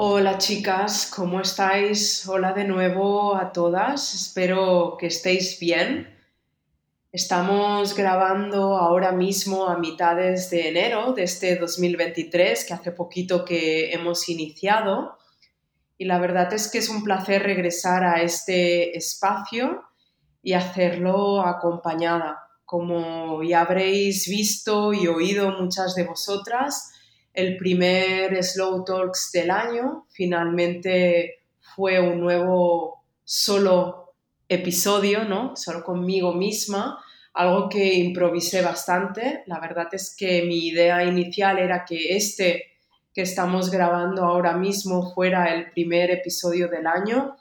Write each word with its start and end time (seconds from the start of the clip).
Hola 0.00 0.38
chicas, 0.38 1.10
¿cómo 1.12 1.40
estáis? 1.40 2.24
Hola 2.28 2.52
de 2.52 2.62
nuevo 2.62 3.34
a 3.34 3.50
todas, 3.50 4.14
espero 4.14 4.96
que 4.96 5.08
estéis 5.08 5.58
bien. 5.58 6.16
Estamos 7.10 7.96
grabando 7.96 8.76
ahora 8.76 9.10
mismo 9.10 9.66
a 9.66 9.76
mitades 9.76 10.50
de 10.50 10.68
enero 10.68 11.14
de 11.14 11.24
este 11.24 11.56
2023, 11.56 12.64
que 12.64 12.74
hace 12.74 12.92
poquito 12.92 13.44
que 13.44 13.90
hemos 13.92 14.28
iniciado. 14.28 15.18
Y 15.96 16.04
la 16.04 16.20
verdad 16.20 16.52
es 16.52 16.70
que 16.70 16.78
es 16.78 16.88
un 16.88 17.02
placer 17.02 17.42
regresar 17.42 18.04
a 18.04 18.22
este 18.22 18.96
espacio 18.96 19.82
y 20.44 20.52
hacerlo 20.52 21.40
acompañada. 21.40 22.38
Como 22.64 23.42
ya 23.42 23.62
habréis 23.62 24.28
visto 24.28 24.92
y 24.92 25.08
oído 25.08 25.58
muchas 25.58 25.96
de 25.96 26.04
vosotras, 26.04 26.92
el 27.38 27.56
primer 27.56 28.42
Slow 28.42 28.84
Talks 28.84 29.30
del 29.32 29.52
año. 29.52 30.06
Finalmente 30.10 31.44
fue 31.76 32.00
un 32.00 32.20
nuevo 32.20 33.04
solo 33.22 34.14
episodio, 34.48 35.24
¿no? 35.24 35.54
Solo 35.54 35.84
conmigo 35.84 36.34
misma, 36.34 36.98
algo 37.34 37.68
que 37.68 37.94
improvisé 37.94 38.60
bastante. 38.60 39.44
La 39.46 39.60
verdad 39.60 39.86
es 39.92 40.16
que 40.18 40.42
mi 40.42 40.66
idea 40.66 41.04
inicial 41.04 41.60
era 41.60 41.84
que 41.84 42.16
este 42.16 42.64
que 43.14 43.22
estamos 43.22 43.70
grabando 43.70 44.24
ahora 44.24 44.56
mismo 44.56 45.14
fuera 45.14 45.54
el 45.54 45.70
primer 45.70 46.10
episodio 46.10 46.66
del 46.68 46.88
año, 46.88 47.36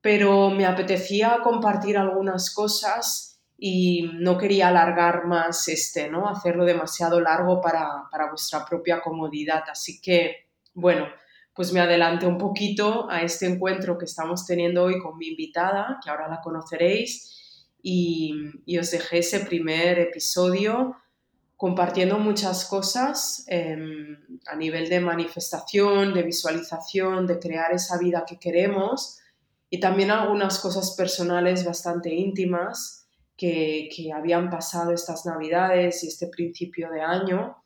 pero 0.00 0.48
me 0.48 0.64
apetecía 0.64 1.40
compartir 1.42 1.98
algunas 1.98 2.54
cosas 2.54 3.35
y 3.58 4.10
no 4.14 4.36
quería 4.36 4.68
alargar 4.68 5.26
más 5.26 5.68
este, 5.68 6.10
¿no? 6.10 6.28
Hacerlo 6.28 6.64
demasiado 6.64 7.20
largo 7.20 7.60
para, 7.60 8.04
para 8.10 8.28
vuestra 8.28 8.64
propia 8.64 9.00
comodidad. 9.00 9.64
Así 9.70 10.00
que, 10.00 10.48
bueno, 10.74 11.06
pues 11.54 11.72
me 11.72 11.80
adelanté 11.80 12.26
un 12.26 12.36
poquito 12.36 13.10
a 13.10 13.22
este 13.22 13.46
encuentro 13.46 13.96
que 13.96 14.04
estamos 14.04 14.46
teniendo 14.46 14.84
hoy 14.84 15.00
con 15.00 15.16
mi 15.16 15.28
invitada, 15.28 15.98
que 16.02 16.10
ahora 16.10 16.28
la 16.28 16.40
conoceréis, 16.42 17.64
y, 17.82 18.34
y 18.66 18.78
os 18.78 18.90
dejé 18.90 19.18
ese 19.18 19.40
primer 19.40 19.98
episodio 19.98 20.96
compartiendo 21.56 22.18
muchas 22.18 22.66
cosas 22.66 23.44
em, 23.48 24.18
a 24.46 24.56
nivel 24.56 24.88
de 24.88 25.00
manifestación, 25.00 26.12
de 26.12 26.22
visualización, 26.22 27.26
de 27.26 27.38
crear 27.38 27.72
esa 27.72 27.98
vida 27.98 28.24
que 28.26 28.38
queremos 28.38 29.18
y 29.70 29.80
también 29.80 30.10
algunas 30.10 30.58
cosas 30.58 30.94
personales 30.96 31.64
bastante 31.64 32.14
íntimas 32.14 33.05
que, 33.36 34.10
habían 34.14 34.50
pasado 34.50 34.92
estas 34.92 35.26
navidades 35.26 36.02
y 36.02 36.08
este 36.08 36.28
principio 36.28 36.90
de 36.90 37.02
año. 37.02 37.62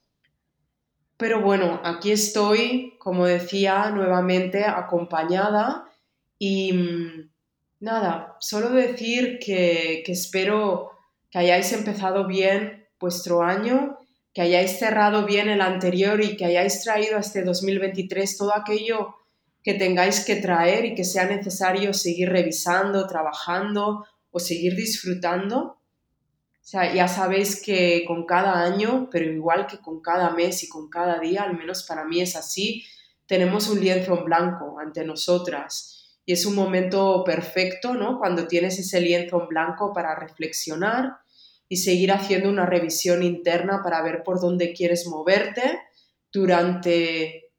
Pero 1.17 1.41
bueno, 1.43 1.81
aquí 1.85 2.13
estoy, 2.13 2.97
como 2.99 3.27
decía, 3.27 3.91
nuevamente 3.91 4.65
acompañada 4.65 5.85
y 6.39 6.73
mm, 6.73 7.31
nada, 7.81 8.37
solo 8.41 8.71
decir 8.71 9.39
que, 9.39 10.03
que, 10.05 10.13
espero 10.13 10.91
que 11.31 11.39
hayáis 11.39 11.73
empezado 11.73 12.27
bien 12.27 12.89
vuestro 12.99 13.43
año, 13.43 13.99
que 14.33 14.43
hayáis 14.43 14.79
cerrado 14.79 15.27
bien 15.27 15.49
el 15.49 15.61
anterior 15.61 16.23
y 16.23 16.37
que 16.37 16.47
hayáis 16.47 16.83
traído 16.83 17.17
a 17.17 17.21
este 17.21 17.43
2023 17.43 18.39
todo 18.39 18.55
aquello 18.55 19.15
que 19.63 19.75
tengáis 19.75 20.25
que 20.25 20.37
traer 20.37 20.87
y 20.87 20.95
que 20.95 21.05
sea 21.05 21.27
necesario 21.27 21.93
seguir 21.93 22.31
revisando, 22.31 23.07
trabajando 23.07 24.07
o 24.31 24.39
seguir 24.41 24.77
disfrutando. 24.77 25.59
O 25.59 26.67
sea, 26.71 26.95
ya 26.95 27.09
sabéis 27.09 27.61
que 27.63 28.05
con 28.07 28.27
cada 28.27 28.63
año, 28.63 29.09
pero 29.11 29.25
igual 29.25 29.67
que 29.67 29.79
con 29.79 30.01
cada 30.01 30.31
mes 30.31 30.63
y 30.63 30.69
con 30.69 30.89
cada 30.89 31.19
día, 31.19 31.43
al 31.43 31.57
menos 31.57 31.85
para 31.85 32.05
mí 32.05 32.21
es 32.21 32.37
así, 32.37 32.85
tenemos 33.27 33.69
un 33.69 33.81
lienzo 33.81 34.19
en 34.19 34.25
blanco 34.25 34.79
ante 34.79 35.05
nosotras. 35.05 36.19
Y 36.25 36.33
es 36.33 36.47
un 36.47 36.55
momento 36.55 37.25
perfecto, 37.25 37.95
¿no? 37.95 38.19
Cuando 38.19 38.47
tienes 38.47 38.79
ese 38.79 39.01
lienzo 39.01 39.43
en 39.43 39.49
blanco 39.49 39.93
para 39.93 40.15
reflexionar 40.15 41.17
y 41.69 41.77
seguir 41.77 42.13
haciendo 42.13 42.49
una 42.49 42.67
revisión 42.67 43.23
interna 43.23 43.81
para 43.83 44.03
ver 44.03 44.23
por 44.23 44.41
dónde 44.41 44.73
quieres 44.73 45.07
moverte 45.07 45.81
durante 46.33 47.53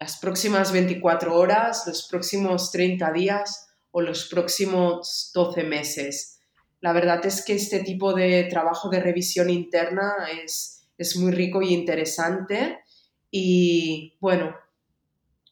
las 0.00 0.18
próximas 0.18 0.72
24 0.72 1.34
horas, 1.36 1.84
los 1.86 2.06
próximos 2.08 2.70
30 2.70 3.12
días 3.12 3.67
o 3.90 4.00
los 4.00 4.28
próximos 4.28 5.30
12 5.34 5.64
meses 5.64 6.38
la 6.80 6.92
verdad 6.92 7.24
es 7.26 7.44
que 7.44 7.54
este 7.54 7.80
tipo 7.80 8.14
de 8.14 8.44
trabajo 8.44 8.88
de 8.88 9.00
revisión 9.00 9.50
interna 9.50 10.12
es, 10.44 10.86
muy 11.16 11.32
rico 11.32 11.62
y 11.62 11.74
interesante. 11.74 12.80
Y 13.30 14.16
bueno, 14.20 14.54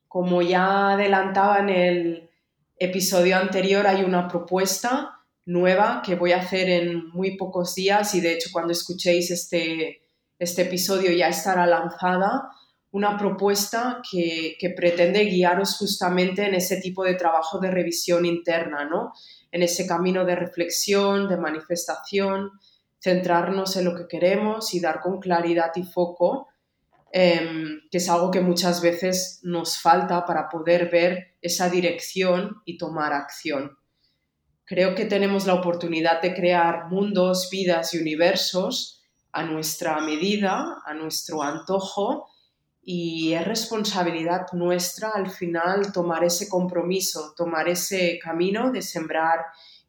como 0.09 0.43
ya 0.43 0.93
adelantaba 0.93 1.59
en 1.59 1.69
el 1.69 2.31
episodio 2.79 3.37
anterior, 3.37 3.87
hay 3.87 4.05
una 4.05 4.29
propuesta 4.29 5.21
nueva 5.45 6.03
que 6.05 6.15
voy 6.15 6.33
a 6.33 6.41
hacer 6.41 6.69
en 6.69 7.09
muy 7.11 7.37
pocos 7.37 7.75
días 7.75 8.15
y 8.15 8.21
de 8.21 8.33
hecho 8.33 8.51
cuando 8.53 8.73
escuchéis 8.73 9.31
este, 9.31 10.03
este 10.41 10.63
episodio 10.63 11.13
ya 11.13 11.29
estará 11.29 11.67
lanzada 11.67 12.51
una 12.97 13.19
propuesta 13.19 14.01
que, 14.11 14.57
pretende 14.75 15.27
guiaros 15.27 15.77
justamente 15.77 16.47
en 16.47 16.55
ese 16.55 16.81
tipo 16.81 17.05
de 17.05 17.13
trabajo 17.13 17.59
de 17.59 17.71
revisión 17.71 18.25
interna, 18.25 18.87
¿no? 18.87 19.13
en 19.53 19.63
ese 19.63 19.87
camino 19.87 20.25
de 20.25 20.35
reflexión, 20.35 21.29
de 21.29 21.37
manifestación, 21.37 22.53
centrarnos 22.99 23.77
en 23.77 23.85
lo 23.85 23.95
que 23.95 24.09
queremos 24.09 24.73
y 24.73 24.81
dar 24.81 25.01
con 25.01 25.21
claridad 25.21 25.73
y 25.75 25.83
foco, 25.83 26.49
em, 27.13 27.83
que 27.91 27.99
es 27.99 28.09
algo 28.09 28.31
que 28.31 28.41
muchas 28.41 28.81
veces 28.81 29.41
nos 29.43 29.77
falta 29.79 30.25
para 30.25 30.49
poder 30.49 30.89
ver 30.89 31.35
esa 31.43 31.69
dirección 31.69 32.63
y 32.65 32.79
tomar 32.79 33.13
acción. 33.13 33.77
Creo 34.65 34.95
que 34.95 35.05
tenemos 35.05 35.47
la 35.47 35.55
oportunidad 35.55 36.23
de 36.23 36.35
crear 36.35 36.89
mundos, 36.89 37.51
vidas 37.51 37.93
y 37.93 37.99
universos 37.99 39.03
a 39.33 39.43
nuestra 39.43 40.01
medida, 40.01 40.83
a 40.87 40.95
nuestro 40.95 41.43
antojo, 41.43 42.31
y 42.89 43.33
es 43.33 43.45
responsabilidad 43.45 44.47
nuestra 44.53 45.11
al 45.11 45.29
final 45.29 45.93
tomar 45.93 46.23
ese 46.23 46.49
compromiso, 46.49 47.35
tomar 47.37 47.69
ese 47.69 48.21
camino 48.23 48.71
de 48.71 48.81
sembrar 48.81 49.41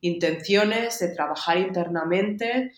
intenciones, 0.01 0.97
de 0.97 1.09
trabajar 1.09 1.59
internamente, 1.59 2.71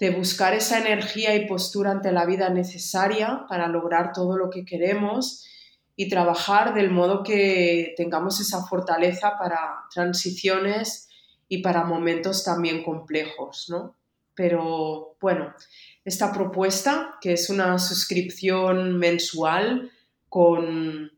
de 0.00 0.10
buscar 0.10 0.52
esa 0.52 0.80
energía 0.80 1.36
y 1.36 1.46
postura 1.46 1.92
ante 1.92 2.10
la 2.10 2.26
vida 2.26 2.50
necesaria 2.50 3.46
para 3.48 3.68
lograr 3.68 4.12
todo 4.12 4.36
lo 4.36 4.50
que 4.50 4.64
queremos 4.64 5.46
y 5.94 6.08
trabajar 6.08 6.74
del 6.74 6.90
modo 6.90 7.22
que 7.22 7.94
tengamos 7.96 8.40
esa 8.40 8.64
fortaleza 8.66 9.38
para 9.38 9.84
transiciones 9.94 11.08
y 11.48 11.58
para 11.58 11.84
momentos 11.84 12.42
también 12.42 12.82
complejos, 12.82 13.66
¿no? 13.68 13.94
Pero 14.34 15.16
bueno, 15.20 15.54
esta 16.06 16.32
propuesta, 16.32 17.16
que 17.20 17.32
es 17.32 17.50
una 17.50 17.78
suscripción 17.80 18.96
mensual 18.96 19.90
con 20.28 21.10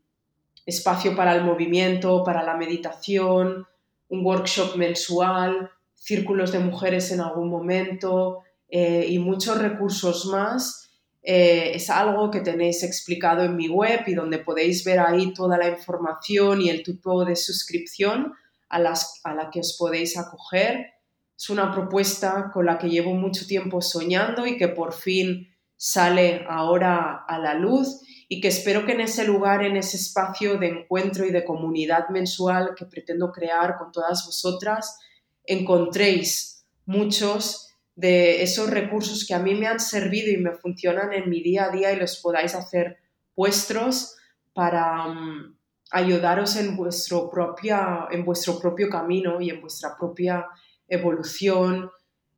espacio 0.65 1.15
para 1.15 1.35
el 1.35 1.43
movimiento, 1.43 2.23
para 2.23 2.41
la 2.41 2.57
meditación, 2.57 3.67
un 4.09 4.25
workshop 4.25 4.75
mensual, 4.77 5.69
círculos 5.93 6.51
de 6.51 6.59
mujeres 6.59 7.11
en 7.11 7.21
algún 7.21 7.49
momento 7.49 8.39
eh, 8.67 9.05
y 9.07 9.19
muchos 9.19 9.59
recursos 9.59 10.25
más. 10.25 10.89
Eh, 11.21 11.71
es 11.75 11.91
algo 11.91 12.31
que 12.31 12.41
tenéis 12.41 12.81
explicado 12.81 13.43
en 13.43 13.55
mi 13.55 13.69
web 13.69 14.01
y 14.07 14.15
donde 14.15 14.39
podéis 14.39 14.83
ver 14.83 14.99
ahí 14.99 15.35
toda 15.35 15.59
la 15.59 15.69
información 15.69 16.63
y 16.63 16.69
el 16.69 16.81
tipo 16.81 17.23
de 17.25 17.35
suscripción 17.35 18.33
a, 18.69 18.79
las, 18.79 19.21
a 19.23 19.35
la 19.35 19.51
que 19.51 19.59
os 19.59 19.77
podéis 19.77 20.17
acoger 20.17 20.98
es 21.39 21.49
una 21.49 21.71
propuesta 21.71 22.51
con 22.53 22.65
la 22.65 22.77
que 22.77 22.89
llevo 22.89 23.13
mucho 23.13 23.47
tiempo 23.47 23.81
soñando 23.81 24.45
y 24.45 24.57
que 24.57 24.67
por 24.67 24.91
fin 24.91 25.47
sale 25.77 26.45
ahora 26.49 27.23
a 27.25 27.39
la 27.39 27.53
luz 27.53 28.01
y 28.27 28.41
que 28.41 28.49
espero 28.49 28.85
que 28.85 28.91
en 28.91 28.99
ese 28.99 29.23
lugar, 29.23 29.63
en 29.63 29.77
ese 29.77 29.95
espacio 29.95 30.57
de 30.57 30.67
encuentro 30.67 31.25
y 31.25 31.31
de 31.31 31.45
comunidad 31.45 32.09
mensual 32.09 32.75
que 32.75 32.85
pretendo 32.85 33.31
crear 33.31 33.77
con 33.77 33.93
todas 33.93 34.25
vosotras, 34.25 34.99
encontréis 35.45 36.65
muchos 36.85 37.73
de 37.95 38.43
esos 38.43 38.69
recursos 38.69 39.25
que 39.25 39.33
a 39.33 39.39
mí 39.39 39.55
me 39.55 39.67
han 39.67 39.79
servido 39.79 40.29
y 40.29 40.37
me 40.37 40.51
funcionan 40.51 41.13
en 41.13 41.29
mi 41.29 41.41
día 41.41 41.65
a 41.65 41.69
día 41.69 41.93
y 41.93 41.95
los 41.95 42.17
podáis 42.17 42.53
hacer 42.53 42.97
vuestros 43.33 44.17
para 44.53 45.07
mm, 45.07 45.55
ayudaros 45.91 46.57
en 46.57 46.75
vuestro, 46.75 47.29
propia, 47.29 48.09
en 48.11 48.25
vuestro 48.25 48.59
propio 48.59 48.89
camino 48.89 49.39
y 49.39 49.51
en 49.51 49.61
vuestra 49.61 49.95
propia 49.97 50.45
evolución, 50.89 51.91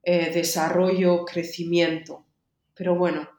eh, 0.03 0.31
desarrollo, 0.33 1.25
crecimiento. 1.25 2.25
Pero 2.75 2.95
bueno, 2.95 3.29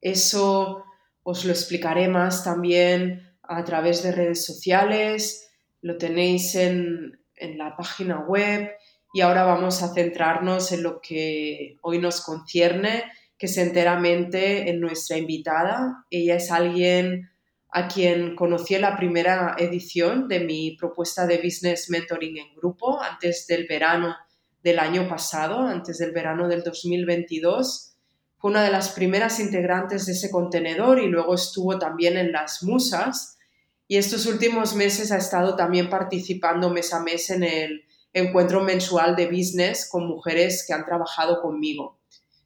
eso 0.00 0.84
os 1.22 1.44
lo 1.44 1.52
explicaré 1.52 2.08
más 2.08 2.44
también 2.44 3.36
a 3.42 3.64
través 3.64 4.02
de 4.02 4.12
redes 4.12 4.44
sociales, 4.44 5.50
lo 5.82 5.98
tenéis 5.98 6.54
en, 6.54 7.20
en 7.36 7.58
la 7.58 7.76
página 7.76 8.20
web 8.20 8.70
y 9.12 9.20
ahora 9.22 9.44
vamos 9.44 9.82
a 9.82 9.92
centrarnos 9.92 10.72
en 10.72 10.82
lo 10.82 11.00
que 11.00 11.76
hoy 11.82 11.98
nos 11.98 12.20
concierne, 12.20 13.04
que 13.36 13.46
es 13.46 13.56
enteramente 13.56 14.70
en 14.70 14.80
nuestra 14.80 15.16
invitada. 15.16 16.06
Ella 16.10 16.36
es 16.36 16.50
alguien 16.50 17.30
a 17.72 17.88
quien 17.88 18.34
conocí 18.36 18.74
en 18.74 18.82
la 18.82 18.96
primera 18.96 19.54
edición 19.58 20.28
de 20.28 20.40
mi 20.40 20.76
propuesta 20.76 21.26
de 21.26 21.38
Business 21.38 21.88
Mentoring 21.88 22.38
en 22.38 22.54
grupo, 22.54 23.00
antes 23.00 23.46
del 23.46 23.66
verano 23.66 24.14
del 24.62 24.78
año 24.78 25.08
pasado, 25.08 25.60
antes 25.60 25.98
del 25.98 26.12
verano 26.12 26.48
del 26.48 26.62
2022. 26.62 27.94
Fue 28.38 28.50
una 28.50 28.62
de 28.62 28.70
las 28.70 28.90
primeras 28.90 29.40
integrantes 29.40 30.06
de 30.06 30.12
ese 30.12 30.30
contenedor 30.30 30.98
y 30.98 31.06
luego 31.06 31.34
estuvo 31.34 31.78
también 31.78 32.16
en 32.16 32.32
las 32.32 32.62
musas. 32.62 33.38
Y 33.86 33.96
estos 33.96 34.26
últimos 34.26 34.74
meses 34.74 35.12
ha 35.12 35.16
estado 35.16 35.56
también 35.56 35.90
participando 35.90 36.70
mes 36.70 36.94
a 36.94 37.00
mes 37.00 37.30
en 37.30 37.42
el 37.42 37.84
encuentro 38.12 38.62
mensual 38.62 39.16
de 39.16 39.26
business 39.26 39.88
con 39.90 40.06
mujeres 40.06 40.64
que 40.66 40.72
han 40.72 40.84
trabajado 40.84 41.40
conmigo. 41.42 41.98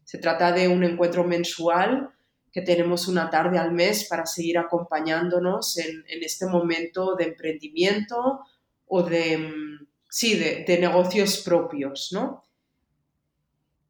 Se 0.04 0.18
trata 0.18 0.52
de 0.52 0.68
un 0.68 0.84
encuentro 0.84 1.24
mensual 1.24 2.10
que 2.52 2.62
tenemos 2.62 3.08
una 3.08 3.30
tarde 3.30 3.58
al 3.58 3.72
mes 3.72 4.06
para 4.08 4.26
seguir 4.26 4.58
acompañándonos 4.58 5.76
en, 5.78 6.04
este 6.22 6.46
momento 6.46 7.16
de 7.16 7.24
emprendimiento 7.24 8.40
o 8.86 9.02
de, 9.02 9.38
mm, 9.38 9.86
sí, 10.14 10.36
de, 10.36 10.78
negocios 10.78 11.38
propios, 11.38 12.10
¿no? 12.12 12.44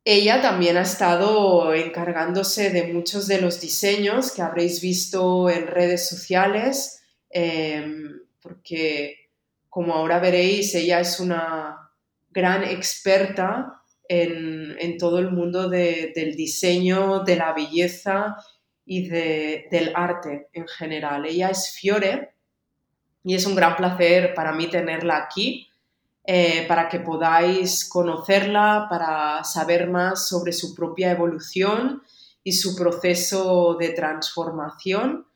Ella 0.06 0.40
también 0.40 0.78
ha 0.78 0.80
estado 0.80 1.74
encargándose 1.74 2.70
de 2.70 2.94
muchos 2.94 3.26
de 3.26 3.42
los 3.42 3.60
diseños 3.60 4.32
que 4.32 4.40
habréis 4.40 4.80
visto 4.80 5.50
en 5.50 5.66
redes 5.66 6.08
sociales, 6.08 7.02
em, 7.28 8.22
porque 8.40 9.28
como 9.68 9.92
ahora 9.92 10.18
veréis, 10.18 10.74
ella 10.74 10.98
es 11.00 11.20
una 11.20 11.90
gran 12.30 12.64
experta 12.64 13.82
en, 14.08 14.96
todo 14.98 15.18
el 15.18 15.30
mundo 15.30 15.68
del 15.68 16.34
diseño, 16.36 17.20
de 17.20 17.36
la 17.36 17.52
belleza 17.52 18.36
y 18.86 19.08
del 19.10 19.92
arte 19.94 20.48
en 20.54 20.66
general. 20.68 21.26
Ella 21.26 21.50
es 21.50 21.70
Fiore 21.78 22.32
y 23.22 23.34
es 23.34 23.44
un 23.44 23.54
gran 23.54 23.76
placer 23.76 24.32
para 24.32 24.52
mí 24.52 24.68
tenerla 24.68 25.18
aquí. 25.18 25.68
Eh, 26.26 26.64
para 26.66 26.88
que 26.88 27.00
podáis 27.00 27.86
conocerla, 27.86 28.86
para 28.88 29.44
saber 29.44 29.90
más 29.90 30.26
sobre 30.26 30.54
su 30.54 30.74
propia 30.74 31.10
evolución 31.10 32.02
y 32.42 32.52
su 32.52 32.74
proceso 32.74 33.76
de 33.78 33.90
transformación. 33.90 35.26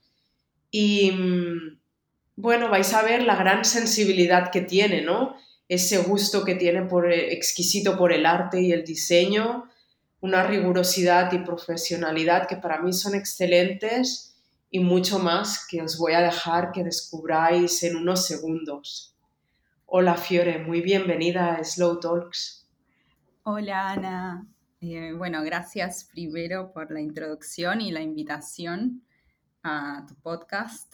Y 0.70 1.10
mm, 1.10 1.78
bueno, 2.36 2.70
vais 2.70 2.94
a 2.94 3.02
ver 3.02 3.22
la 3.22 3.36
gran 3.36 3.66
sensibilidad 3.66 4.50
que 4.50 4.62
tiene, 4.62 5.02
¿no? 5.02 5.36
Ese 5.68 5.98
gusto 5.98 6.42
que 6.42 6.54
tiene 6.54 6.82
por, 6.82 7.12
exquisito 7.12 7.98
por 7.98 8.10
el 8.10 8.24
arte 8.24 8.62
y 8.62 8.72
el 8.72 8.84
diseño, 8.84 9.68
una 10.20 10.42
rigurosidad 10.46 11.30
y 11.32 11.38
profesionalidad 11.40 12.48
que 12.48 12.56
para 12.56 12.80
mí 12.80 12.94
son 12.94 13.14
excelentes 13.14 14.36
y 14.70 14.80
mucho 14.80 15.18
más 15.18 15.66
que 15.66 15.82
os 15.82 15.98
voy 15.98 16.14
a 16.14 16.22
dejar 16.22 16.72
que 16.72 16.82
descubráis 16.82 17.82
en 17.82 17.96
unos 17.96 18.26
segundos. 18.26 19.17
Hola 19.90 20.16
Fiore, 20.16 20.58
muy 20.58 20.82
bienvenida 20.82 21.54
a 21.54 21.64
Slow 21.64 21.98
Talks. 21.98 22.68
Hola 23.44 23.92
Ana. 23.92 24.46
Eh, 24.82 25.14
bueno, 25.16 25.42
gracias 25.42 26.04
primero 26.12 26.74
por 26.74 26.90
la 26.90 27.00
introducción 27.00 27.80
y 27.80 27.90
la 27.90 28.02
invitación 28.02 29.02
a 29.62 30.04
tu 30.06 30.14
podcast, 30.16 30.92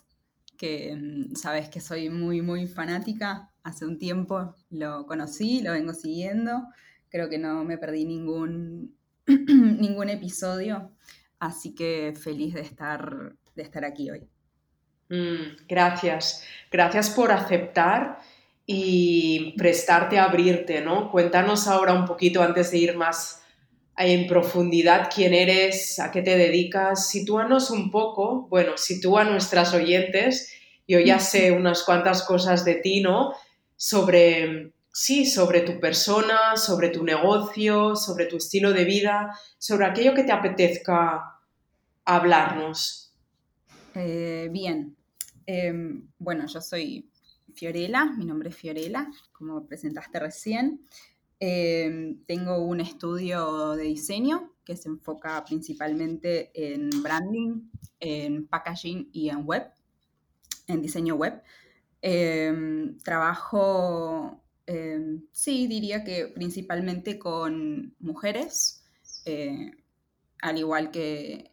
que 0.57 0.95
mm, 0.95 1.35
sabes 1.35 1.69
que 1.71 1.81
soy 1.81 2.09
muy, 2.09 2.41
muy 2.41 2.69
fanática. 2.69 3.51
Hace 3.65 3.85
un 3.85 3.99
tiempo 3.99 4.55
lo 4.71 5.07
conocí, 5.07 5.61
lo 5.61 5.73
vengo 5.73 5.93
siguiendo. 5.93 6.63
Creo 7.09 7.29
que 7.29 7.39
no 7.39 7.65
me 7.65 7.79
perdí 7.79 8.05
ningún 8.05 8.95
ningún 9.27 10.09
episodio, 10.09 10.93
así 11.41 11.75
que 11.75 12.15
feliz 12.17 12.55
de 12.55 12.61
estar, 12.61 13.35
de 13.57 13.63
estar 13.65 13.85
aquí 13.85 14.09
hoy. 14.13 14.29
Mm, 15.09 15.67
gracias, 15.67 16.45
gracias 16.71 17.11
por 17.11 17.33
aceptar 17.33 18.21
y 18.67 19.55
prestarte 19.59 20.19
a 20.19 20.25
abrirte, 20.25 20.81
¿no? 20.81 21.11
Cuéntanos 21.11 21.69
ahora 21.69 21.93
un 21.93 22.07
poquito 22.07 22.43
antes 22.43 22.71
de 22.71 22.79
ir 22.79 22.97
más 22.97 23.43
en 23.97 24.27
profundidad 24.27 25.11
quién 25.15 25.35
eres, 25.35 25.99
a 25.99 26.11
qué 26.11 26.23
te 26.23 26.37
dedicas, 26.37 27.09
sitúanos 27.09 27.71
un 27.71 27.91
poco, 27.91 28.49
bueno, 28.49 28.77
sitúa 28.77 29.23
a 29.23 29.25
nuestras 29.25 29.73
oyentes, 29.75 30.53
yo 30.89 30.99
ya 30.99 31.19
sé 31.19 31.53
unas 31.53 31.83
cuantas 31.85 32.23
cosas 32.23 32.65
de 32.65 32.75
ti, 32.75 33.01
¿no? 33.01 33.35
Sobre 33.77 34.73
sí, 34.93 35.27
sobre 35.27 35.61
tu 35.61 35.81
persona, 35.81 36.57
sobre 36.57 36.89
tu 36.89 37.05
negocio, 37.05 37.97
sobre 37.97 38.27
tu 38.27 38.37
estilo 38.37 38.73
de 38.73 38.85
vida, 38.85 39.37
sobre 39.59 39.87
aquello 39.87 40.15
que 40.15 40.25
te 40.25 40.33
apetezca 40.33 41.41
hablarnos. 42.05 43.13
Eh, 43.95 44.49
bien, 44.51 44.97
em, 45.47 46.09
bueno, 46.19 46.47
yo 46.47 46.61
soy 46.61 47.11
Fiorella, 47.55 48.05
mi 48.05 48.25
nombre 48.25 48.51
es 48.51 48.57
Fiorella, 48.57 49.11
como 49.33 49.67
presentaste 49.67 50.19
recién. 50.21 50.87
Em, 51.41 52.25
tengo 52.27 52.59
un 52.59 52.81
estudio 52.81 53.73
de 53.73 53.85
diseño 53.85 54.53
que 54.65 54.77
se 54.77 54.89
enfoca 54.89 55.45
principalmente 55.45 56.51
en 56.55 56.91
branding, 57.03 57.71
en 58.01 58.47
packaging 58.47 59.11
y 59.13 59.29
en 59.29 59.45
web, 59.45 59.71
en 60.69 60.83
diseño 60.83 61.15
web. 61.17 61.43
Em, 62.03 62.99
trabajo 62.99 64.45
Em, 64.67 65.27
sí, 65.33 65.67
diría 65.67 66.05
que 66.05 66.27
principalmente 66.29 67.19
con 67.19 67.95
mujeres, 67.99 68.85
eh, 69.27 69.73
al 70.41 70.59
igual 70.59 70.91
que, 70.91 71.51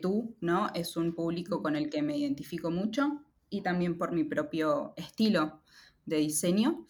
tú, 0.00 0.34
¿no? 0.40 0.70
Es 0.74 0.96
un 0.96 1.14
público 1.14 1.62
con 1.62 1.76
el 1.76 1.90
que 1.90 2.00
me 2.02 2.16
identifico 2.16 2.70
mucho 2.70 3.22
y 3.50 3.62
también 3.62 3.98
por 3.98 4.12
mi 4.12 4.24
propio 4.24 4.94
estilo 4.96 5.62
de 6.06 6.16
diseño. 6.16 6.86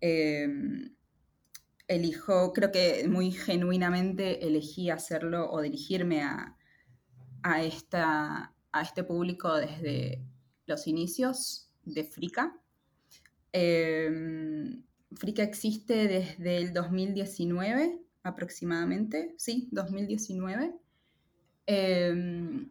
Em, 0.00 0.94
elijo, 1.88 2.52
creo 2.52 2.72
que 2.72 3.06
muy 3.08 3.30
genuinamente 3.30 4.46
elegí 4.46 4.90
hacerlo 4.90 5.50
o 5.50 5.60
dirigirme 5.62 6.22
a, 6.22 6.56
esta, 7.62 8.54
a 8.72 8.82
este 8.82 9.04
público 9.04 9.54
desde 9.54 10.24
los 10.66 10.86
inicios 10.86 11.70
de 11.84 12.04
Frica. 12.04 12.60
Em, 13.52 14.82
Frica 15.14 15.42
existe 15.42 16.08
desde 16.08 16.56
el 16.58 16.72
2019 16.72 18.00
aproximadamente, 18.22 19.34
sí, 19.38 19.68
2019. 19.70 20.74
Em, 21.66 22.70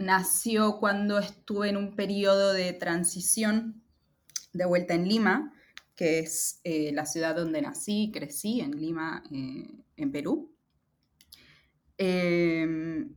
nació 0.00 0.78
cuando 0.78 1.18
estuve 1.18 1.68
en 1.68 1.76
un 1.76 1.96
periodo 1.96 2.52
de 2.52 2.72
transición 2.72 3.82
de 4.52 4.64
vuelta 4.64 4.94
en 4.94 5.08
Lima, 5.08 5.52
que 5.94 6.20
es 6.20 6.60
eh, 6.64 6.92
la 6.92 7.06
ciudad 7.06 7.36
donde 7.36 7.62
nací, 7.62 8.10
crecí, 8.12 8.60
en 8.60 8.80
Lima, 8.80 9.22
eh, 9.32 9.68
en 9.96 10.12
Perú. 10.12 10.54
Em, 11.98 13.14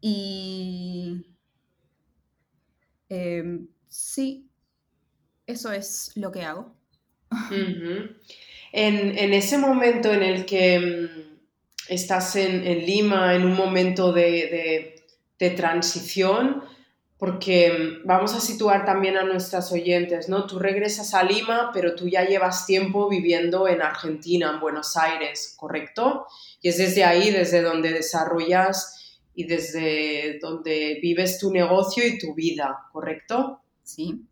y 0.00 1.26
em, 3.08 3.68
sí, 3.88 4.48
eso 5.46 5.72
es 5.72 6.12
lo 6.14 6.30
que 6.30 6.42
hago 6.42 6.80
en, 8.72 9.34
ese 9.34 9.58
momento 9.58 10.12
en 10.12 10.22
el 10.22 10.44
que 10.44 10.78
mm, 10.78 11.38
estás 11.88 12.36
en, 12.36 12.86
Lima, 12.86 13.34
en 13.34 13.44
un 13.44 13.54
momento 13.54 14.12
de, 14.12 14.99
transición, 15.48 16.62
porque 17.16 17.72
mm, 17.72 18.06
vamos 18.06 18.34
a 18.34 18.40
situar 18.40 18.84
también 18.84 19.16
a 19.16 19.24
nuestras 19.24 19.72
oyentes, 19.72 20.28
¿no? 20.28 20.46
Tú 20.46 20.58
regresas 20.58 21.14
a 21.14 21.22
Lima, 21.22 21.70
pero 21.72 21.94
tú 21.94 22.08
ya 22.08 22.26
llevas 22.26 22.66
tiempo 22.66 23.08
viviendo 23.08 23.66
en 23.66 23.80
Argentina, 23.80 24.50
en 24.50 24.60
Buenos 24.60 24.98
Aires, 24.98 25.54
¿correcto? 25.56 26.26
Y 26.60 26.68
es 26.68 26.76
desde 26.76 27.04
ahí, 27.04 27.30
desde 27.30 27.62
donde 27.62 27.92
desarrollas 27.92 29.18
y 29.34 29.44
desde 29.44 30.38
donde 30.42 30.98
vives 31.00 31.38
tu 31.38 31.50
negocio 31.50 32.06
y 32.06 32.18
tu 32.18 32.34
vida, 32.34 32.88
¿correcto? 32.92 33.62
Sí. 33.82 34.26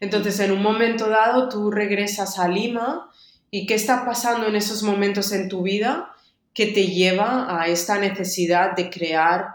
Entonces, 0.00 0.40
en 0.40 0.52
un 0.52 0.62
momento 0.62 1.10
dado, 1.10 1.50
tú 1.50 1.70
regresas 1.70 2.38
a 2.38 2.48
Lima 2.48 3.10
y 3.50 3.66
¿qué 3.66 3.74
está 3.74 4.06
pasando 4.06 4.46
en 4.46 4.56
esos 4.56 4.82
momentos 4.82 5.32
en 5.32 5.50
tu 5.50 5.62
vida 5.62 6.14
que 6.52 6.66
te 6.66 6.86
lleva 6.86 7.60
a 7.60 7.68
esta 7.68 7.98
necesidad 7.98 8.74
de 8.76 8.90
crear 8.90 9.46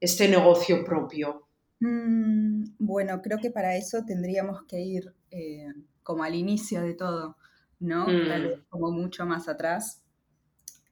este 0.00 0.28
negocio 0.28 0.84
propio? 0.84 1.46
Mm, 1.80 2.64
bueno, 2.78 3.20
creo 3.22 3.38
que 3.38 3.50
para 3.50 3.76
eso 3.76 4.04
tendríamos 4.04 4.64
que 4.64 4.80
ir 4.80 5.14
eh, 5.30 5.72
como 6.02 6.24
al 6.24 6.34
inicio 6.34 6.82
de 6.82 6.94
todo, 6.94 7.36
¿no? 7.78 8.06
Tal 8.06 8.42
vez 8.42 8.58
mm. 8.58 8.62
como 8.68 8.90
mucho 8.90 9.24
más 9.26 9.48
atrás. 9.48 10.02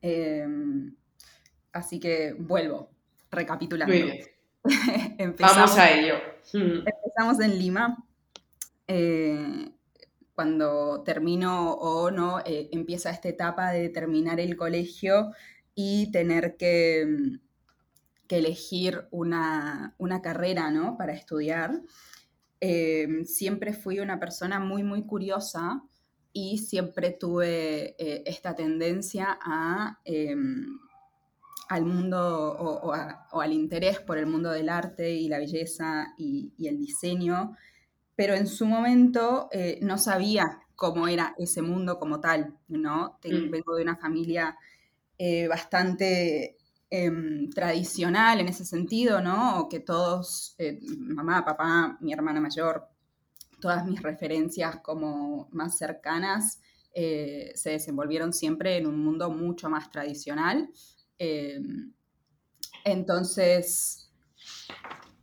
Em, 0.01 0.95
así 1.73 1.99
que 1.99 2.35
vuelvo, 2.39 2.91
recapitulando. 3.31 3.95
Vamos 5.39 5.79
a 5.79 5.91
ello. 5.91 6.15
Mm. 6.53 6.87
Empezamos 6.87 7.41
en 7.41 7.59
Lima. 7.59 8.05
Eh, 8.87 9.71
cuando 10.39 11.03
termino 11.03 11.73
o 11.73 12.13
no, 12.13 12.39
eh, 12.47 12.69
empieza 12.71 13.11
esta 13.11 13.29
etapa 13.29 13.73
de 13.73 13.89
terminar 13.89 14.39
el 14.39 14.57
colegio 14.57 15.33
y 15.75 16.13
tener 16.13 16.57
que, 16.57 17.41
que 18.29 18.37
elegir 18.37 19.09
una, 19.11 19.97
carrera 20.23 20.71
¿no? 20.71 20.97
para 20.97 21.13
estudiar. 21.13 21.83
Eh, 22.61 23.25
siempre 23.25 23.73
fui 23.73 23.99
una 23.99 24.21
persona 24.21 24.61
muy, 24.61 24.85
muy 24.85 25.03
curiosa 25.07 25.83
y 26.33 26.59
siempre 26.59 27.11
tuve 27.11 27.97
esta 27.99 28.55
tendencia 28.55 29.37
a, 29.43 29.99
al 31.69 31.85
mundo 31.85 32.57
o, 32.61 33.41
al 33.41 33.53
interés 33.53 33.99
por 33.99 34.19
el 34.19 34.27
mundo 34.27 34.53
del 34.53 34.69
arte 34.69 35.11
y 35.11 35.27
la 35.27 35.39
belleza 35.39 36.15
y 36.17 36.53
el 36.65 36.79
diseño 36.79 37.57
pero 38.19 38.35
en 38.35 38.49
su 38.49 38.67
momento 38.67 39.49
eh, 39.53 39.79
no 39.81 39.97
sabía 39.97 40.59
cómo 40.75 41.07
era 41.07 41.37
ese 41.39 41.63
mundo 41.63 42.01
como 42.01 42.19
tal, 42.19 42.53
¿no? 42.67 43.21
Mm. 43.23 43.49
Vengo 43.49 43.77
de 43.77 43.85
una 43.85 43.97
familia 43.97 44.59
eh, 45.17 45.47
bastante 45.47 46.57
em, 46.91 47.49
tradicional 47.51 48.41
en 48.41 48.49
ese 48.49 48.65
sentido, 48.65 49.21
¿no? 49.21 49.61
O 49.61 49.69
que 49.69 49.79
todos, 49.79 50.57
eh, 50.59 50.81
mamá, 50.99 51.45
papá, 51.45 51.97
mi 52.01 52.13
hermana 52.13 52.41
mayor, 52.41 52.89
todas 53.61 53.87
mis 53.87 54.03
referencias 54.03 54.81
como 54.83 55.49
más 55.53 55.79
cercanas 55.79 56.61
se 56.93 57.71
desenvolvieron 57.71 58.33
siempre 58.33 58.79
en 58.79 58.89
un 58.89 58.99
mundo 58.99 59.31
mucho 59.31 59.71
más 59.71 59.93
tradicional. 59.93 60.69
Em, 61.17 61.93
entonces, 62.83 64.11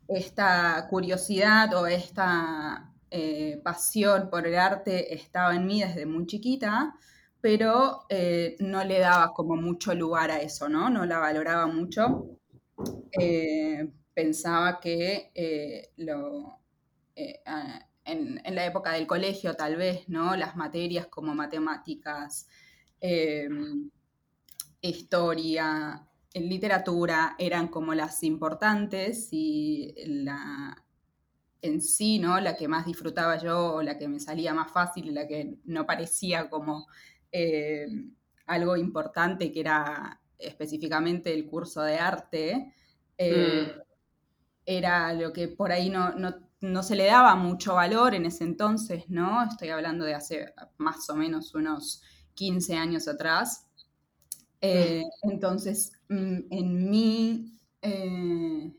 esta 0.08 0.86
curiosidad 0.88 1.74
o 1.74 1.86
esta 1.86 2.92
eh, 3.10 3.60
pasión 3.62 4.28
por 4.30 4.46
el 4.46 4.56
arte 4.56 5.14
estaba 5.14 5.54
en 5.54 5.66
mí 5.66 5.82
desde 5.82 6.06
muy 6.06 6.26
chiquita, 6.26 6.94
pero 7.40 8.06
eh, 8.08 8.56
no 8.60 8.82
le 8.84 8.98
daba 8.98 9.32
como 9.32 9.56
mucho 9.56 9.94
lugar 9.94 10.30
a 10.30 10.40
eso, 10.40 10.68
¿no? 10.68 10.90
No 10.90 11.06
la 11.06 11.18
valoraba 11.18 11.66
mucho. 11.66 12.38
Eh, 13.18 13.88
pensaba 14.12 14.80
que 14.80 15.92
lo, 15.96 16.60
en, 17.14 18.40
en, 18.44 18.54
la 18.54 18.66
época 18.66 18.92
del 18.92 19.06
colegio 19.06 19.54
tal 19.54 19.76
vez, 19.76 20.08
¿no? 20.08 20.36
Las 20.36 20.56
materias 20.56 21.06
como 21.06 21.34
matemáticas, 21.34 22.48
historia, 24.80 26.06
en 26.36 26.50
literatura 26.50 27.34
eran 27.38 27.68
como 27.68 27.94
las 27.94 28.22
importantes 28.22 29.28
y 29.30 29.94
la, 30.04 30.84
en 31.62 31.80
sí, 31.80 32.18
¿no? 32.18 32.38
La 32.40 32.54
que 32.54 32.68
más 32.68 32.84
disfrutaba 32.84 33.38
yo, 33.38 33.76
o 33.76 33.82
la 33.82 33.96
que 33.96 34.06
me 34.06 34.20
salía 34.20 34.52
más 34.52 34.70
fácil, 34.70 35.14
la 35.14 35.26
que 35.26 35.56
no 35.64 35.86
parecía 35.86 36.50
como 36.50 36.88
eh, 37.32 37.86
algo 38.44 38.76
importante, 38.76 39.50
que 39.50 39.60
era 39.60 40.20
específicamente 40.38 41.32
el 41.32 41.46
curso 41.46 41.80
de 41.80 41.96
arte, 41.96 42.74
eh, 43.16 43.72
mm. 43.74 43.80
era 44.66 45.14
lo 45.14 45.32
que 45.32 45.48
por 45.48 45.72
ahí 45.72 45.88
no, 45.88 46.12
no, 46.60 46.82
se 46.82 46.96
le 46.96 47.06
daba 47.06 47.34
mucho 47.34 47.76
valor 47.76 48.14
en 48.14 48.26
ese 48.26 48.44
entonces, 48.44 49.08
¿no? 49.08 49.42
Estoy 49.42 49.70
hablando 49.70 50.04
de 50.04 50.12
hace 50.12 50.52
más 50.76 51.08
o 51.08 51.14
menos 51.14 51.54
unos 51.54 52.02
15 52.34 52.76
años 52.76 53.08
atrás. 53.08 53.62
Eh, 54.60 55.02
entonces, 55.22 55.92
mm, 55.92 55.95
en 56.08 56.90
mi, 56.90 57.58
eh, 57.82 58.72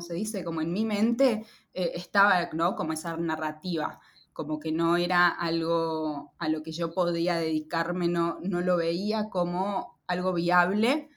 se 0.00 0.14
dice, 0.14 0.44
como 0.44 0.60
en 0.60 0.72
mi 0.72 0.84
mente 0.84 1.44
eh, 1.74 1.92
estaba, 1.94 2.50
¿no? 2.52 2.74
Como 2.76 2.92
esa 2.92 3.16
narrativa, 3.16 4.00
como 4.32 4.58
que 4.58 4.72
no 4.72 4.96
era 4.96 5.28
algo 5.28 6.34
a 6.38 6.48
lo 6.48 6.62
que 6.62 6.72
yo 6.72 6.92
podía 6.92 7.36
dedicarme, 7.36 8.08
no, 8.08 8.38
no 8.42 8.60
lo 8.60 8.76
veía 8.76 9.28
como 9.28 10.00
algo 10.06 10.32
viable 10.32 11.08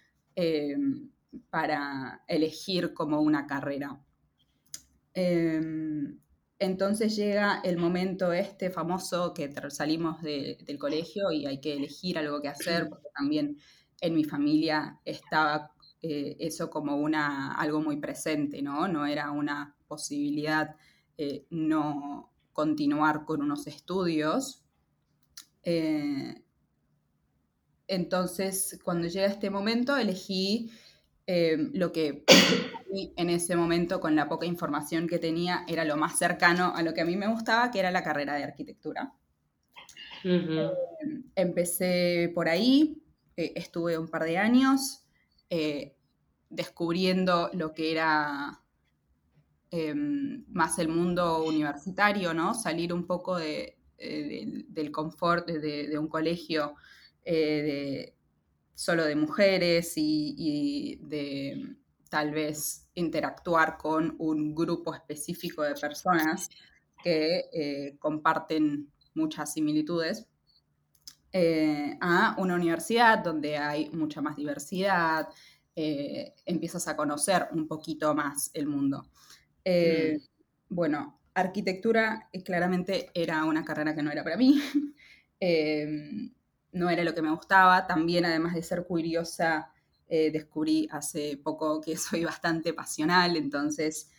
para 1.50 2.24
elegir 2.28 2.94
como 2.94 3.22
una 3.22 3.46
carrera. 3.48 4.00
Em, 5.14 6.20
entonces 6.60 7.16
llega 7.16 7.62
el 7.64 7.78
momento 7.78 8.34
este 8.34 8.70
famoso 8.70 9.34
que 9.34 9.54
salimos 9.70 10.22
del 10.22 10.78
colegio 10.80 11.32
y 11.32 11.46
hay 11.46 11.60
que 11.60 11.74
elegir 11.74 12.18
algo 12.18 12.42
que 12.42 12.48
hacer, 12.48 12.90
porque 12.90 13.10
también 13.16 13.58
en 14.04 14.14
mi 14.16 14.26
familia 14.26 15.00
estaba 15.06 15.72
eh, 16.02 16.36
eso 16.38 16.70
como 16.70 16.98
una, 16.98 17.54
algo 17.54 17.80
muy 17.80 17.96
presente, 17.96 18.62
¿no? 18.62 18.86
No 18.90 19.06
era 19.06 19.32
una 19.32 19.78
posibilidad 19.88 20.76
eh, 21.18 21.46
no 21.50 22.30
continuar 22.52 23.24
con 23.24 23.42
unos 23.42 23.66
estudios. 23.66 24.62
Eh, 25.64 26.36
entonces, 27.88 28.78
cuando 28.84 29.08
llega 29.08 29.28
este 29.28 29.50
momento, 29.50 29.96
elegí 29.96 30.70
lo 31.26 31.94
que 31.94 32.26
en 33.16 33.30
ese 33.30 33.56
momento, 33.56 34.02
con 34.02 34.18
la 34.18 34.28
poca 34.28 34.46
información 34.46 35.08
que 35.08 35.18
tenía, 35.18 35.64
era 35.70 35.86
lo 35.86 35.96
más 35.96 36.20
cercano 36.20 36.74
a 36.76 36.84
lo 36.84 36.94
que 36.94 37.00
a 37.00 37.06
mí 37.06 37.16
me 37.16 37.30
gustaba, 37.30 37.72
que 37.72 37.80
era 37.80 37.90
la 37.90 38.04
carrera 38.04 38.36
de 38.36 38.44
arquitectura. 38.44 39.14
Empecé 41.36 42.30
por 42.36 42.50
ahí, 42.50 43.03
eh, 43.38 43.54
estuve 43.56 43.98
un 43.98 44.08
par 44.08 44.24
de 44.24 44.38
años 44.38 45.06
eh, 45.50 45.96
descubriendo 46.50 47.50
lo 47.54 47.74
que 47.74 47.92
era 47.92 48.62
em, 49.72 50.46
más 50.50 50.78
el 50.80 50.88
mundo 50.88 51.44
universitario, 51.44 52.34
¿no? 52.34 52.54
Salir 52.54 52.94
un 52.94 53.08
poco 53.08 53.38
del 53.38 54.92
confort 54.92 55.48
de, 55.48 55.98
un 55.98 56.08
colegio 56.08 56.76
solo 58.76 59.06
de 59.06 59.16
mujeres 59.16 59.94
y 59.96 61.00
de 61.02 61.78
tal 62.14 62.30
vez 62.30 62.88
interactuar 62.94 63.76
con 63.76 64.16
un 64.20 64.54
grupo 64.54 64.94
específico 64.94 65.64
de 65.64 65.74
personas 65.74 66.48
que 67.04 67.50
eh, 67.52 67.96
comparten 67.98 68.92
muchas 69.16 69.54
similitudes, 69.54 70.28
eh, 71.34 71.98
a 72.00 72.36
una 72.38 72.56
universidad 72.56 73.20
donde 73.20 73.58
hay 73.58 73.90
mucha 73.90 74.22
más 74.22 74.38
diversidad, 74.38 75.28
eh, 75.76 76.34
empiezas 76.46 76.88
a 76.88 76.96
conocer 76.96 77.48
un 77.52 77.68
poquito 77.68 78.14
más 78.14 78.50
el 78.54 78.68
mundo. 78.68 79.10
Mm. 79.66 80.18
Bueno, 80.70 81.20
arquitectura 81.34 82.30
claramente 82.46 83.10
era 83.14 83.44
una 83.44 83.66
carrera 83.66 83.94
que 83.94 84.04
no 84.04 84.12
era 84.12 84.24
para 84.24 84.38
mí, 84.38 84.62
no 86.72 86.90
era 86.90 87.04
lo 87.04 87.14
que 87.14 87.22
me 87.22 87.32
gustaba, 87.32 87.86
también 87.86 88.26
además 88.26 88.54
de 88.54 88.64
ser 88.64 88.86
curiosa, 88.86 89.74
eh, 90.16 90.30
descubrí 90.30 90.88
hace 90.92 91.38
poco 91.38 91.82
que 91.82 91.98
soy 91.98 92.24
bastante 92.24 92.72
pasional, 92.74 93.36
entonces 93.36 94.12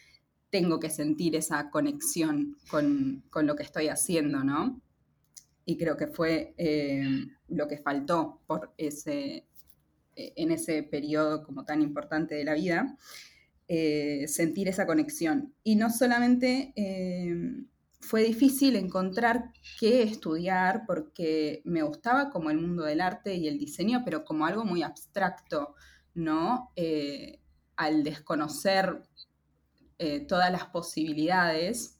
tengo 0.50 0.80
que 0.80 0.90
sentir 0.90 1.36
esa 1.36 1.70
conexión 1.70 2.56
con, 2.68 3.22
lo 3.32 3.54
que 3.54 3.62
estoy 3.62 3.88
haciendo, 3.88 4.42
¿no? 4.42 4.80
Y 5.64 5.76
creo 5.76 5.96
que 5.96 6.08
fue 6.08 6.54
eh, 6.58 7.26
lo 7.48 7.68
que 7.68 7.78
faltó 7.78 8.40
por 8.46 8.74
ese, 8.76 9.46
eh, 10.16 10.32
en 10.36 10.50
ese 10.50 10.82
periodo 10.82 11.44
como 11.44 11.64
tan 11.64 11.82
importante 11.82 12.34
de 12.34 12.44
la 12.44 12.54
vida, 12.54 12.96
sentir 14.26 14.68
esa 14.68 14.86
conexión. 14.86 15.54
Y 15.62 15.76
no 15.76 15.88
solamente 15.88 16.74
fue 18.04 18.22
difícil 18.22 18.76
encontrar 18.76 19.50
qué 19.80 20.02
estudiar 20.02 20.84
porque 20.86 21.62
me 21.64 21.82
gustaba 21.82 22.30
como 22.30 22.50
el 22.50 22.58
mundo 22.58 22.84
del 22.84 23.00
arte 23.00 23.34
y 23.34 23.48
el 23.48 23.58
diseño, 23.58 24.02
pero 24.04 24.24
como 24.24 24.44
algo 24.44 24.64
muy 24.64 24.82
abstracto, 24.82 25.74
¿no? 26.12 26.70
Eh, 26.76 27.40
al 27.76 28.04
desconocer 28.04 29.02
eh, 29.98 30.20
todas 30.20 30.52
las 30.52 30.66
posibilidades, 30.66 31.98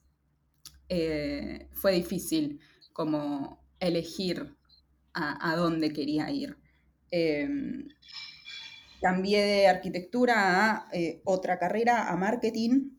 eh, 0.91 1.69
fue 1.73 1.93
difícil 1.93 2.61
como 2.95 3.61
elegir 3.81 4.57
a, 5.13 5.55
dónde 5.57 5.93
quería 5.93 6.31
ir. 6.31 6.57
Em, 7.11 7.89
cambié 9.01 9.43
de 9.43 9.69
arquitectura 9.69 10.35
a 10.37 10.89
eh, 10.93 11.21
otra 11.25 11.59
carrera, 11.59 12.09
a 12.09 12.17
marketing, 12.17 12.91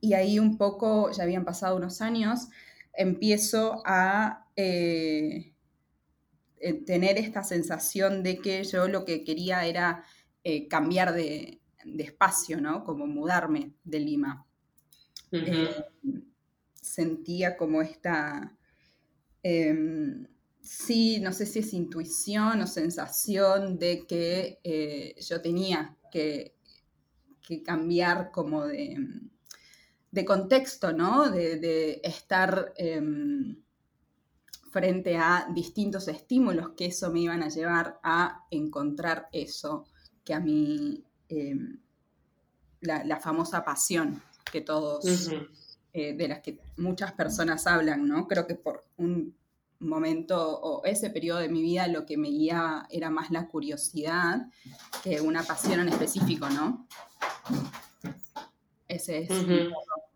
y 0.00 0.14
ahí 0.14 0.38
un 0.38 0.56
poco, 0.56 1.10
ya 1.10 1.24
habían 1.24 1.44
pasado 1.44 1.76
unos 1.76 2.00
años, 2.00 2.48
empiezo 2.92 3.82
a 3.84 4.46
eh, 4.56 5.54
tener 6.86 7.18
esta 7.18 7.42
sensación 7.42 8.22
de 8.22 8.38
que 8.38 8.62
yo 8.64 8.88
lo 8.88 9.04
que 9.04 9.24
quería 9.24 9.66
era 9.66 10.04
cambiar 10.68 11.14
de, 11.14 11.60
espacio, 11.98 12.60
¿no? 12.60 12.84
Como 12.84 13.06
mudarme 13.06 13.72
de 13.84 14.00
Lima. 14.00 14.46
sentía 16.80 17.56
como 17.56 17.82
esta 17.82 18.53
em, 19.44 20.26
sí, 20.60 21.20
no 21.20 21.32
sé 21.32 21.46
si 21.46 21.60
es 21.60 21.72
intuición 21.74 22.62
o 22.62 22.66
sensación 22.66 23.78
de 23.78 24.06
que 24.06 24.58
eh, 24.64 25.14
yo 25.20 25.40
tenía 25.40 25.96
que, 26.10 26.54
cambiar 27.64 28.30
como 28.30 28.64
de, 28.64 28.96
contexto, 30.26 30.92
¿no? 30.94 31.30
De, 31.30 32.00
estar 32.02 32.72
em, 32.76 33.62
frente 34.70 35.16
a 35.18 35.46
distintos 35.54 36.08
estímulos 36.08 36.70
que 36.74 36.86
eso 36.86 37.12
me 37.12 37.20
iban 37.20 37.42
a 37.42 37.50
llevar 37.50 38.00
a 38.02 38.46
encontrar 38.50 39.28
eso 39.30 39.84
que 40.24 40.32
a 40.32 40.40
mí, 40.40 41.04
em, 41.28 41.80
la, 42.80 43.20
famosa 43.20 43.62
pasión 43.62 44.22
que 44.50 44.62
todos, 44.62 45.04
eh, 45.96 46.12
de 46.12 46.26
las 46.26 46.40
que 46.40 46.58
muchas 46.76 47.12
personas 47.12 47.68
hablan, 47.68 48.08
¿no? 48.08 48.26
Creo 48.26 48.48
que 48.48 48.56
por 48.56 48.84
un 48.96 49.36
momento 49.78 50.60
o 50.60 50.84
ese 50.84 51.08
periodo 51.08 51.38
de 51.38 51.48
mi 51.48 51.62
vida 51.62 51.86
lo 51.86 52.04
que 52.04 52.16
me 52.16 52.30
guiaba 52.30 52.88
era 52.90 53.10
más 53.10 53.30
la 53.30 53.46
curiosidad 53.46 54.48
que 55.04 55.20
una 55.20 55.44
pasión 55.44 55.78
en 55.78 55.90
específico, 55.90 56.48
¿no? 56.48 56.88
Ese 58.88 59.18
es 59.18 59.30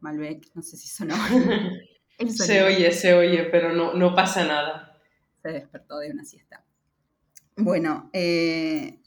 Malbec, 0.00 0.50
no 0.54 0.62
sé 0.62 0.76
si 0.76 0.88
sonó. 0.88 1.14
se 2.28 2.64
oye, 2.64 2.90
se 2.90 3.14
oye, 3.14 3.44
pero 3.44 3.72
no, 3.72 3.94
no 3.94 4.16
pasa 4.16 4.44
nada. 4.44 5.00
Se 5.42 5.52
despertó 5.52 5.98
de 5.98 6.10
una 6.10 6.24
siesta. 6.24 6.64
Bueno, 7.56 8.10
eh, 8.12 8.98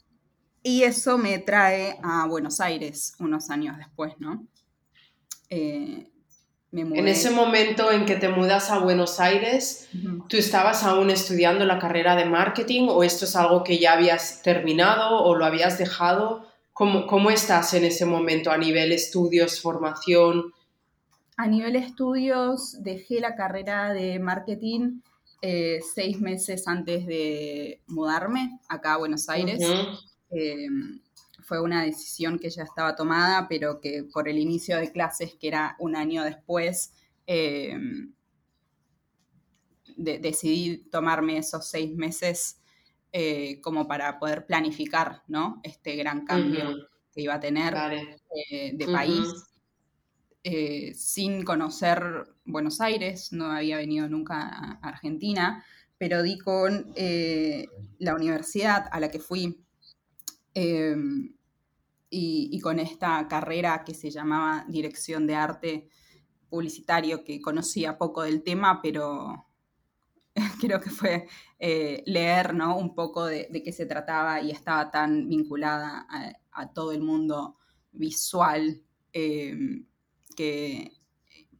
y 0.62 0.84
eso 0.84 1.18
me 1.18 1.38
trae 1.38 1.98
a 2.02 2.26
Buenos 2.26 2.60
Aires 2.60 3.14
unos 3.18 3.50
años 3.50 3.76
después, 3.76 4.14
¿no? 4.20 4.46
Eh, 5.50 6.08
en 6.72 7.06
ese 7.06 7.30
momento 7.30 7.90
en 7.92 8.06
que 8.06 8.16
te 8.16 8.30
mudas 8.30 8.70
a 8.70 8.78
Buenos 8.78 9.20
Aires, 9.20 9.88
¿tú 10.28 10.38
estabas 10.38 10.84
aún 10.84 11.10
estudiando 11.10 11.66
la 11.66 11.78
carrera 11.78 12.16
de 12.16 12.24
marketing 12.24 12.88
o 12.88 13.02
esto 13.02 13.26
es 13.26 13.36
algo 13.36 13.62
que 13.62 13.78
ya 13.78 13.92
habías 13.92 14.42
terminado 14.42 15.22
o 15.22 15.34
lo 15.34 15.44
habías 15.44 15.76
dejado? 15.78 16.46
¿Cómo, 16.72 17.06
cómo 17.06 17.30
estás 17.30 17.74
en 17.74 17.84
ese 17.84 18.06
momento 18.06 18.50
a 18.50 18.56
nivel 18.56 18.92
estudios, 18.92 19.60
formación? 19.60 20.54
A 21.36 21.46
nivel 21.46 21.76
estudios, 21.76 22.82
dejé 22.82 23.20
la 23.20 23.34
carrera 23.34 23.92
de 23.92 24.18
marketing 24.18 25.00
eh, 25.42 25.80
seis 25.94 26.20
meses 26.20 26.66
antes 26.66 27.04
de 27.04 27.80
mudarme 27.86 28.58
acá 28.68 28.94
a 28.94 28.98
Buenos 28.98 29.28
Aires 29.28 29.60
fue 31.52 31.60
una 31.60 31.82
decisión 31.82 32.38
que 32.38 32.48
ya 32.48 32.62
estaba 32.62 32.96
tomada, 32.96 33.46
pero 33.46 33.78
que 33.78 34.04
por 34.10 34.26
el 34.26 34.38
inicio 34.38 34.78
de 34.78 34.90
clases, 34.90 35.34
que 35.38 35.48
era 35.48 35.76
un 35.78 35.96
año 35.96 36.24
después, 36.24 36.94
eh, 37.26 37.78
decidí 39.98 40.88
tomarme 40.90 41.36
esos 41.36 41.68
seis 41.68 41.94
meses 41.94 42.58
eh, 43.12 43.60
como 43.60 43.86
para 43.86 44.18
poder 44.18 44.46
planificar 44.46 45.24
¿no? 45.28 45.60
este 45.62 45.94
gran 45.94 46.24
cambio 46.24 46.74
que 47.12 47.20
iba 47.20 47.34
a 47.34 47.40
tener 47.40 47.74
eh, 48.50 48.72
de 48.72 48.86
país. 48.86 49.28
sin 50.96 51.44
conocer 51.44 52.02
Buenos 52.46 52.80
Aires, 52.80 53.30
no 53.30 53.52
había 53.52 53.76
venido 53.76 54.08
nunca 54.08 54.38
a 54.40 54.88
Argentina, 54.88 55.62
pero 55.98 56.22
di 56.22 56.38
con 56.38 56.94
la 57.98 58.14
universidad 58.14 58.86
a 58.90 59.00
la 59.00 59.10
que 59.10 59.18
fui 59.18 59.62
y, 62.14 62.60
con 62.60 62.78
esta 62.78 63.26
carrera 63.26 63.84
que 63.84 63.94
se 63.94 64.10
llamaba 64.10 64.66
Dirección 64.68 65.26
de 65.26 65.34
Arte 65.34 65.88
Publicitario, 66.50 67.24
que 67.24 67.40
conocía 67.40 67.96
poco 67.96 68.22
del 68.22 68.42
tema, 68.42 68.82
pero 68.82 69.46
creo 70.60 70.80
que 70.80 70.90
fue 70.90 71.26
eh, 71.58 72.02
leer 72.06 72.54
¿no? 72.54 72.76
un 72.76 72.94
poco 72.94 73.24
de, 73.24 73.48
qué 73.64 73.72
se 73.72 73.86
trataba 73.86 74.42
y 74.42 74.50
estaba 74.50 74.90
tan 74.90 75.28
vinculada 75.28 76.06
a, 76.52 76.72
todo 76.74 76.92
el 76.92 77.00
mundo 77.00 77.56
visual 77.92 78.82
em, 79.14 79.86
que, 80.36 80.92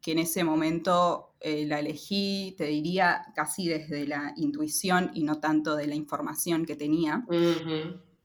que, 0.02 0.12
en 0.12 0.18
ese 0.18 0.44
momento 0.44 1.34
eh, 1.40 1.64
la 1.66 1.80
elegí, 1.80 2.54
te 2.58 2.66
diría, 2.66 3.22
casi 3.34 3.68
desde 3.68 4.06
la 4.06 4.34
intuición 4.36 5.10
y 5.14 5.24
no 5.24 5.40
tanto 5.40 5.76
de 5.76 5.86
la 5.86 5.94
información 5.94 6.66
que 6.66 6.76
tenía 6.76 7.24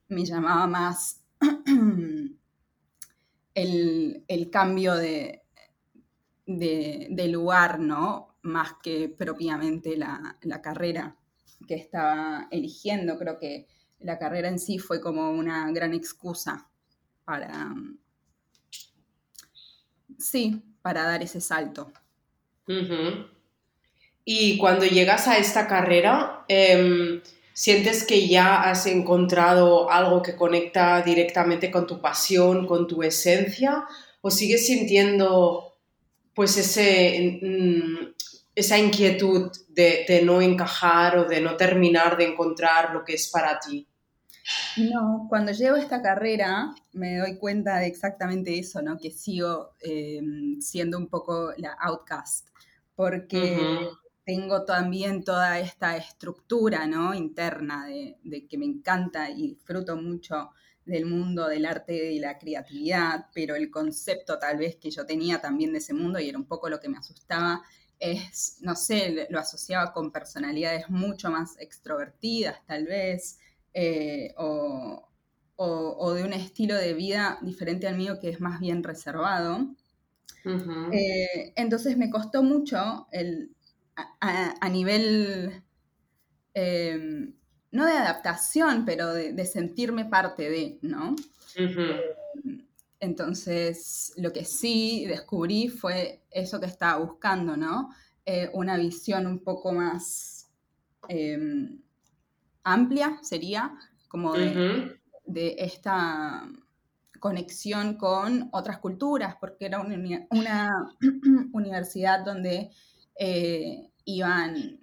me 0.08 0.24
llamaba 0.24 0.66
más 0.66 1.22
el, 3.62 4.50
cambio 4.50 4.94
de, 4.94 5.42
de, 6.46 7.28
lugar, 7.28 7.78
¿no? 7.80 8.36
Más 8.42 8.74
que 8.82 9.08
propiamente 9.08 9.96
la, 9.96 10.36
carrera 10.62 11.16
que 11.66 11.74
estaba 11.74 12.48
eligiendo. 12.50 13.18
Creo 13.18 13.38
que 13.38 13.66
la 14.00 14.18
carrera 14.18 14.48
en 14.48 14.58
sí 14.58 14.78
fue 14.78 15.00
como 15.00 15.30
una 15.30 15.70
gran 15.72 15.92
excusa 15.92 16.68
para, 17.24 17.74
sí, 20.18 20.62
para 20.82 21.02
dar 21.02 21.22
ese 21.22 21.40
salto. 21.40 21.92
Y 24.24 24.58
cuando 24.58 24.84
llegas 24.84 25.26
a 25.26 25.38
esta 25.38 25.66
carrera, 25.66 26.44
em, 26.48 27.20
¿Sientes 27.58 28.04
que 28.04 28.28
ya 28.28 28.70
has 28.70 28.86
encontrado 28.86 29.90
algo 29.90 30.22
que 30.22 30.36
conecta 30.36 31.02
directamente 31.02 31.72
con 31.72 31.88
tu 31.88 32.00
pasión, 32.00 32.68
con 32.68 32.86
tu 32.86 33.02
esencia? 33.02 33.84
¿O 34.20 34.30
sigues 34.30 34.64
sintiendo 34.64 35.76
pues 36.34 36.56
ese, 36.56 37.40
mm, 37.42 38.14
esa 38.54 38.78
inquietud 38.78 39.50
de, 39.70 40.22
no 40.24 40.40
encajar 40.40 41.18
o 41.18 41.24
de 41.24 41.40
no 41.40 41.56
terminar 41.56 42.16
de 42.16 42.26
encontrar 42.26 42.94
lo 42.94 43.04
que 43.04 43.14
es 43.14 43.28
para 43.28 43.58
ti? 43.58 43.88
No, 44.76 45.26
cuando 45.28 45.50
llego 45.50 45.74
a 45.74 45.80
esta 45.80 46.00
carrera 46.00 46.72
me 46.92 47.16
doy 47.16 47.38
cuenta 47.38 47.78
de 47.78 47.88
exactamente 47.88 48.56
eso, 48.56 48.82
¿no? 48.82 48.96
Que 49.00 49.10
sigo 49.10 49.70
eh, 49.80 50.20
siendo 50.60 50.96
un 50.96 51.08
poco 51.08 51.52
la 51.56 51.72
outcast, 51.72 52.50
porque 52.94 53.88
tengo 54.28 54.66
también 54.66 55.24
toda 55.24 55.58
esta 55.58 55.96
estructura 55.96 56.86
¿no? 56.86 57.14
interna 57.14 57.86
de, 57.86 58.46
que 58.46 58.58
me 58.58 58.66
encanta 58.66 59.30
y 59.30 59.54
disfruto 59.54 59.96
mucho 59.96 60.50
del 60.84 61.06
mundo 61.06 61.48
del 61.48 61.64
arte 61.64 62.12
y 62.12 62.18
la 62.18 62.36
creatividad, 62.36 63.28
pero 63.32 63.56
el 63.56 63.70
concepto 63.70 64.38
tal 64.38 64.58
vez 64.58 64.76
que 64.76 64.90
yo 64.90 65.06
tenía 65.06 65.40
también 65.40 65.72
de 65.72 65.78
ese 65.78 65.94
mundo, 65.94 66.20
y 66.20 66.28
era 66.28 66.36
un 66.36 66.44
poco 66.44 66.68
lo 66.68 66.78
que 66.78 66.90
me 66.90 66.98
asustaba, 66.98 67.62
es, 67.98 68.58
no 68.60 68.76
sé, 68.76 69.28
lo 69.30 69.38
asociaba 69.38 69.94
con 69.94 70.12
personalidades 70.12 70.90
mucho 70.90 71.30
más 71.30 71.58
extrovertidas 71.58 72.58
tal 72.66 72.84
vez, 72.84 73.38
eh, 73.72 74.34
o, 74.36 75.08
de 76.14 76.22
un 76.22 76.34
estilo 76.34 76.74
de 76.74 76.92
vida 76.92 77.38
diferente 77.40 77.88
al 77.88 77.96
mío 77.96 78.18
que 78.20 78.28
es 78.28 78.40
más 78.42 78.60
bien 78.60 78.82
reservado. 78.82 79.74
Eh, 80.92 81.52
entonces 81.56 81.96
me 81.96 82.10
costó 82.10 82.42
mucho 82.42 83.08
el 83.10 83.54
a, 84.20 84.68
nivel, 84.68 85.62
em, 86.54 87.34
no 87.70 87.86
de 87.86 87.92
adaptación, 87.92 88.84
pero 88.84 89.12
de, 89.12 89.46
sentirme 89.46 90.04
parte 90.04 90.48
de, 90.50 90.78
¿no? 90.82 91.14
Entonces, 93.00 94.12
lo 94.16 94.32
que 94.32 94.44
sí 94.44 95.06
descubrí 95.06 95.68
fue 95.68 96.22
eso 96.30 96.60
que 96.60 96.66
estaba 96.66 96.98
buscando, 97.04 97.56
¿no? 97.56 97.90
Eh, 98.26 98.50
una 98.52 98.76
visión 98.76 99.26
un 99.26 99.42
poco 99.42 99.72
más 99.72 100.50
em, 101.08 101.80
amplia, 102.64 103.18
sería, 103.22 103.74
como 104.08 104.34
de, 104.34 104.98
esta 105.58 106.48
conexión 107.20 107.94
con 107.94 108.48
otras 108.52 108.78
culturas, 108.78 109.36
porque 109.40 109.66
era 109.66 109.80
una 109.80 110.88
universidad 111.52 112.24
donde 112.24 112.70
eh, 113.18 113.90
iban, 114.04 114.80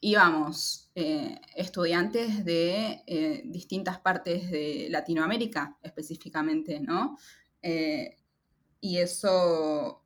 íbamos 0.00 0.90
eh, 0.94 1.40
estudiantes 1.56 2.44
de 2.44 3.02
eh, 3.06 3.42
distintas 3.46 3.98
partes 4.00 4.50
de 4.50 4.88
Latinoamérica 4.90 5.76
específicamente, 5.82 6.80
¿no? 6.80 7.16
y 8.80 8.96
eso 8.98 10.02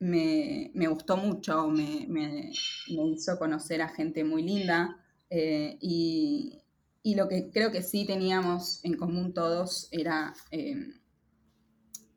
me, 0.00 0.70
gustó 0.88 1.16
mucho, 1.16 1.68
me, 1.68 2.50
hizo 2.86 3.38
conocer 3.38 3.82
a 3.82 3.88
gente 3.88 4.24
muy 4.24 4.42
linda 4.42 4.96
y, 5.30 6.62
y 7.02 7.14
lo 7.14 7.28
que 7.28 7.50
creo 7.50 7.70
que 7.70 7.82
sí 7.82 8.06
teníamos 8.06 8.82
en 8.82 8.96
común 8.96 9.34
todos 9.34 9.88
era 9.92 10.34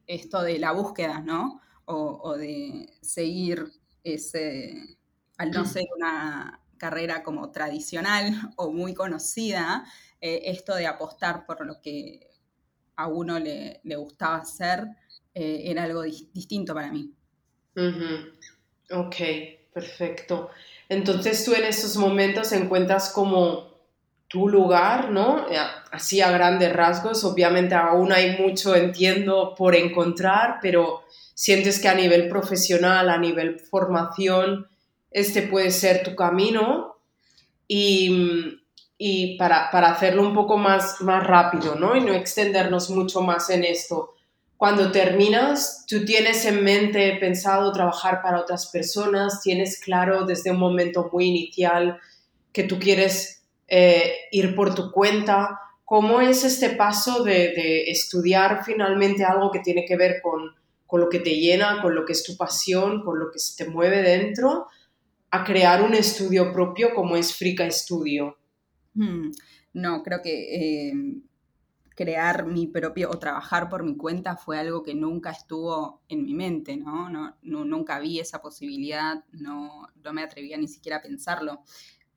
esto 0.09 0.41
de 0.41 0.59
la 0.59 0.71
búsqueda, 0.71 1.21
¿no? 1.21 1.61
O, 1.85 2.35
de 2.37 2.87
seguir 3.01 3.71
ese, 4.15 4.97
al 5.37 5.51
no 5.51 5.65
ser 5.65 5.85
una 5.95 6.61
carrera 6.77 7.23
como 7.23 7.51
tradicional 7.51 8.31
o 8.57 8.71
muy 8.71 8.93
conocida, 8.93 9.85
eh, 10.21 10.41
esto 10.45 10.75
de 10.75 10.87
apostar 10.87 11.45
por 11.45 11.65
lo 11.65 11.81
que 11.81 12.27
a 12.95 13.07
uno 13.07 13.39
le, 13.39 13.81
gustaba 13.83 14.37
hacer 14.37 14.85
eh, 15.33 15.63
era 15.65 15.83
algo 15.83 16.01
distinto 16.01 16.73
para 16.73 16.91
mí. 16.91 17.13
Ok, 18.91 19.15
perfecto. 19.73 20.49
Entonces 20.89 21.45
tú 21.45 21.53
en 21.53 21.63
estos 21.63 21.95
momentos 21.95 22.51
encuentras 22.51 23.11
como 23.11 23.68
tu 24.29 24.47
lugar, 24.47 25.09
¿no? 25.09 25.49
Eh, 25.49 25.57
así 25.91 26.21
a 26.21 26.31
grandes 26.31 26.71
rasgos, 26.71 27.25
obviamente 27.25 27.75
aún 27.75 28.13
hay 28.13 28.37
mucho, 28.37 28.75
entiendo, 28.75 29.55
por 29.57 29.75
encontrar, 29.75 30.59
pero 30.61 31.01
sientes 31.33 31.79
que 31.79 31.89
a 31.89 31.95
nivel 31.95 32.29
profesional, 32.29 33.09
a 33.09 33.17
nivel 33.17 33.59
formación, 33.59 34.67
este 35.11 35.41
puede 35.41 35.71
ser 35.71 36.03
tu 36.03 36.15
camino 36.15 36.97
y, 37.67 38.61
y 38.99 39.35
para, 39.37 39.71
para, 39.71 39.91
hacerlo 39.91 40.21
un 40.21 40.35
poco 40.35 40.57
más, 40.57 41.01
más 41.01 41.25
rápido, 41.25 41.75
¿no? 41.75 41.95
Y 41.95 42.01
no 42.01 42.13
extendernos 42.13 42.91
mucho 42.91 43.21
más 43.21 43.49
en 43.49 43.63
esto. 43.63 44.13
Cuando 44.57 44.91
terminas, 44.91 45.85
tú 45.87 46.05
tienes 46.05 46.45
en 46.45 46.63
mente 46.63 47.17
pensado 47.19 47.71
trabajar 47.71 48.21
para 48.21 48.41
otras 48.41 48.67
personas, 48.67 49.41
tienes 49.41 49.79
claro 49.79 50.25
desde 50.25 50.51
un 50.51 50.59
momento 50.59 51.09
muy 51.11 51.25
inicial 51.25 51.97
que 52.51 52.63
tú 52.63 52.77
quieres 52.77 53.38
eh, 53.69 54.13
ir 54.31 54.55
por 54.55 54.73
tu 54.75 54.91
cuenta. 54.91 55.59
¿Cómo 55.85 56.21
es 56.21 56.43
este 56.43 56.71
paso 56.71 57.23
de, 57.23 57.53
de, 57.53 57.83
estudiar 57.89 58.63
finalmente 58.63 59.23
algo 59.23 59.51
que 59.51 59.59
tiene 59.59 59.85
que 59.85 59.97
ver 59.97 60.21
con, 60.21 60.55
con 60.85 61.01
lo 61.01 61.09
que 61.09 61.19
te 61.19 61.35
llena, 61.35 61.81
con 61.81 61.95
lo 61.95 62.05
que 62.05 62.13
es 62.13 62.23
tu 62.23 62.37
pasión, 62.37 63.03
con 63.03 63.19
lo 63.19 63.31
que 63.31 63.39
se 63.39 63.55
te 63.55 63.69
mueve 63.69 64.01
dentro, 64.01 64.67
a 65.31 65.43
crear 65.43 65.83
un 65.83 65.93
estudio 65.93 66.51
propio 66.51 66.93
como 66.93 67.15
es 67.15 67.35
Frica 67.35 67.69
Studio? 67.69 68.37
Hmm. 68.93 69.31
No, 69.73 70.03
creo 70.03 70.21
que 70.21 70.89
eh, 70.89 70.93
crear 71.99 72.45
mi 72.45 72.65
propio 72.65 73.09
o 73.09 73.19
trabajar 73.19 73.67
por 73.67 73.83
mi 73.83 73.97
cuenta 73.97 74.37
fue 74.37 74.57
algo 74.57 74.83
que 74.83 74.95
nunca 74.95 75.31
estuvo 75.31 76.01
en 76.07 76.23
mi 76.23 76.33
mente, 76.33 76.77
¿no? 76.77 77.09
no, 77.09 77.35
nunca 77.41 77.99
vi 77.99 78.19
esa 78.19 78.41
posibilidad, 78.41 79.25
no, 79.33 79.85
no, 80.01 80.13
me 80.13 80.23
atrevía 80.23 80.57
ni 80.57 80.69
siquiera 80.69 80.99
a 80.99 81.01
pensarlo. 81.01 81.63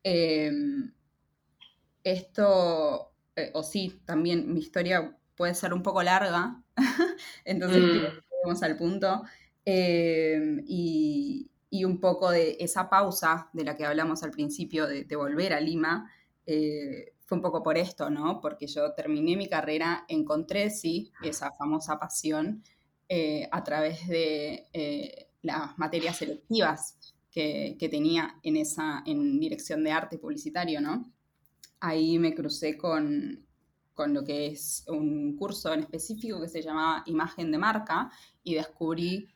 Em, 0.01 0.93
esto, 2.03 3.11
eh, 3.35 3.51
o 3.53 3.63
sí, 3.63 4.01
también 4.05 4.53
mi 4.53 4.59
historia 4.59 5.17
puede 5.35 5.55
ser 5.55 5.73
un 5.73 5.83
poco 5.83 6.03
larga, 6.03 6.61
entonces 7.45 8.13
vamos 8.43 8.61
mm. 8.61 8.63
al 8.63 8.77
punto. 8.77 9.23
Em, 9.65 10.63
y, 10.67 11.49
y, 11.69 11.85
un 11.85 11.99
poco 11.99 12.29
de 12.29 12.57
esa 12.59 12.89
pausa 12.89 13.49
de 13.53 13.63
la 13.63 13.77
que 13.77 13.85
hablamos 13.85 14.23
al 14.23 14.31
principio, 14.31 14.87
de, 14.87 15.05
de 15.05 15.15
volver 15.15 15.53
a 15.53 15.61
Lima, 15.61 16.11
eh, 16.45 17.13
fue 17.25 17.37
un 17.37 17.41
poco 17.41 17.63
por 17.63 17.77
esto, 17.77 18.09
¿no? 18.09 18.41
Porque 18.41 18.67
yo 18.67 18.93
terminé 18.93 19.37
mi 19.37 19.47
carrera, 19.47 20.05
encontré, 20.07 20.69
sí, 20.69 21.11
esa 21.23 21.51
famosa 21.53 21.99
pasión 21.99 22.63
eh, 23.09 23.47
a 23.51 23.63
través 23.63 24.07
de 24.07 24.67
eh, 24.73 25.27
las 25.41 25.77
materias 25.77 26.17
selectivas 26.17 26.97
que, 27.31 27.77
tenía 27.89 28.39
en 28.43 28.57
esa, 28.57 29.03
en 29.05 29.39
dirección 29.39 29.83
de 29.83 29.91
arte 29.91 30.17
publicitario, 30.17 30.81
¿no? 30.81 31.11
Ahí 31.85 32.17
me 32.17 32.33
crucé 32.33 32.77
con, 32.77 33.45
con 33.93 34.13
lo 34.13 34.23
que 34.23 34.47
es 34.47 34.85
un 34.87 35.35
curso 35.35 35.73
en 35.73 35.81
específico 35.81 36.39
que 36.39 36.47
se 36.47 36.61
llamaba 36.61 37.03
Imagen 37.07 37.51
de 37.51 37.57
Marca 37.57 38.09
y 38.41 38.55
descubrí 38.55 39.27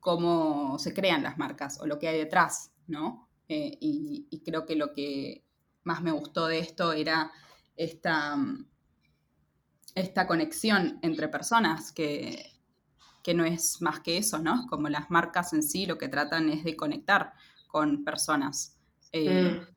cómo 0.00 0.78
se 0.78 0.94
crean 0.94 1.22
las 1.22 1.36
marcas 1.36 1.78
o 1.82 1.86
lo 1.86 1.98
que 1.98 2.08
hay 2.08 2.16
detrás, 2.16 2.72
¿no? 2.86 3.28
y, 3.46 4.42
creo 4.46 4.64
que 4.64 4.76
lo 4.76 4.94
que 4.94 5.44
más 5.82 6.02
me 6.02 6.10
gustó 6.10 6.46
de 6.46 6.58
esto 6.58 6.94
era 6.94 7.30
esta, 7.76 8.34
esta 9.94 10.26
conexión 10.26 10.98
entre 11.02 11.28
personas 11.28 11.92
que, 11.92 12.50
no 13.34 13.44
es 13.44 13.82
más 13.82 14.00
que 14.00 14.16
eso, 14.16 14.38
¿no? 14.38 14.66
Como 14.70 14.88
las 14.88 15.10
marcas 15.10 15.52
en 15.52 15.62
sí 15.62 15.84
lo 15.84 15.98
que 15.98 16.08
tratan 16.08 16.48
es 16.48 16.64
de 16.64 16.76
conectar 16.76 17.34
con 17.66 18.04
personas. 18.04 18.78
Eh, 19.12 19.60
mm. 19.60 19.73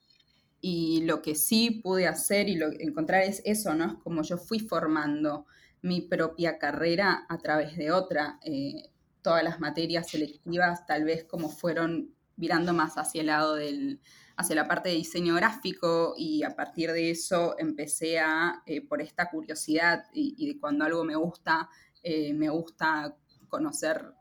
Y 0.70 1.00
lo 1.06 1.22
que 1.22 1.34
sí 1.34 1.80
pude 1.82 2.08
hacer 2.08 2.50
y 2.50 2.58
lo, 2.58 2.68
encontrar 2.78 3.24
es 3.24 3.42
eso, 3.46 3.74
¿no? 3.74 3.86
Es 3.86 3.94
como 4.04 4.22
yo 4.24 4.38
fui 4.38 4.60
formando 4.60 5.46
mi 5.82 6.02
propia 6.02 6.60
carrera 6.60 7.26
a 7.30 7.38
través 7.38 7.78
de 7.78 7.94
otra. 7.94 8.38
Eh, 8.44 8.92
todas 9.22 9.46
las 9.46 9.62
materias 9.62 10.10
selectivas 10.10 10.86
tal 10.86 11.06
vez 11.06 11.24
como 11.24 11.48
fueron 11.48 12.14
virando 12.36 12.74
más 12.74 12.98
hacia 12.98 13.22
el 13.22 13.28
lado 13.28 13.56
del, 13.56 14.02
hacia 14.36 14.58
la 14.58 14.68
parte 14.68 14.90
de 14.90 14.96
diseño 14.96 15.36
gráfico 15.36 16.16
y 16.18 16.44
a 16.44 16.54
partir 16.54 16.92
de 16.92 17.12
eso 17.12 17.56
empecé 17.58 18.20
a, 18.20 18.62
eh, 18.66 18.86
por 18.86 19.02
esta 19.02 19.30
curiosidad 19.30 20.04
y, 20.12 20.48
de 20.54 20.60
cuando 20.60 20.84
algo 20.84 21.06
me 21.06 21.16
gusta, 21.16 21.70
eh, 22.04 22.34
me 22.34 22.50
gusta 22.50 23.16
conocer 23.48 24.14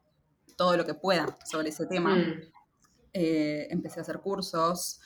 todo 0.57 0.77
lo 0.77 0.87
que 0.87 0.95
pueda 0.95 1.37
sobre 1.45 1.71
ese 1.71 1.87
tema. 1.87 2.15
Mm. 2.15 2.41
Eh, 3.13 3.67
empecé 3.71 3.99
a 3.99 4.03
hacer 4.03 4.21
cursos 4.21 5.01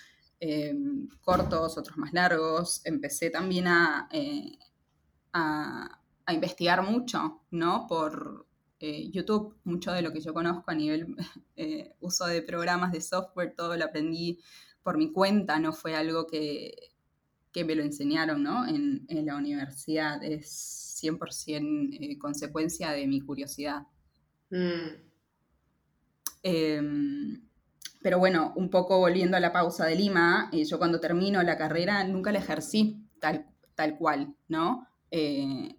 cortos, 1.20 1.76
otros 1.78 1.96
más 1.96 2.12
largos. 2.12 2.80
Empecé 2.84 3.30
también 3.30 3.66
a, 3.66 4.08
a, 5.32 6.00
a 6.24 6.34
investigar 6.34 6.82
mucho, 6.82 7.42
¿no? 7.50 7.86
Por, 7.88 8.46
YouTube, 8.80 9.56
mucho 9.64 9.92
de 9.92 10.02
lo 10.02 10.12
que 10.12 10.20
yo 10.20 10.32
conozco 10.32 10.70
a 10.70 10.74
nivel 10.74 11.14
uso 12.00 12.26
de 12.26 12.42
programas 12.42 12.92
de 12.92 13.00
software, 13.00 13.54
todo 13.54 13.76
lo 13.76 13.84
aprendí 13.84 14.40
por 14.82 14.96
mi 14.96 15.12
cuenta, 15.12 15.58
no 15.58 15.72
fue 15.72 15.94
algo 15.94 16.26
que, 16.26 16.92
me 17.54 17.74
lo 17.74 17.82
enseñaron 17.82 18.42
¿no? 18.42 18.66
en, 18.66 19.06
la 19.26 19.36
universidad, 19.36 20.22
es 20.24 20.98
100% 21.02 21.98
eh, 22.00 22.18
consecuencia 22.18 22.92
de 22.92 23.06
mi 23.06 23.20
curiosidad. 23.20 23.86
Mm. 24.50 25.10
Pero 28.02 28.18
bueno, 28.18 28.52
un 28.56 28.70
poco 28.70 28.98
volviendo 28.98 29.36
a 29.36 29.40
la 29.40 29.52
pausa 29.52 29.86
de 29.86 29.94
Lima, 29.94 30.48
eh, 30.52 30.64
yo 30.64 30.78
cuando 30.78 31.00
termino 31.00 31.42
la 31.42 31.58
carrera 31.58 32.02
nunca 32.04 32.32
la 32.32 32.38
ejercí 32.38 33.06
tal, 33.20 33.46
tal 33.74 33.96
cual, 33.98 34.34
¿no? 34.48 34.86
Eh, 35.10 35.76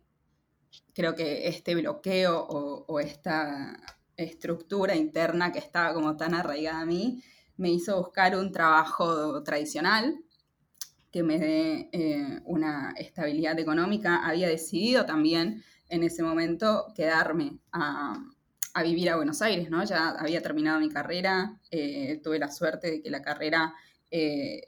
creo 0.93 1.15
que 1.15 1.47
este 1.47 1.73
bloqueo 1.75 2.39
o, 2.39 2.86
o, 2.88 2.99
esta 2.99 3.79
estructura 4.17 4.95
interna 4.95 5.51
que 5.51 5.60
estaba 5.60 5.93
como 5.93 6.15
tan 6.15 6.34
arraigada 6.34 6.81
a 6.81 6.86
mí, 6.86 7.23
me 7.57 7.69
hizo 7.69 7.97
buscar 7.97 8.36
un 8.36 8.51
trabajo 8.51 9.41
tradicional 9.43 10.23
que 11.12 11.23
me 11.23 11.38
dé 11.38 11.89
eh, 11.91 12.41
una 12.45 12.93
estabilidad 12.97 13.60
económica. 13.60 14.25
Había 14.25 14.47
decidido 14.47 15.05
también 15.05 15.63
en 15.89 16.03
ese 16.03 16.23
momento 16.23 16.88
quedarme 16.95 17.60
a, 17.71 18.23
vivir 18.84 19.10
a 19.10 19.17
Buenos 19.17 19.41
Aires, 19.41 19.69
¿no? 19.69 19.84
Ya 19.84 20.10
había 20.10 20.41
terminado 20.41 20.79
mi 20.79 20.89
carrera, 20.89 21.60
eh, 21.69 22.19
tuve 22.23 22.39
la 22.39 22.51
suerte 22.51 22.91
de 22.91 23.01
que 23.01 23.10
la 23.10 23.21
carrera 23.21 23.73
eh, 24.10 24.62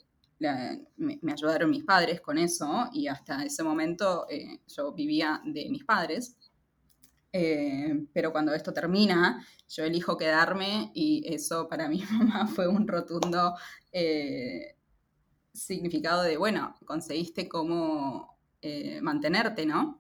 me, 0.98 1.20
ayudaron 1.32 1.70
mis 1.70 1.84
padres 1.84 2.20
con 2.22 2.38
eso 2.38 2.90
y 2.92 3.08
hasta 3.08 3.44
ese 3.44 3.64
momento 3.64 4.28
yo 4.68 4.92
vivía 4.94 5.42
de 5.46 5.70
mis 5.70 5.86
padres. 5.86 6.38
Eh, 7.36 8.06
pero 8.14 8.32
cuando 8.32 8.54
esto 8.54 8.72
termina, 8.72 9.44
yo 9.68 9.84
elijo 9.84 10.16
quedarme 10.18 10.92
y 10.94 11.24
eso 11.34 11.68
para 11.68 11.90
mi 11.90 12.04
mamá 12.04 12.48
fue 12.48 12.68
un 12.68 12.88
rotundo 12.88 13.56
eh, 13.92 14.76
significado 15.52 16.22
de, 16.22 16.38
bueno, 16.38 16.76
conseguiste 16.86 17.50
cómo 17.50 18.38
eh, 18.62 19.02
mantenerte, 19.02 19.66
¿no? 19.66 20.00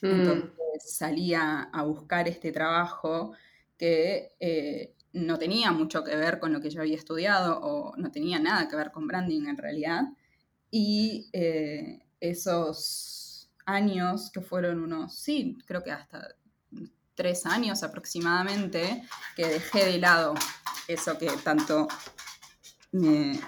Mm. 0.00 0.06
Entonces 0.06 0.50
salía 0.80 1.62
a 1.72 1.82
buscar 1.82 2.28
este 2.28 2.52
trabajo 2.52 3.32
que 3.78 4.94
no 5.12 5.38
tenía 5.38 5.72
mucho 5.72 6.04
que 6.04 6.16
ver 6.16 6.38
con 6.38 6.52
lo 6.52 6.60
que 6.60 6.70
yo 6.70 6.80
había 6.80 6.96
estudiado 6.96 7.58
o 7.60 7.96
no 7.96 8.10
tenía 8.10 8.38
nada 8.38 8.68
que 8.68 8.76
ver 8.76 8.90
con 8.90 9.06
branding 9.06 9.46
en 9.46 9.56
realidad. 9.56 10.02
Y 10.70 11.30
esos 12.20 13.50
años 13.66 14.30
que 14.30 14.40
fueron 14.40 14.80
unos, 14.82 15.14
sí, 15.14 15.58
creo 15.66 15.82
que 15.82 15.90
hasta 15.90 16.36
tres 17.16 17.46
años 17.46 17.82
aproximadamente 17.82 19.02
que 19.34 19.46
dejé 19.46 19.86
de 19.86 19.98
lado 19.98 20.34
eso 20.86 21.18
que 21.18 21.28
tanto 21.42 21.88
me, 22.92 23.40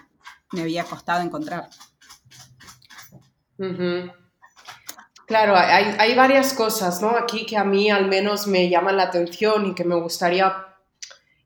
había 0.52 0.84
costado 0.84 1.22
encontrar. 1.22 1.68
Claro, 5.28 5.54
hay, 5.58 6.14
varias 6.14 6.54
cosas 6.54 7.02
¿no? 7.02 7.10
aquí 7.10 7.44
que 7.44 7.58
a 7.58 7.62
mí 7.62 7.90
al 7.90 8.08
menos 8.08 8.46
me 8.46 8.70
llaman 8.70 8.96
la 8.96 9.02
atención 9.02 9.66
y 9.66 9.74
que 9.74 9.84
me 9.84 9.94
gustaría 9.94 10.56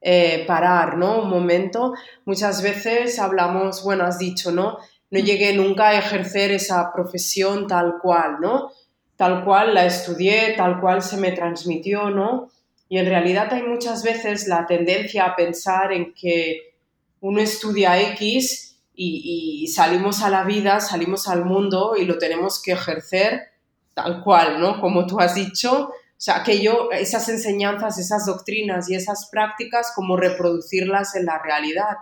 eh, 0.00 0.44
parar 0.46 0.96
¿no? 0.96 1.22
un 1.22 1.28
momento. 1.28 1.92
Muchas 2.24 2.62
veces 2.62 3.18
hablamos, 3.18 3.82
bueno, 3.82 4.04
has 4.04 4.20
dicho, 4.20 4.52
¿no? 4.52 4.78
no 5.10 5.20
mm. 5.20 5.24
llegué 5.24 5.52
nunca 5.54 5.88
a 5.88 5.98
ejercer 5.98 6.52
esa 6.52 6.92
profesión 6.92 7.66
tal 7.66 7.94
cual, 8.00 8.36
¿no? 8.40 8.70
Tal 9.16 9.44
cual 9.44 9.74
la 9.74 9.84
estudié, 9.84 10.54
tal 10.56 10.80
cual 10.80 11.02
se 11.02 11.16
me 11.16 11.32
transmitió, 11.32 12.08
¿no? 12.08 12.52
Y 12.88 12.98
en 12.98 13.06
realidad 13.06 13.52
hay 13.52 13.64
muchas 13.64 14.04
veces 14.04 14.46
la 14.46 14.64
tendencia 14.64 15.24
a 15.24 15.34
pensar 15.34 15.92
en 15.92 16.14
que 16.14 16.76
uno 17.20 17.40
estudia 17.40 18.00
X 18.12 18.78
y, 18.94 19.64
y 19.64 19.66
salimos 19.66 20.22
a 20.22 20.30
la 20.30 20.44
vida, 20.44 20.78
salimos 20.78 21.26
al 21.26 21.44
mundo 21.44 21.94
y 21.98 22.04
lo 22.04 22.18
tenemos 22.18 22.62
que 22.62 22.72
ejercer 22.72 23.51
tal 23.94 24.22
cual, 24.22 24.60
¿no? 24.60 24.80
Como 24.80 25.06
tú 25.06 25.20
has 25.20 25.34
dicho, 25.34 25.90
o 26.22 26.24
sea, 26.24 26.42
que 26.44 26.60
yo, 26.60 26.90
esas 26.92 27.28
enseñanzas, 27.28 27.98
esas 27.98 28.26
doctrinas 28.26 28.88
y 28.88 28.94
esas 28.94 29.28
prácticas, 29.30 29.92
como 29.94 30.16
reproducirlas 30.16 31.14
en 31.16 31.26
la 31.26 31.42
realidad. 31.42 31.96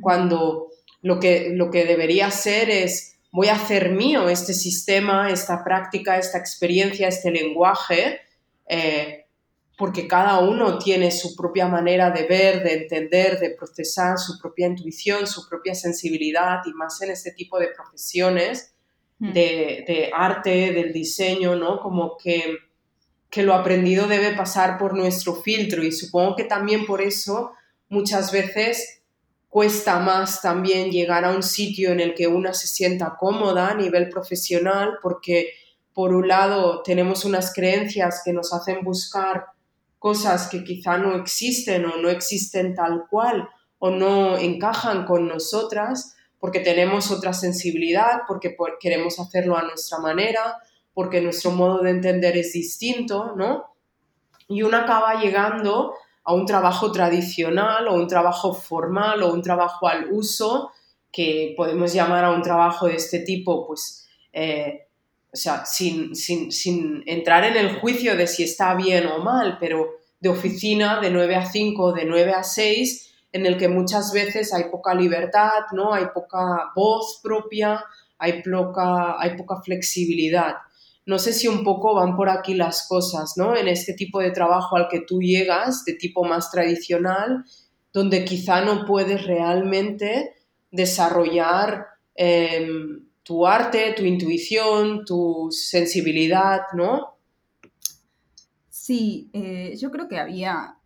Cuando 0.00 0.68
lo 1.02 1.20
que, 1.20 1.50
lo 1.50 1.70
que 1.70 1.84
debería 1.84 2.30
ser 2.30 2.68
es, 2.68 3.16
voy 3.32 3.48
a 3.48 3.54
hacer 3.54 3.90
mío 3.90 4.28
este 4.28 4.54
sistema, 4.54 5.30
esta 5.30 5.62
práctica, 5.62 6.18
esta 6.18 6.38
experiencia, 6.38 7.08
este 7.08 7.30
lenguaje, 7.30 8.20
eh, 8.68 9.26
porque 9.78 10.06
cada 10.06 10.40
uno 10.40 10.78
tiene 10.78 11.10
su 11.10 11.34
propia 11.34 11.66
manera 11.66 12.10
de 12.10 12.24
ver, 12.24 12.62
de 12.62 12.74
entender, 12.74 13.38
de 13.38 13.50
procesar, 13.50 14.18
su 14.18 14.38
propia 14.38 14.66
intuición, 14.66 15.26
su 15.26 15.48
propia 15.48 15.74
sensibilidad, 15.74 16.58
y 16.66 16.72
más 16.72 17.00
en 17.02 17.10
este 17.10 17.30
tipo 17.30 17.58
de 17.58 17.68
profesiones 17.68 18.69
de, 19.20 20.10
arte, 20.14 20.72
del 20.72 20.92
diseño, 20.92 21.54
¿no? 21.54 21.78
Como 21.80 22.16
que 22.16 22.56
que 23.30 23.44
lo 23.44 23.54
aprendido 23.54 24.08
debe 24.08 24.34
pasar 24.34 24.76
por 24.76 24.94
nuestro 24.94 25.36
filtro 25.36 25.84
y 25.84 25.92
supongo 25.92 26.34
que 26.34 26.44
también 26.44 26.84
por 26.84 27.00
eso 27.00 27.52
muchas 27.88 28.32
veces 28.32 29.02
cuesta 29.48 30.00
más 30.00 30.42
también 30.42 30.90
llegar 30.90 31.24
a 31.24 31.30
un 31.30 31.42
sitio 31.42 31.92
en 31.92 32.00
el 32.00 32.14
que 32.14 32.26
una 32.26 32.52
se 32.52 32.66
sienta 32.66 33.16
cómoda 33.18 33.70
a 33.70 33.74
nivel 33.74 34.08
profesional 34.08 34.98
porque 35.00 35.52
por 35.92 36.12
un 36.12 36.26
lado 36.26 36.82
tenemos 36.82 37.24
unas 37.24 37.54
creencias 37.54 38.22
que 38.24 38.32
nos 38.32 38.52
hacen 38.52 38.82
buscar 38.82 39.46
cosas 39.98 40.48
que 40.48 40.64
quizá 40.64 40.98
no 40.98 41.14
existen 41.14 41.84
o 41.84 41.98
no 41.98 42.08
existen 42.08 42.74
tal 42.74 43.04
cual 43.08 43.48
o 43.78 43.90
no 43.90 44.38
encajan 44.38 45.04
con 45.04 45.28
nosotras 45.28 46.16
porque 46.40 46.60
tenemos 46.60 47.10
otra 47.10 47.32
sensibilidad, 47.34 48.22
porque 48.26 48.56
queremos 48.80 49.20
hacerlo 49.20 49.56
a 49.56 49.62
nuestra 49.62 49.98
manera, 49.98 50.56
porque 50.94 51.20
nuestro 51.20 51.50
modo 51.50 51.82
de 51.82 51.90
entender 51.90 52.36
es 52.36 52.54
distinto, 52.54 53.34
¿no? 53.36 53.66
Y 54.48 54.62
uno 54.62 54.78
acaba 54.78 55.20
llegando 55.20 55.94
a 56.24 56.34
un 56.34 56.46
trabajo 56.46 56.90
tradicional 56.90 57.88
o 57.88 57.94
un 57.94 58.08
trabajo 58.08 58.54
formal 58.54 59.22
o 59.22 59.32
un 59.32 59.42
trabajo 59.42 59.86
al 59.86 60.10
uso, 60.10 60.72
que 61.12 61.54
podemos 61.56 61.92
llamar 61.92 62.24
a 62.24 62.30
un 62.30 62.42
trabajo 62.42 62.86
de 62.86 62.94
este 62.94 63.20
tipo, 63.20 63.66
pues, 63.66 64.08
eh, 64.32 64.86
o 65.32 65.36
sea, 65.36 65.64
sin, 65.66 66.14
sin, 66.14 67.02
entrar 67.06 67.44
en 67.44 67.56
el 67.56 67.80
juicio 67.80 68.16
de 68.16 68.26
si 68.26 68.44
está 68.44 68.74
bien 68.74 69.06
o 69.06 69.18
mal, 69.18 69.58
pero 69.60 69.90
de 70.18 70.28
oficina 70.28 71.00
de 71.00 71.10
9 71.10 71.36
a 71.36 71.46
5, 71.46 71.92
de 71.92 72.04
9 72.04 72.32
a 72.32 72.42
6, 72.42 73.09
en 73.32 73.46
el 73.46 73.56
que 73.56 73.68
muchas 73.68 74.12
veces 74.12 74.52
hay 74.52 74.64
poca 74.70 74.94
libertad, 74.94 75.66
¿no? 75.72 75.92
Hay 75.94 76.06
poca 76.12 76.72
voz 76.74 77.20
propia, 77.22 77.84
hay 78.18 78.42
poca, 78.42 79.20
hay 79.20 79.36
poca 79.36 79.62
flexibilidad. 79.62 80.54
No 81.06 81.18
sé 81.18 81.32
si 81.32 81.48
un 81.48 81.64
poco 81.64 81.94
van 81.94 82.16
por 82.16 82.28
aquí 82.28 82.54
las 82.54 82.86
cosas, 82.86 83.34
¿no? 83.36 83.56
En 83.56 83.68
este 83.68 83.94
tipo 83.94 84.20
de 84.20 84.30
trabajo 84.30 84.76
al 84.76 84.88
que 84.88 85.00
tú 85.00 85.20
llegas, 85.20 85.84
de 85.84 85.94
tipo 85.94 86.24
más 86.24 86.50
tradicional, 86.50 87.44
donde 87.92 88.24
quizá 88.24 88.60
no 88.60 88.84
puedes 88.84 89.26
realmente 89.26 90.34
desarrollar 90.70 91.86
em, 92.14 93.06
tu 93.22 93.46
arte, 93.46 93.94
tu 93.96 94.04
intuición, 94.04 95.04
tu 95.04 95.48
sensibilidad, 95.50 96.60
¿no? 96.74 97.16
Sí, 98.68 99.30
eh, 99.32 99.76
yo 99.78 99.90
creo 99.90 100.08
que 100.08 100.18
había 100.18 100.79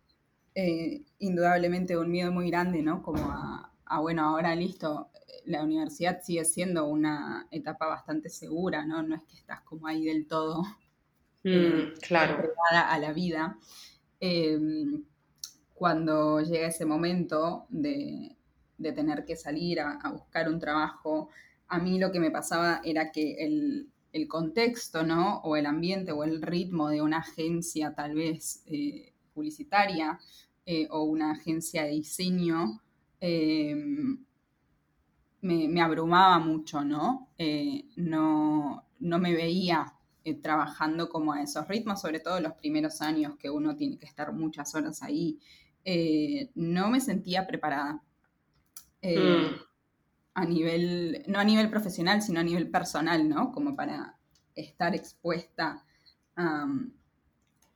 eh, 0.57 1.03
indudablemente 1.19 1.97
un 1.97 2.09
miedo 2.09 2.31
muy 2.31 2.49
grande, 2.49 2.81
¿no? 2.81 3.03
Como 3.03 3.19
a, 3.19 3.99
bueno, 3.99 4.23
ahora 4.23 4.55
listo, 4.55 5.09
la 5.43 5.63
universidad 5.63 6.21
sigue 6.21 6.45
siendo 6.45 6.85
una 6.85 7.45
etapa 7.51 7.87
bastante 7.87 8.29
segura, 8.29 8.85
¿no? 8.85 9.03
No 9.03 9.15
es 9.15 9.21
que 9.23 9.35
estás 9.35 9.61
como 9.61 9.85
ahí 9.87 10.05
del 10.05 10.27
todo 10.27 10.63
mm, 11.43 11.49
eh, 11.49 11.93
claro. 12.01 12.53
a 12.71 12.97
la 12.99 13.11
vida. 13.11 13.57
Em, 14.21 15.03
cuando 15.73 16.39
llega 16.39 16.67
ese 16.67 16.85
momento 16.85 17.65
de, 17.69 18.37
tener 18.77 19.25
que 19.25 19.35
salir 19.35 19.81
a, 19.81 20.09
buscar 20.09 20.47
un 20.47 20.59
trabajo, 20.59 21.29
a 21.67 21.79
mí 21.79 21.99
lo 21.99 22.13
que 22.13 22.21
me 22.21 22.31
pasaba 22.31 22.79
era 22.85 23.11
que 23.11 23.43
el, 23.43 23.89
contexto, 24.29 25.03
¿no? 25.03 25.41
O 25.41 25.57
el 25.57 25.65
ambiente 25.65 26.13
o 26.13 26.23
el 26.23 26.41
ritmo 26.41 26.87
de 26.87 27.01
una 27.01 27.17
agencia 27.17 27.93
tal 27.93 28.15
vez 28.15 28.63
eh, 28.67 29.14
publicitaria 29.35 30.17
eh, 30.65 30.87
o 30.89 31.03
una 31.03 31.31
agencia 31.33 31.83
de 31.83 31.91
diseño 31.91 32.81
em, 33.19 34.17
me, 35.45 35.81
abrumaba 35.81 36.39
mucho, 36.39 36.83
¿no? 36.83 37.29
Eh, 37.37 37.85
no, 37.97 38.83
no, 38.99 39.19
me 39.19 39.33
veía 39.33 39.93
eh, 40.23 40.33
trabajando 40.33 41.09
como 41.09 41.33
a 41.33 41.41
esos 41.43 41.67
ritmos, 41.67 42.01
sobre 42.01 42.19
todo 42.19 42.39
los 42.39 42.53
primeros 42.53 43.01
años 43.01 43.35
que 43.37 43.49
uno 43.49 43.75
tiene 43.75 43.99
que 43.99 44.07
estar 44.07 44.33
muchas 44.33 44.73
horas 44.73 45.03
ahí. 45.03 45.39
Eh, 45.83 46.49
no 46.55 46.89
me 46.89 46.99
sentía 46.99 47.45
preparada. 47.45 48.01
Mm. 49.03 49.53
A 50.33 50.45
nivel, 50.45 51.23
no 51.27 51.39
a 51.39 51.43
nivel 51.43 51.69
profesional, 51.69 52.21
sino 52.23 52.39
a 52.39 52.43
nivel 52.43 52.69
personal, 52.71 53.29
¿no? 53.29 53.51
Como 53.51 53.75
para 53.75 54.17
estar 54.55 54.95
expuesta 54.95 55.85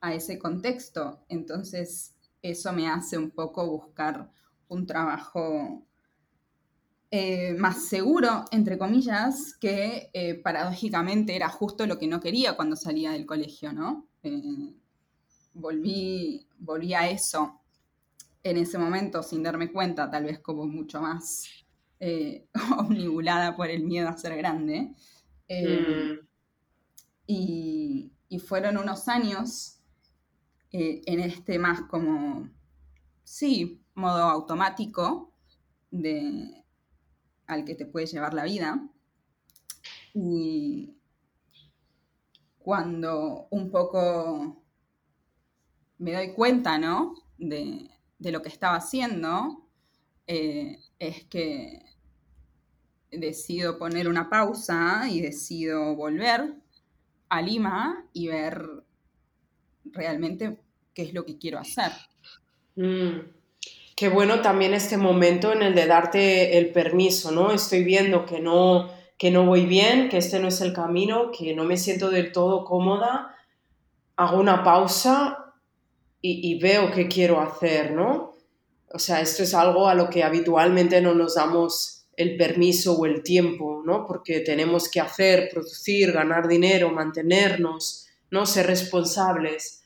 a 0.00 0.14
ese 0.14 0.38
contexto. 0.38 1.24
Entonces, 1.28 2.14
eso 2.42 2.72
me 2.72 2.88
hace 2.88 3.18
un 3.18 3.30
poco 3.30 3.66
buscar 3.66 4.30
un 4.68 4.86
trabajo 4.86 5.84
eh, 7.10 7.54
más 7.54 7.86
seguro, 7.88 8.44
entre 8.52 8.78
comillas, 8.78 9.56
que 9.60 10.10
eh, 10.12 10.34
paradójicamente 10.34 11.34
era 11.34 11.48
justo 11.48 11.86
lo 11.86 11.98
que 11.98 12.06
no 12.06 12.20
quería 12.20 12.54
cuando 12.54 12.76
salía 12.76 13.10
del 13.10 13.26
colegio, 13.26 13.72
¿no? 13.72 14.06
Eh, 14.22 14.74
volví, 15.54 16.46
volví 16.58 16.94
a 16.94 17.10
eso 17.10 17.60
en 18.42 18.56
ese 18.56 18.78
momento 18.78 19.22
sin 19.22 19.42
darme 19.42 19.72
cuenta, 19.72 20.08
tal 20.08 20.24
vez 20.24 20.38
como 20.38 20.66
mucho 20.66 21.00
más 21.00 21.44
omnibulada 22.78 23.56
por 23.56 23.68
el 23.68 23.82
miedo 23.82 24.08
a 24.08 24.16
ser 24.16 24.36
grande. 24.36 24.94
Mm. 25.48 26.20
y, 27.26 28.12
y, 28.28 28.38
fueron 28.38 28.78
unos 28.78 29.08
años 29.08 29.79
en 30.72 31.20
este 31.20 31.58
más 31.58 31.82
como, 31.82 32.48
sí, 33.24 33.82
modo 33.94 34.22
automático 34.24 35.32
de, 35.90 36.64
al 37.46 37.64
que 37.64 37.74
te 37.74 37.86
puede 37.86 38.06
llevar 38.06 38.34
la 38.34 38.44
vida. 38.44 38.88
Y 40.14 40.96
cuando 42.58 43.48
un 43.50 43.70
poco 43.70 44.62
me 45.98 46.12
doy 46.12 46.32
cuenta, 46.32 46.78
¿no? 46.78 47.14
De, 47.38 47.88
lo 48.18 48.42
que 48.42 48.48
estaba 48.48 48.76
haciendo, 48.76 49.68
eh, 50.26 50.78
es 50.98 51.24
que 51.24 51.82
decido 53.10 53.78
poner 53.78 54.08
una 54.08 54.30
pausa 54.30 55.08
y 55.08 55.20
decido 55.20 55.96
volver 55.96 56.54
a 57.28 57.42
Lima 57.42 58.06
y 58.12 58.28
ver 58.28 58.84
realmente 59.84 60.58
qué 60.94 61.02
es 61.02 61.14
lo 61.14 61.24
que 61.24 61.38
quiero 61.38 61.58
hacer. 61.58 61.92
Mm. 62.76 63.20
Qué 63.96 64.08
bueno 64.08 64.40
también 64.40 64.72
este 64.72 64.96
momento 64.96 65.52
en 65.52 65.62
el 65.62 65.74
de 65.74 65.86
darte 65.86 66.56
el 66.56 66.72
permiso, 66.72 67.32
¿no? 67.32 67.52
Estoy 67.52 67.84
viendo 67.84 68.24
que 68.24 68.40
no, 68.40 68.90
que 69.18 69.30
no 69.30 69.44
voy 69.44 69.66
bien, 69.66 70.08
que 70.08 70.16
este 70.16 70.40
no 70.40 70.48
es 70.48 70.62
el 70.62 70.72
camino, 70.72 71.30
que 71.30 71.54
no 71.54 71.64
me 71.64 71.76
siento 71.76 72.08
del 72.08 72.32
todo 72.32 72.64
cómoda, 72.64 73.36
hago 74.16 74.40
una 74.40 74.64
pausa 74.64 75.54
y, 76.22 76.58
veo 76.58 76.90
qué 76.90 77.08
quiero 77.08 77.40
hacer, 77.40 77.92
¿no? 77.92 78.34
O 78.92 78.98
sea, 78.98 79.20
esto 79.20 79.42
es 79.42 79.54
algo 79.54 79.88
a 79.88 79.94
lo 79.94 80.10
que 80.10 80.24
habitualmente 80.24 81.00
no 81.00 81.14
nos 81.14 81.34
damos 81.34 82.06
el 82.16 82.36
permiso 82.36 82.98
o 82.98 83.06
el 83.06 83.22
tiempo, 83.22 83.82
¿no? 83.84 84.06
Porque 84.06 84.40
tenemos 84.40 84.90
que 84.90 85.00
hacer, 85.00 85.48
producir, 85.50 86.12
ganar 86.12 86.48
dinero, 86.48 86.90
mantenernos, 86.90 88.06
¿no? 88.30 88.46
Ser 88.46 88.66
responsables. 88.66 89.84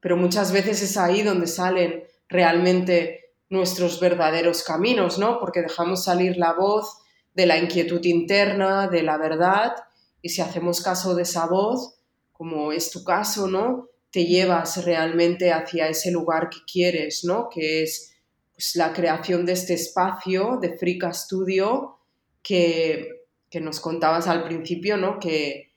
pero 0.00 0.16
muchas 0.16 0.52
veces 0.52 0.82
es 0.82 0.96
ahí 0.96 1.22
donde 1.22 1.46
salen 1.46 2.04
realmente 2.28 3.34
nuestros 3.50 4.00
verdaderos 4.00 4.62
caminos, 4.62 5.18
¿no? 5.18 5.38
Porque 5.40 5.62
dejamos 5.62 6.04
salir 6.04 6.36
la 6.36 6.52
voz 6.52 6.98
de 7.34 7.46
la 7.46 7.58
inquietud 7.58 8.02
interna, 8.04 8.88
de 8.88 9.02
la 9.02 9.18
verdad, 9.18 9.74
y 10.22 10.28
si 10.30 10.40
hacemos 10.40 10.80
caso 10.80 11.14
de 11.14 11.22
esa 11.22 11.46
voz, 11.46 11.96
como 12.32 12.72
es 12.72 12.90
tu 12.90 13.04
caso, 13.04 13.48
¿no? 13.48 13.88
Te 14.10 14.24
llevas 14.24 14.84
realmente 14.84 15.52
hacia 15.52 15.88
ese 15.88 16.10
lugar 16.10 16.48
que 16.48 16.58
quieres, 16.70 17.24
¿no? 17.24 17.48
Que 17.48 17.82
es 17.82 18.14
pues, 18.52 18.76
la 18.76 18.92
creación 18.92 19.44
de 19.44 19.52
este 19.52 19.74
espacio 19.74 20.58
de 20.60 20.76
Frica 20.78 21.12
Studio 21.12 21.98
que, 22.42 23.26
que 23.50 23.60
nos 23.60 23.80
contabas 23.80 24.26
al 24.26 24.44
principio, 24.44 24.96
¿no? 24.96 25.18
Que, 25.18 25.69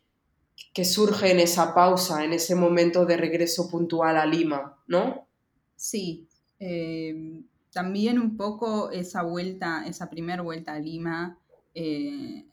que 0.73 0.85
surge 0.85 1.31
en 1.31 1.39
esa 1.39 1.73
pausa, 1.73 2.23
en 2.23 2.33
ese 2.33 2.55
momento 2.55 3.05
de 3.05 3.17
regreso 3.17 3.69
puntual 3.69 4.17
a 4.17 4.25
Lima, 4.25 4.77
¿no? 4.87 5.27
Sí, 5.75 6.27
eh, 6.59 7.43
también 7.71 8.19
un 8.19 8.37
poco 8.37 8.91
esa 8.91 9.23
vuelta, 9.23 9.85
esa 9.85 10.09
primera 10.09 10.41
vuelta 10.41 10.73
a 10.73 10.79
Lima, 10.79 11.39
eh, 11.73 12.45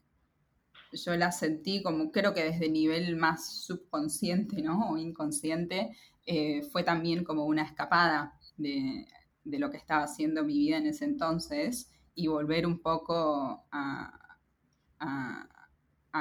yo 0.92 1.16
la 1.16 1.30
sentí 1.30 1.82
como 1.82 2.10
creo 2.10 2.34
que 2.34 2.44
desde 2.44 2.66
el 2.66 2.72
nivel 2.72 3.16
más 3.16 3.48
subconsciente, 3.64 4.62
¿no? 4.62 4.90
O 4.90 4.98
inconsciente, 4.98 5.96
eh, 6.26 6.62
fue 6.62 6.82
también 6.82 7.24
como 7.24 7.44
una 7.44 7.62
escapada 7.62 8.34
de, 8.56 9.06
lo 9.44 9.70
que 9.70 9.76
estaba 9.76 10.04
haciendo 10.04 10.44
mi 10.44 10.58
vida 10.58 10.78
en 10.78 10.86
ese 10.86 11.04
entonces 11.04 11.90
y 12.14 12.28
volver 12.28 12.66
un 12.66 12.80
poco 12.80 13.64
a, 13.70 14.16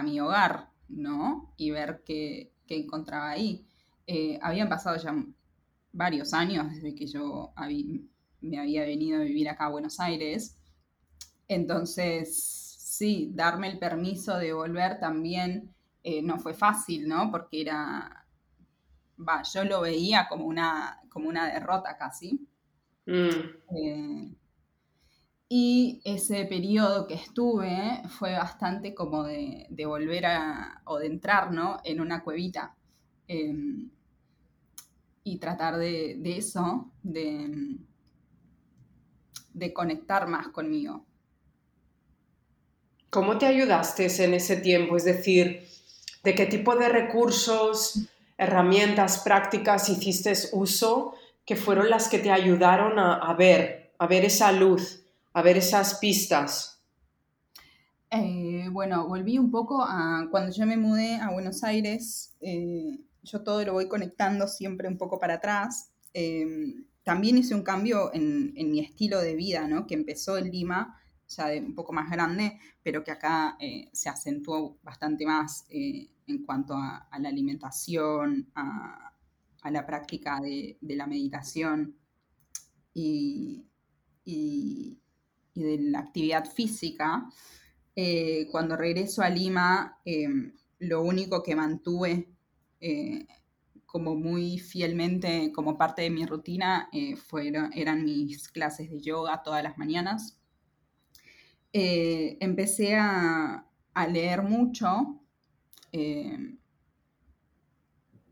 mi 0.04 0.20
hogar, 0.20 0.69
¿no? 0.90 1.54
Y 1.58 1.72
ver 1.72 2.04
qué, 2.06 2.52
encontraba 2.68 3.32
ahí. 3.32 3.66
Eh, 4.06 4.38
habían 4.42 4.70
pasado 4.70 4.98
ya 4.98 5.16
varios 5.92 6.34
años 6.34 6.70
desde 6.72 6.94
que 6.94 7.08
yo 7.08 7.54
me 8.42 8.60
había 8.60 8.84
venido 8.84 9.20
a 9.20 9.24
vivir 9.24 9.50
acá 9.50 9.66
a 9.66 9.72
Buenos 9.72 10.00
Aires. 10.00 10.56
Entonces, 11.48 12.36
sí, 12.80 13.32
darme 13.34 13.70
el 13.70 13.80
permiso 13.80 14.38
de 14.38 14.54
volver 14.54 15.00
también 15.00 15.74
eh, 16.04 16.22
no 16.22 16.40
fue 16.40 16.54
fácil, 16.54 17.08
¿no? 17.08 17.30
Porque 17.32 17.62
era, 17.62 18.26
va, 19.18 19.44
yo 19.44 19.64
lo 19.64 19.82
veía 19.82 20.28
como 20.30 20.46
una, 20.46 21.02
como 21.10 21.28
una 21.28 21.52
derrota 21.52 21.98
casi. 21.98 22.48
Mm. 23.06 23.76
Eh, 23.76 24.36
y 25.50 26.00
ese 26.06 26.46
periodo 26.46 27.08
que 27.08 27.16
estuve 27.16 28.04
fue 28.08 28.34
bastante 28.34 28.94
como 28.94 29.24
de, 29.24 29.68
volver 29.88 30.28
a, 30.28 30.84
o 30.86 31.00
de 31.00 31.08
entrar, 31.08 31.52
¿no? 31.52 31.80
En 31.84 32.00
una 32.00 32.24
cuevita. 32.24 32.76
Em, 33.28 33.90
y 35.24 35.38
tratar 35.38 35.78
de, 35.78 36.16
de 36.20 36.38
eso, 36.38 36.92
de, 37.04 37.78
de 39.54 39.74
conectar 39.74 40.28
más 40.28 40.50
conmigo. 40.50 41.06
¿Cómo 43.10 43.38
te 43.40 43.48
ayudaste 43.48 44.08
en 44.24 44.36
ese 44.36 44.58
tiempo? 44.58 44.96
Es 44.96 45.04
decir, 45.04 45.68
¿de 46.24 46.36
qué 46.36 46.46
tipo 46.46 46.76
de 46.76 46.90
recursos, 46.90 48.08
herramientas, 48.38 49.20
prácticas 49.20 49.90
hiciste 49.90 50.34
uso 50.54 51.16
que 51.44 51.56
fueron 51.56 51.90
las 51.90 52.08
que 52.08 52.20
te 52.20 52.32
ayudaron 52.32 53.00
a, 53.00 53.34
ver, 53.34 53.94
a 53.98 54.06
ver 54.06 54.26
esa 54.26 54.52
luz, 54.52 55.04
a 55.34 55.42
ver 55.42 55.58
esas 55.58 56.00
pistas? 56.00 56.82
Eh, 58.12 58.68
bueno, 58.72 59.08
volví 59.08 59.38
un 59.38 59.52
poco 59.52 59.84
a 59.84 60.28
cuando 60.32 60.52
yo 60.52 60.66
me 60.66 60.78
mudé 60.78 61.16
a 61.18 61.32
Buenos 61.32 61.64
Aires, 61.64 62.36
eh, 62.42 63.00
yo 63.24 63.42
todo 63.44 63.64
lo 63.64 63.74
voy 63.74 63.88
conectando 63.88 64.48
siempre 64.48 64.88
un 64.88 64.98
poco 64.98 65.20
para 65.20 65.36
atrás. 65.36 65.92
Eh, 66.14 66.74
también 67.04 67.38
hice 67.38 67.54
un 67.54 67.64
cambio 67.64 68.14
en, 68.14 68.54
en, 68.56 68.72
mi 68.72 68.80
estilo 68.80 69.20
de 69.20 69.36
vida, 69.36 69.68
¿no? 69.68 69.86
Que 69.86 69.94
empezó 69.94 70.38
en 70.38 70.52
Lima 70.52 71.00
ya 71.28 71.48
de 71.48 71.60
un 71.60 71.76
poco 71.76 71.94
más 71.94 72.10
grande, 72.10 72.60
pero 72.82 73.04
que 73.04 73.12
acá 73.12 73.56
eh, 73.60 73.90
se 73.94 74.10
acentuó 74.10 74.78
bastante 74.84 75.26
más 75.26 75.66
en 75.70 76.46
cuanto 76.46 76.74
a, 76.76 77.08
la 77.20 77.30
alimentación, 77.30 78.50
a, 78.56 79.14
la 79.70 79.86
práctica 79.86 80.40
de, 80.42 80.78
la 80.82 81.06
meditación 81.06 81.96
y, 82.94 83.66
de 85.56 85.78
la 85.80 86.00
actividad 86.00 86.46
física. 86.46 87.30
Eh, 87.96 88.48
cuando 88.52 88.76
regreso 88.78 89.22
a 89.22 89.30
Lima, 89.30 90.00
em, 90.06 90.54
lo 90.80 91.02
único 91.02 91.44
que 91.44 91.56
mantuve 91.56 92.30
como 93.86 94.16
muy 94.16 94.58
fielmente 94.58 95.52
como 95.52 95.78
parte 95.78 96.04
de 96.04 96.10
mi 96.10 96.26
rutina 96.26 96.90
fueron, 97.28 97.74
eran 97.74 98.06
mis 98.06 98.48
clases 98.48 98.90
de 98.90 99.02
yoga 99.02 99.44
todas 99.44 99.62
las 99.62 99.78
mañanas 99.78 100.40
eh, 101.74 102.38
empecé 102.40 102.96
a, 102.96 103.66
leer 104.12 104.42
mucho. 104.44 105.22
Eh, 105.92 106.56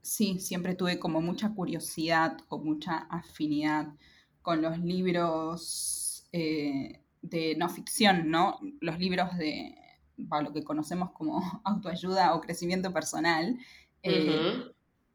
sí, 0.01 0.39
siempre 0.39 0.75
tuve 0.75 0.97
como 0.97 1.21
mucha 1.21 1.53
curiosidad 1.53 2.37
o 2.47 2.59
mucha 2.59 2.99
afinidad 3.09 3.93
con 4.41 4.61
los 4.61 4.79
libros 4.79 6.27
eh, 6.31 7.03
de 7.29 7.55
no 7.57 7.69
ficción, 7.69 8.29
¿no? 8.29 8.59
Los 8.81 8.99
libros 8.99 9.37
de 9.37 9.75
lo 10.17 10.51
que 10.53 10.63
conocemos 10.63 11.11
como 11.11 11.41
autoayuda 11.63 12.35
o 12.35 12.41
crecimiento 12.41 12.91
personal. 12.93 13.57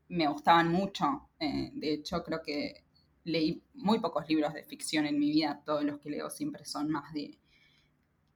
Me 0.09 0.29
gustaban 0.29 0.71
mucho. 0.71 1.29
de 1.39 1.95
hecho, 1.95 2.23
creo 2.23 2.43
que 2.43 2.85
leí 3.25 3.63
muy 3.75 4.01
pocos 4.01 4.29
libros 4.29 4.53
de 4.53 4.65
ficción 4.65 5.07
en 5.07 5.19
mi 5.19 5.31
vida. 5.31 5.63
Todos 5.65 5.85
los 5.85 5.99
que 6.01 6.11
leo 6.11 6.29
siempre 6.31 6.65
son 6.65 6.91
más 6.91 7.13
de 7.13 7.39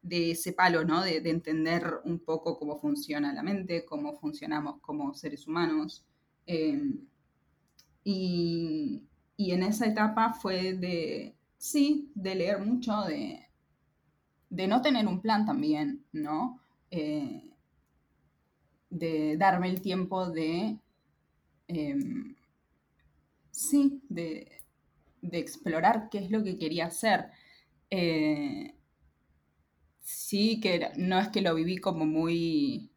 de 0.07 0.31
ese 0.33 0.53
palo, 0.53 0.85
¿no? 0.85 1.03
De, 1.03 1.17
entender 1.29 2.01
un 2.05 2.21
poco 2.21 2.59
cómo 2.59 2.79
funciona 2.79 3.33
la 3.33 3.43
mente, 3.43 3.85
cómo 3.85 4.15
funcionamos 4.15 4.81
como 4.81 5.15
seres 5.15 5.47
humanos. 5.47 6.05
Em, 6.47 7.01
y, 8.05 9.03
en 9.39 9.63
esa 9.63 9.87
etapa 9.87 10.33
fue 10.33 10.75
de, 10.75 11.37
sí, 11.59 12.11
de 12.15 12.35
leer 12.37 12.61
mucho, 12.61 13.03
de, 13.03 13.46
no 14.51 14.83
tener 14.83 15.07
un 15.07 15.21
plan 15.21 15.47
también, 15.47 16.05
¿no? 16.13 16.61
Eh, 16.91 17.51
de 18.91 19.37
darme 19.37 19.69
el 19.69 19.81
tiempo 19.81 20.31
de, 20.31 20.79
em, 21.69 22.37
sí, 23.51 24.03
de, 24.09 24.53
explorar 25.33 26.09
qué 26.11 26.19
es 26.19 26.31
lo 26.31 26.45
que 26.45 26.57
quería 26.57 26.87
hacer. 26.87 27.27
Eh, 27.91 28.75
sí 30.01 30.61
que 30.61 30.91
no 30.97 31.19
es 31.19 31.29
que 31.29 31.41
lo 31.43 31.55
viví 31.55 31.79
como 31.79 32.07
muy 32.07 32.91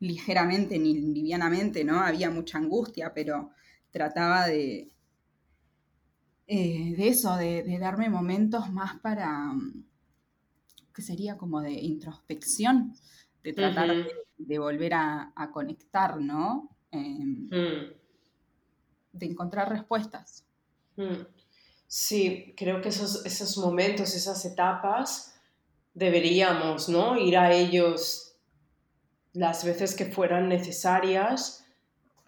ligeramente 0.00 0.78
ni 0.78 0.94
livianamente, 0.94 1.84
¿no? 1.84 2.00
Había 2.00 2.30
mucha 2.30 2.58
angustia, 2.58 3.12
pero 3.14 3.50
trataba 3.90 4.46
de, 4.46 4.92
eh, 6.46 6.94
de 6.96 7.08
eso, 7.08 7.36
de, 7.36 7.78
darme 7.78 8.08
momentos 8.10 8.70
más 8.72 8.98
para, 9.00 9.52
que 10.94 11.02
sería 11.02 11.36
como 11.36 11.60
de 11.60 11.72
introspección, 11.72 12.94
de 13.42 13.52
tratar 13.52 13.90
de, 14.38 14.58
volver 14.58 14.94
a, 14.94 15.50
conectar, 15.52 16.20
¿no? 16.20 16.70
Em, 16.90 17.46
mm. 17.46 17.92
De 19.12 19.26
encontrar 19.26 19.68
respuestas. 19.68 20.44
Mm. 20.96 21.26
Sí, 21.86 22.54
creo 22.56 22.80
que 22.80 22.88
esos, 22.88 23.26
esos 23.26 23.58
momentos, 23.58 24.14
esas 24.14 24.44
etapas, 24.44 25.34
deberíamos, 25.92 26.88
¿no? 26.88 27.18
Ir 27.18 27.36
a 27.36 27.52
ellos 27.52 28.36
las 29.32 29.64
veces 29.64 29.94
que 29.94 30.06
fueran 30.06 30.48
necesarias, 30.48 31.63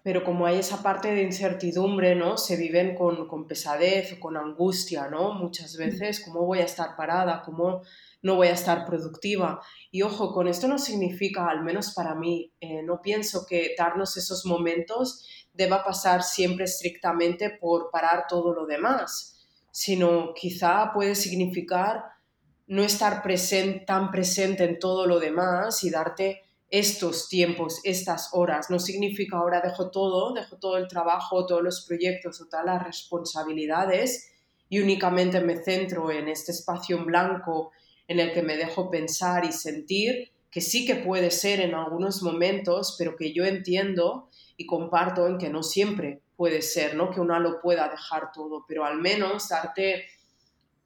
pero 0.07 0.23
como 0.23 0.45
hay 0.45 0.59
esa 0.59 0.81
parte 0.81 1.13
de 1.13 1.21
incertidumbre, 1.21 2.15
¿no? 2.15 2.37
Se 2.37 2.55
viven 2.55 2.95
con, 2.95 3.27
con 3.27 3.45
pesadez, 3.45 4.17
con 4.19 4.37
angustia, 4.37 5.09
¿no? 5.09 5.33
Muchas 5.33 5.75
veces, 5.75 6.21
¿cómo 6.23 6.45
voy 6.45 6.59
a 6.59 6.63
estar 6.63 6.95
parada? 6.95 7.41
¿Cómo 7.41 7.81
no 8.21 8.37
voy 8.37 8.47
a 8.47 8.53
estar 8.53 8.85
productiva? 8.85 9.59
Y 9.91 10.03
ojo, 10.03 10.31
con 10.31 10.47
esto 10.47 10.69
no 10.69 10.79
significa, 10.79 11.49
al 11.49 11.61
menos 11.61 11.93
para 11.93 12.15
mí, 12.15 12.53
eh, 12.61 12.83
no 12.83 13.01
pienso 13.01 13.45
que 13.45 13.75
darnos 13.77 14.15
esos 14.15 14.45
momentos 14.45 15.27
deba 15.53 15.83
pasar 15.83 16.23
siempre 16.23 16.63
estrictamente 16.63 17.49
por 17.49 17.89
parar 17.91 18.27
todo 18.29 18.53
lo 18.53 18.65
demás, 18.65 19.45
sino 19.71 20.33
quizá 20.33 20.93
puede 20.93 21.15
significar 21.15 22.05
no 22.65 22.81
estar 22.81 23.23
tan 23.85 24.11
presente 24.11 24.63
en 24.63 24.79
todo 24.79 25.05
lo 25.05 25.19
demás 25.19 25.83
y 25.83 25.89
darte 25.89 26.46
estos 26.69 27.29
tiempos, 27.29 27.79
estas 27.83 28.29
horas. 28.33 28.69
No 28.69 28.79
significa 28.79 29.37
ahora 29.37 29.61
dejo 29.61 29.89
todo, 29.89 30.33
dejo 30.33 30.57
todo 30.57 30.77
el 30.77 30.87
trabajo, 30.87 31.45
todos 31.45 31.63
los 31.63 31.85
proyectos 31.85 32.41
o 32.41 32.47
todas 32.47 32.65
las 32.65 32.83
responsabilidades 32.83 34.31
y 34.69 34.79
únicamente 34.79 35.39
me 35.41 35.63
centro 35.63 36.11
en 36.11 36.27
este 36.27 36.51
espacio 36.51 36.97
en 36.97 37.05
blanco 37.05 37.71
en 38.07 38.19
el 38.19 38.33
que 38.33 38.41
me 38.41 38.57
dejo 38.57 38.89
pensar 38.89 39.45
y 39.45 39.51
sentir, 39.51 40.31
que 40.51 40.61
sí 40.61 40.85
que 40.85 40.95
puede 40.95 41.31
ser 41.31 41.59
en 41.59 41.73
algunos 41.73 42.21
momentos, 42.21 42.95
pero 42.97 43.15
que 43.15 43.33
yo 43.33 43.45
entiendo 43.45 44.29
y 44.55 44.65
comparto 44.65 45.27
en 45.27 45.37
que 45.37 45.49
no 45.49 45.63
siempre 45.63 46.21
puede 46.35 46.61
ser, 46.61 46.95
¿no? 46.95 47.11
Que 47.11 47.19
uno 47.19 47.39
lo 47.39 47.59
pueda 47.61 47.89
dejar 47.89 48.31
todo, 48.31 48.65
pero 48.67 48.85
al 48.85 48.97
menos 48.97 49.49
darte 49.49 50.05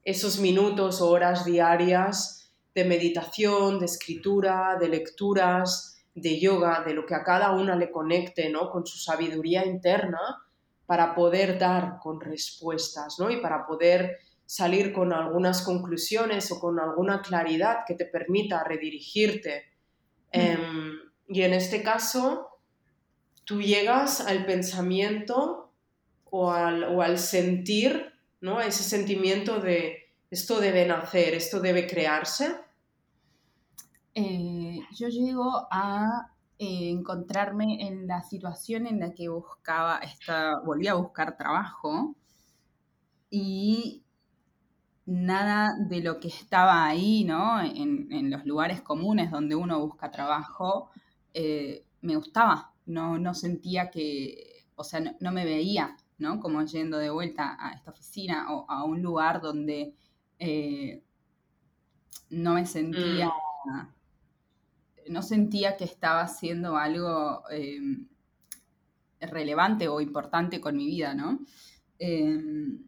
esos 0.04 0.40
minutos 0.40 1.02
o 1.02 1.10
horas 1.10 1.46
diarias 1.46 2.41
de 2.74 2.86
meditación, 2.86 3.80
de 3.80 3.86
escritura, 3.86 4.78
de 4.80 4.88
lecturas, 4.88 6.04
de 6.14 6.40
yoga, 6.40 6.84
de 6.86 6.94
lo 6.94 7.06
que 7.06 7.16
a 7.16 7.24
cada 7.24 7.52
una 7.52 7.76
le 7.76 7.92
conecte, 7.92 8.50
¿no? 8.50 8.70
Con 8.70 8.86
su 8.86 8.98
sabiduría 8.98 9.66
interna 9.66 10.20
para 10.86 11.16
poder 11.16 11.58
dar 11.58 12.00
con 12.00 12.20
respuestas, 12.20 13.18
¿no? 13.20 13.30
Y 13.30 13.38
para 13.38 13.66
poder 13.66 14.20
salir 14.46 14.92
con 14.92 15.14
algunas 15.14 15.62
conclusiones 15.62 16.52
o 16.52 16.60
con 16.60 16.80
alguna 16.80 17.22
claridad 17.22 17.86
que 17.88 17.96
te 17.96 18.06
permita 18.06 18.64
redirigirte. 18.66 19.72
Mm. 20.34 20.40
Em, 20.40 20.92
y 21.30 21.44
en 21.44 21.54
este 21.54 21.82
caso, 21.82 22.50
tú 23.46 23.62
llegas 23.62 24.20
al 24.20 24.46
pensamiento 24.46 25.72
o 26.30 26.52
al, 26.52 27.18
sentir, 27.18 28.14
¿no? 28.42 28.60
Ese 28.60 28.84
sentimiento 28.84 29.60
de 29.60 30.01
esto 30.32 30.62
debe 30.62 30.88
nacer, 30.88 31.36
esto 31.36 31.60
debe 31.60 31.86
crearse. 31.86 32.56
Eh, 34.16 34.80
yo 34.96 35.10
llego 35.10 35.68
a 35.70 36.32
eh, 36.58 36.90
encontrarme 36.90 37.86
en 37.86 38.08
la 38.08 38.24
situación 38.24 38.88
en 38.88 39.02
la 39.02 39.14
que 39.14 39.28
buscaba, 39.28 39.98
esta, 39.98 40.60
volví 40.66 40.88
a 40.88 40.94
buscar 40.94 41.38
trabajo 41.38 42.16
y 43.30 44.04
nada 45.06 45.76
de 45.90 46.02
lo 46.02 46.20
que 46.22 46.30
estaba 46.30 46.86
ahí, 46.86 47.26
¿no? 47.26 47.62
En, 47.62 48.30
los 48.30 48.46
lugares 48.46 48.82
comunes 48.82 49.32
donde 49.32 49.56
uno 49.56 49.80
busca 49.82 50.12
trabajo, 50.12 50.92
eh, 51.34 51.86
me 52.02 52.16
gustaba. 52.16 52.72
No, 52.86 53.20
no 53.20 53.34
sentía 53.34 53.90
que, 53.92 54.66
o 54.76 54.84
sea, 54.86 55.02
no, 55.20 55.32
me 55.32 55.44
veía, 55.44 55.98
¿no? 56.18 56.40
Como 56.40 56.64
yendo 56.64 56.98
de 56.98 57.10
vuelta 57.10 57.58
a 57.60 57.74
esta 57.74 57.92
oficina 57.92 58.54
o 58.54 58.66
a 58.70 58.86
un 58.86 59.02
lugar 59.02 59.42
donde 59.42 59.94
eh, 60.44 61.04
no 62.32 62.56
me 62.56 62.66
sentía, 62.66 63.28
mm. 63.28 65.14
no 65.14 65.22
sentía 65.22 65.78
que 65.78 65.84
estaba 65.84 66.22
haciendo 66.22 66.78
algo 66.78 67.44
em, 67.52 68.08
relevante 69.20 69.88
o 69.88 70.02
importante 70.02 70.60
con 70.60 70.76
mi 70.76 70.88
vida, 70.88 71.14
¿no? 71.14 71.46
Em, 72.00 72.80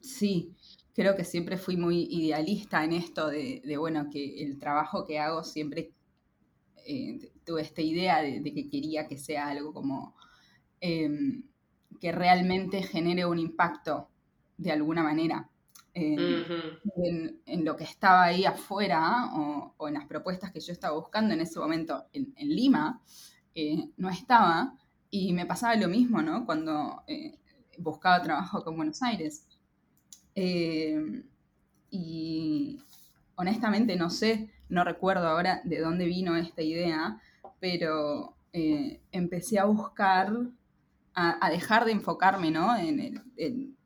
sí, 0.00 0.54
creo 0.94 1.16
que 1.16 1.24
siempre 1.24 1.56
fui 1.56 1.78
muy 1.78 2.06
idealista 2.10 2.84
en 2.84 2.92
esto 2.92 3.28
de, 3.28 3.62
bueno, 3.78 4.10
que 4.10 4.42
el 4.42 4.58
trabajo 4.58 5.06
que 5.06 5.18
hago 5.18 5.42
siempre 5.42 5.94
eh, 6.84 7.32
tuve 7.46 7.62
esta 7.62 7.80
idea 7.80 8.20
de, 8.20 8.42
que 8.42 8.68
quería 8.68 9.08
que 9.08 9.16
sea 9.16 9.48
algo 9.48 9.72
como 9.72 10.14
em, 10.82 11.44
que 11.98 12.12
realmente 12.12 12.82
genere 12.82 13.24
un 13.24 13.38
impacto 13.38 14.10
de 14.58 14.72
alguna 14.72 15.02
manera. 15.02 15.49
En, 15.94 17.64
lo 17.64 17.76
que 17.76 17.84
estaba 17.84 18.24
ahí 18.24 18.44
afuera 18.44 19.30
o, 19.34 19.88
en 19.88 19.94
las 19.94 20.06
propuestas 20.06 20.52
que 20.52 20.60
yo 20.60 20.72
estaba 20.72 20.96
buscando 20.96 21.34
en 21.34 21.40
ese 21.40 21.58
momento 21.58 22.06
en, 22.12 22.34
Lima, 22.36 23.00
eh, 23.54 23.90
no 23.96 24.08
estaba 24.08 24.74
y 25.10 25.32
me 25.32 25.46
pasaba 25.46 25.74
lo 25.76 25.88
mismo, 25.88 26.22
¿no? 26.22 26.46
Cuando 26.46 27.02
eh, 27.06 27.38
buscaba 27.78 28.22
trabajo 28.22 28.62
con 28.62 28.76
Buenos 28.76 29.02
Aires. 29.02 29.46
Eh, 30.34 31.24
y 31.90 32.80
honestamente 33.34 33.96
no 33.96 34.10
sé, 34.10 34.50
no 34.68 34.84
recuerdo 34.84 35.26
ahora 35.26 35.60
de 35.64 35.80
dónde 35.80 36.04
vino 36.06 36.36
esta 36.36 36.62
idea, 36.62 37.20
pero 37.58 38.36
eh, 38.52 39.00
empecé 39.10 39.58
a 39.58 39.64
buscar, 39.64 40.32
a, 41.14 41.50
dejar 41.50 41.84
de 41.84 41.92
enfocarme 41.92 42.50
¿no? 42.50 42.76
en, 42.76 43.22
en, 43.36 43.76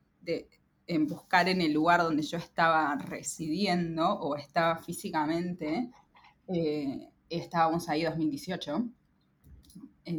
buscar 1.07 1.49
en 1.49 1.61
el 1.61 1.73
lugar 1.73 2.03
donde 2.03 2.23
yo 2.23 2.39
estaba 2.39 2.95
residiendo 2.97 4.07
o 4.07 4.37
estaba 4.37 4.77
físicamente. 4.79 5.91
Eh, 6.49 7.09
estábamos 7.29 7.89
ahí 7.89 8.05
2018. 8.05 8.85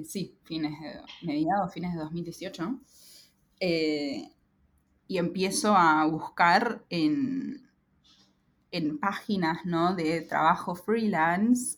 sí, 0.06 0.38
fines 0.44 0.74
mediados, 1.22 1.74
fines 1.74 1.94
de 1.94 2.00
2018 2.00 2.80
y 5.08 5.18
empiezo 5.18 5.76
a 5.76 6.06
buscar 6.06 6.84
en, 6.90 7.64
páginas 9.00 9.60
de 9.96 10.22
trabajo 10.22 10.76
freelance 10.76 11.78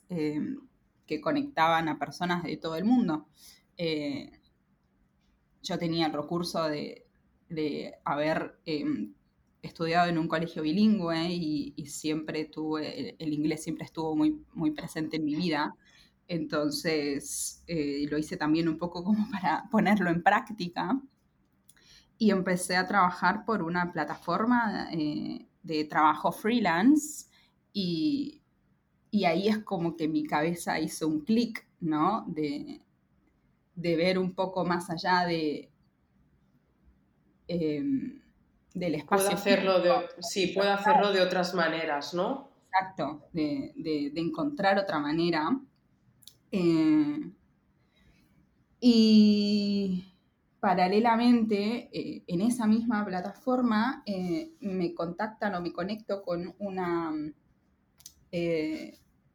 que 1.06 1.22
conectaban 1.22 1.90
a 1.90 2.00
personas 2.00 2.44
de 2.44 2.58
todo 2.58 2.76
el 2.76 2.86
mundo. 2.86 3.28
Eh, 3.78 4.32
yo 5.62 5.78
tenía 5.78 6.08
el 6.08 6.14
recurso 6.14 6.64
de, 6.64 7.07
haber 8.04 8.60
em, 8.66 9.14
estudiado 9.62 10.10
en 10.10 10.18
un 10.18 10.28
colegio 10.28 10.62
bilingüe 10.62 11.32
y, 11.32 11.86
siempre 11.88 12.46
tuve, 12.46 13.16
el, 13.20 13.34
inglés 13.34 13.64
siempre 13.64 13.86
estuvo 13.86 14.16
muy, 14.16 14.44
muy 14.54 14.72
presente 14.72 15.18
en 15.18 15.26
mi 15.26 15.36
vida. 15.36 15.76
Entonces 16.28 17.64
eh, 17.68 18.06
lo 18.10 18.18
hice 18.18 18.38
también 18.38 18.68
un 18.68 18.78
poco 18.78 19.04
como 19.04 19.28
para 19.32 19.68
ponerlo 19.72 20.10
en 20.10 20.24
práctica 20.24 21.00
y 22.18 22.32
empecé 22.32 22.76
a 22.76 22.88
trabajar 22.88 23.46
por 23.46 23.62
una 23.62 23.92
plataforma 23.92 24.90
eh, 24.92 25.48
de 25.64 25.86
trabajo 25.86 26.32
freelance 26.32 27.28
y, 27.74 28.42
ahí 29.26 29.48
es 29.48 29.60
como 29.60 29.96
que 29.96 30.08
mi 30.08 30.26
cabeza 30.26 30.80
hizo 30.80 31.08
un 31.08 31.22
clic, 31.22 31.68
¿no? 31.80 32.24
De, 32.28 32.82
ver 33.76 34.18
un 34.18 34.34
poco 34.34 34.66
más 34.66 34.90
allá 34.90 35.26
de... 35.26 35.72
Em, 37.48 38.22
del 38.74 38.96
espacio. 38.96 39.32
hacerlo 39.32 39.80
de, 39.80 39.92
sí, 40.20 40.48
puedo 40.48 40.72
hacerlo 40.72 41.12
de 41.12 41.22
otras 41.22 41.54
maneras, 41.56 42.14
¿no? 42.14 42.50
Exacto, 42.66 43.28
de, 43.34 44.12
encontrar 44.16 44.78
otra 44.78 45.00
manera. 45.00 45.50
Eh, 46.52 47.32
y 48.80 50.14
paralelamente, 50.60 51.90
eh, 51.92 52.24
en 52.28 52.42
esa 52.42 52.68
misma 52.68 53.04
plataforma, 53.06 54.04
eh, 54.06 54.52
me 54.60 54.94
contactan 54.94 55.56
o 55.56 55.62
me 55.62 55.74
conecto 55.74 56.22
con 56.22 56.54
una 56.60 57.14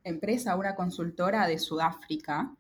empresa, 0.05 0.55
una 0.55 0.77
consultora 0.77 1.47
de 1.49 1.59
Sudáfrica, 1.59 2.55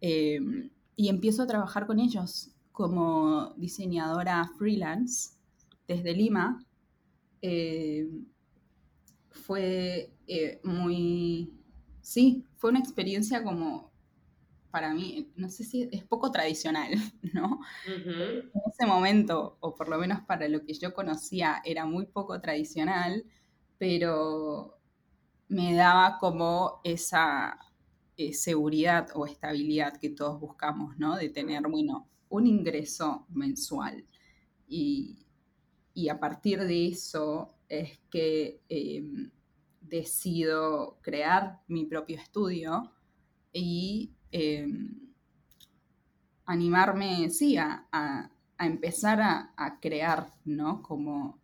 y 0.00 1.08
empiezo 1.08 1.42
a 1.42 1.46
trabajar 1.48 1.86
con 1.86 1.98
ellos 1.98 2.52
como 2.78 3.54
diseñadora 3.56 4.48
freelance 4.56 5.32
desde 5.88 6.14
Lima. 6.14 6.64
fue 9.30 10.12
muy, 10.62 11.52
sí, 12.00 12.44
fue 12.56 12.70
una 12.70 12.78
experiencia 12.78 13.42
como 13.42 13.90
para 14.70 14.94
mí, 14.94 15.32
no 15.34 15.48
sé 15.48 15.64
si 15.64 15.88
es 15.90 16.04
poco 16.04 16.30
tradicional, 16.30 16.92
¿no? 17.34 17.58
En 17.84 18.52
ese 18.70 18.86
momento, 18.86 19.56
o 19.58 19.74
por 19.74 19.88
lo 19.88 19.98
menos 19.98 20.20
para 20.20 20.46
lo 20.46 20.64
que 20.64 20.74
yo 20.74 20.94
conocía, 20.94 21.60
era 21.64 21.84
muy 21.84 22.06
poco 22.06 22.40
tradicional, 22.40 23.24
pero 23.76 24.78
me 25.48 25.74
daba 25.74 26.18
como 26.20 26.80
esa 26.84 27.58
eh, 28.16 28.32
seguridad 28.34 29.08
o 29.16 29.26
estabilidad 29.26 29.96
que 29.96 30.10
todos 30.10 30.38
buscamos, 30.38 30.96
¿no? 30.96 31.16
De 31.16 31.28
tener, 31.28 31.62
bueno, 31.62 32.08
un 32.30 32.46
ingreso 32.46 33.26
mensual. 33.30 34.04
Y, 34.68 35.24
a 36.10 36.20
partir 36.20 36.60
de 36.60 36.86
eso 36.86 37.56
es 37.68 37.98
que 38.08 38.60
em, 38.68 39.30
decido 39.80 40.98
crear 41.02 41.60
mi 41.66 41.86
propio 41.86 42.16
estudio 42.16 42.92
y 43.52 44.12
Em, 44.30 44.90
animarme, 46.44 47.30
sí, 47.30 47.56
a, 47.56 48.30
empezar 48.58 49.20
a, 49.20 49.78
crear, 49.80 50.34
¿no? 50.44 50.82
Como 50.82 51.38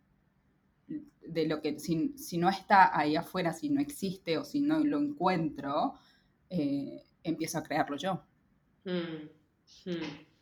de 0.87 1.47
lo 1.47 1.61
que, 1.61 1.79
si, 1.79 2.37
no 2.37 2.49
está 2.49 2.97
ahí 2.97 3.15
afuera, 3.15 3.53
si 3.53 3.69
no 3.69 3.81
existe 3.81 4.37
o 4.37 4.43
si 4.43 4.61
no 4.61 4.79
lo 4.79 4.99
encuentro, 4.99 5.93
eh, 6.49 7.03
empiezo 7.23 7.57
a 7.59 7.63
crearlo 7.63 7.97
yo. 7.97 8.21
Mm, 8.83 9.89
mm. 9.89 10.34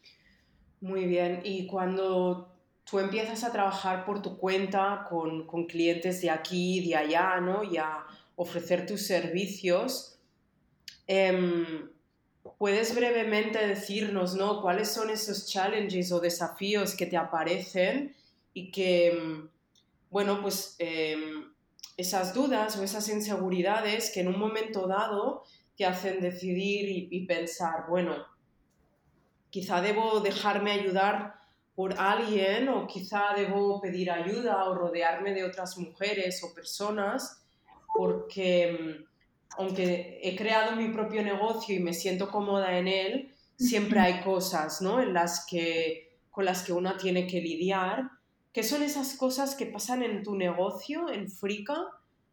Muy 0.84 1.05
bien, 1.05 1.39
y 1.45 1.65
cuando 1.65 2.53
tú 2.84 2.99
empiezas 2.99 3.45
a 3.45 3.53
trabajar 3.53 4.03
por 4.03 4.21
tu 4.21 4.38
cuenta 4.38 5.07
con, 5.09 5.47
clientes 5.65 6.21
de 6.21 6.29
aquí, 6.29 6.86
de 6.86 6.97
allá, 6.97 7.39
¿no? 7.39 7.63
Y 7.63 7.77
a 7.77 8.05
ofrecer 8.36 8.86
tus 8.86 9.07
servicios, 9.07 10.19
em, 11.07 11.89
¿Puedes 12.57 12.93
brevemente 12.93 13.65
decirnos 13.65 14.36
¿no? 14.36 14.61
cuáles 14.61 14.89
son 14.89 15.09
esos 15.09 15.49
challenges 15.49 16.11
o 16.11 16.19
desafíos 16.19 16.93
que 16.93 17.05
te 17.05 17.15
aparecen 17.15 18.13
y 18.53 18.69
que, 18.69 19.13
mm, 19.13 19.49
bueno, 20.09 20.41
pues 20.41 20.75
em, 20.79 21.53
esas 21.95 22.34
dudas 22.34 22.77
o 22.77 22.84
esas 22.84 23.07
inseguridades 23.07 24.11
que 24.11 24.19
en 24.19 24.27
un 24.27 24.38
momento 24.38 24.88
dado 24.88 25.43
te 25.77 25.86
hacen 25.86 26.19
decidir 26.19 27.07
y, 27.09 27.25
pensar, 27.25 27.86
bueno, 27.88 28.32
quizá 29.54 29.82
debo 29.82 30.20
dejarme 30.20 30.72
ayudar 30.72 31.36
por 31.76 31.93
alguien 31.99 32.70
o 32.70 32.88
quizá 32.88 33.36
debo 33.36 33.80
pedir 33.80 34.10
ayuda 34.10 34.66
o 34.66 34.74
rodearme 34.74 35.32
de 35.32 35.43
otras 35.43 35.78
mujeres 35.78 36.43
o 36.43 36.56
personas 36.56 37.45
porque 37.95 38.72
mm, 38.74 39.06
aunque 39.60 40.20
he 40.24 40.36
creado 40.36 40.76
mi 40.76 40.89
propio 40.89 41.22
negocio 41.22 41.76
y 41.76 41.80
me 41.80 41.93
siento 41.93 42.32
cómoda 42.32 42.76
en 42.80 42.88
él, 42.88 43.32
siempre 43.56 43.99
hay 43.99 44.22
cosas 44.22 44.82
¿no? 44.82 44.99
en 44.99 45.14
las 45.14 45.45
que, 45.45 46.18
con 46.32 46.45
las 46.45 46.64
que 46.64 46.74
uno 46.74 46.97
tiene 46.97 47.28
que 47.28 47.39
lidiar 47.39 48.10
¿qué 48.54 48.64
son 48.64 48.82
esas 48.82 49.16
cosas 49.16 49.54
que 49.54 49.68
pasan 49.68 50.01
en 50.01 50.24
tu 50.24 50.36
negocio, 50.36 51.12
en 51.12 51.30
Frica, 51.30 51.78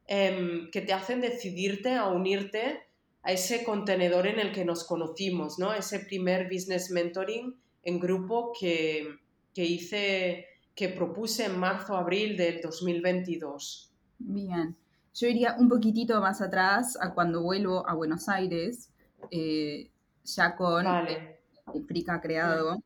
em, 0.06 0.70
que 0.70 0.80
te 0.80 0.94
hacen 0.94 1.20
decidirte 1.20 1.96
a 1.96 2.08
unirte 2.08 2.80
a 3.22 3.32
ese 3.32 3.64
contenedor 3.64 4.26
en 4.26 4.38
el 4.38 4.52
que 4.52 4.64
nos 4.64 4.84
conocimos, 4.84 5.58
¿no? 5.58 5.74
Ese 5.74 6.00
primer 6.00 6.48
business 6.50 6.90
mentoring 6.90 7.54
en 7.82 8.00
grupo 8.00 8.52
que, 8.58 9.16
que 9.54 9.64
hice, 9.64 10.46
que 10.74 10.88
propuse 10.88 11.44
en 11.44 11.58
marzo-abril 11.58 12.36
del 12.36 12.60
2022. 12.60 13.92
Bien, 14.18 14.76
yo 15.14 15.26
iría 15.28 15.56
un 15.58 15.68
poquitito 15.68 16.20
más 16.20 16.40
atrás 16.40 16.96
a 17.00 17.12
cuando 17.14 17.42
vuelvo 17.42 17.88
a 17.88 17.94
Buenos 17.94 18.28
Aires, 18.28 18.90
eh, 19.30 19.90
ya 20.24 20.56
con 20.56 20.86
el 20.86 21.84
Frica 21.86 22.20
creado, 22.20 22.82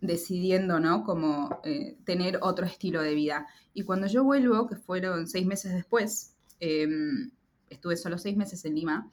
decidiendo, 0.00 0.80
¿no? 0.80 1.04
Como 1.04 1.60
eh, 1.64 1.96
tener 2.04 2.38
otro 2.42 2.66
estilo 2.66 3.02
de 3.02 3.14
vida. 3.14 3.46
Y 3.72 3.82
cuando 3.84 4.06
yo 4.06 4.24
vuelvo, 4.24 4.66
que 4.66 4.76
fueron 4.76 5.26
seis 5.26 5.46
meses 5.46 5.72
después, 5.72 6.34
em, 6.60 7.30
estuve 7.72 7.96
solo 7.96 8.18
seis 8.18 8.36
meses 8.36 8.64
en 8.64 8.74
Lima, 8.74 9.10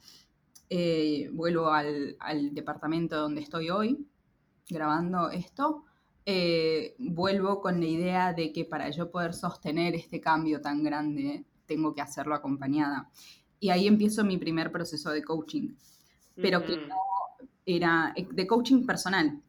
eh, 0.68 1.28
vuelvo 1.32 1.70
al, 1.70 2.16
departamento 2.52 3.16
donde 3.16 3.40
estoy 3.40 3.70
hoy 3.70 4.06
grabando 4.68 5.30
esto, 5.30 5.84
eh, 6.24 6.94
vuelvo 6.98 7.60
con 7.60 7.80
la 7.80 7.86
idea 7.86 8.32
de 8.32 8.52
que 8.52 8.64
para 8.64 8.88
yo 8.90 9.10
poder 9.10 9.34
sostener 9.34 9.94
este 9.94 10.20
cambio 10.20 10.60
tan 10.60 10.84
grande, 10.84 11.44
tengo 11.66 11.92
que 11.94 12.00
hacerlo 12.00 12.34
acompañada. 12.34 13.10
Y 13.58 13.70
ahí 13.70 13.86
empiezo 13.86 14.24
mi 14.24 14.38
primer 14.38 14.70
proceso 14.70 15.10
de 15.10 15.24
coaching, 15.24 15.74
pero 16.36 16.64
que 16.64 16.76
no 16.76 16.96
era 17.66 18.14
de 18.32 18.46
coaching 18.46 18.86
personal. 18.86 19.42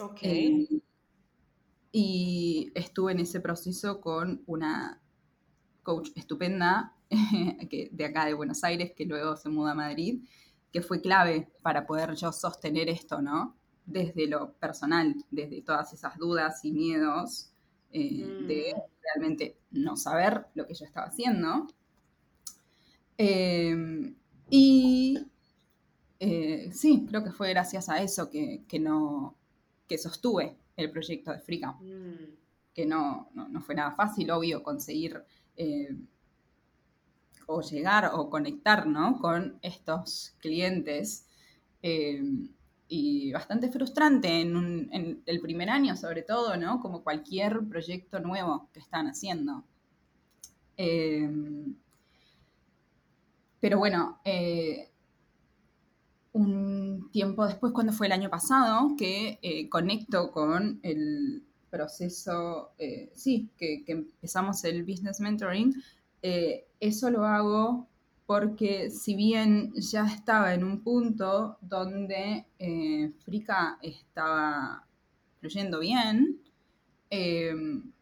Ok. 0.00 0.18
Eh, 0.22 0.68
y 1.90 2.72
estuve 2.74 3.12
en 3.12 3.20
ese 3.20 3.40
proceso 3.40 4.00
con 4.00 4.42
una 4.46 5.00
coach 5.82 6.10
estupenda 6.16 6.93
que, 7.70 7.88
de 7.92 8.04
acá 8.04 8.26
de 8.26 8.34
Buenos 8.34 8.64
Aires, 8.64 8.92
que 8.96 9.04
luego 9.04 9.36
se 9.36 9.48
muda 9.48 9.72
a 9.72 9.74
Madrid, 9.74 10.22
que 10.72 10.82
fue 10.82 11.00
clave 11.00 11.48
para 11.62 11.86
poder 11.86 12.14
yo 12.14 12.32
sostener 12.32 12.88
esto, 12.88 13.22
¿no? 13.22 13.56
Desde 13.86 14.26
lo 14.26 14.52
personal, 14.54 15.14
desde 15.30 15.62
todas 15.62 15.92
esas 15.92 16.16
dudas 16.18 16.64
y 16.64 16.72
miedos 16.72 17.50
eh, 17.92 18.26
de 18.48 18.74
mm. 18.74 18.80
realmente 19.02 19.56
no 19.70 19.96
saber 19.96 20.46
lo 20.54 20.66
que 20.66 20.74
yo 20.74 20.84
estaba 20.84 21.06
haciendo. 21.06 21.68
Em, 23.16 24.16
y 24.50 25.16
eh, 26.18 26.70
sí, 26.72 27.06
creo 27.08 27.22
que 27.22 27.30
fue 27.30 27.50
gracias 27.50 27.88
a 27.88 28.02
eso 28.02 28.28
que, 28.30 28.64
no, 28.80 29.36
que 29.86 29.98
sostuve 29.98 30.56
el 30.76 30.90
proyecto 30.90 31.30
de 31.30 31.38
Frica. 31.38 31.72
Mm. 31.72 32.34
Que 32.74 32.84
no, 32.84 33.30
no, 33.34 33.60
fue 33.60 33.76
nada 33.76 33.92
fácil, 33.92 34.32
obvio, 34.32 34.62
conseguir 34.64 35.22
eh, 35.56 35.94
o 37.46 37.62
llegar 37.62 38.10
o 38.14 38.30
conectar 38.30 38.86
¿no? 38.86 39.18
con 39.18 39.58
estos 39.62 40.34
clientes. 40.40 41.26
Eh, 41.86 42.22
y 42.88 43.30
bastante 43.32 43.70
frustrante 43.70 44.40
en, 44.40 45.22
el 45.26 45.40
primer 45.40 45.68
año, 45.68 45.96
sobre 45.96 46.22
todo, 46.22 46.56
¿no? 46.56 46.80
Como 46.80 47.02
cualquier 47.02 47.60
proyecto 47.68 48.20
nuevo 48.20 48.68
que 48.72 48.80
están 48.80 49.06
haciendo. 49.06 49.64
Eh, 50.76 51.28
pero 53.60 53.78
bueno, 53.78 54.20
eh, 54.24 54.90
un 56.32 57.10
tiempo 57.10 57.46
después, 57.46 57.72
cuando 57.72 57.92
fue 57.92 58.06
el 58.06 58.12
año 58.12 58.30
pasado, 58.30 58.94
que 58.96 59.68
conecto 59.70 60.30
con 60.30 60.80
el 60.82 61.42
proceso, 61.70 62.72
sí, 63.14 63.50
que, 63.58 63.84
empezamos 63.86 64.64
el 64.64 64.84
business 64.84 65.20
mentoring, 65.20 65.74
eh, 66.26 66.64
eso 66.80 67.10
lo 67.10 67.26
hago 67.26 67.86
porque 68.24 68.88
si 68.88 69.14
bien 69.14 69.74
ya 69.74 70.06
estaba 70.06 70.54
en 70.54 70.64
un 70.64 70.80
punto 70.82 71.58
donde 71.60 72.46
eh, 72.58 73.12
Frica 73.26 73.78
estaba 73.82 74.86
fluyendo 75.38 75.80
bien, 75.80 76.40
em, 77.10 77.92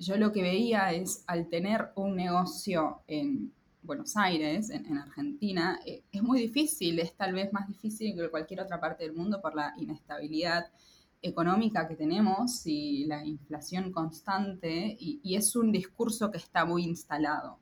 yo 0.00 0.16
lo 0.16 0.32
que 0.32 0.42
veía 0.42 0.92
es 0.92 1.22
al 1.28 1.48
tener 1.48 1.92
un 1.94 2.16
negocio 2.16 3.02
en 3.06 3.52
Buenos 3.82 4.16
Aires, 4.16 4.70
en, 4.70 4.98
Argentina, 4.98 5.78
eh, 5.86 6.02
es 6.10 6.22
muy 6.24 6.40
difícil, 6.40 6.98
es 6.98 7.14
tal 7.14 7.34
vez 7.34 7.52
más 7.52 7.68
difícil 7.68 8.16
que 8.16 8.30
cualquier 8.30 8.62
otra 8.62 8.80
parte 8.80 9.04
del 9.04 9.12
mundo 9.14 9.40
por 9.40 9.54
la 9.54 9.74
inestabilidad 9.76 10.72
económica 11.22 11.88
que 11.88 11.96
tenemos 11.96 12.66
y 12.66 13.04
la 13.06 13.24
inflación 13.24 13.92
constante, 13.92 14.96
y, 14.98 15.34
es 15.34 15.56
un 15.56 15.72
discurso 15.72 16.30
que 16.30 16.38
está 16.38 16.64
muy 16.64 16.84
instalado, 16.84 17.58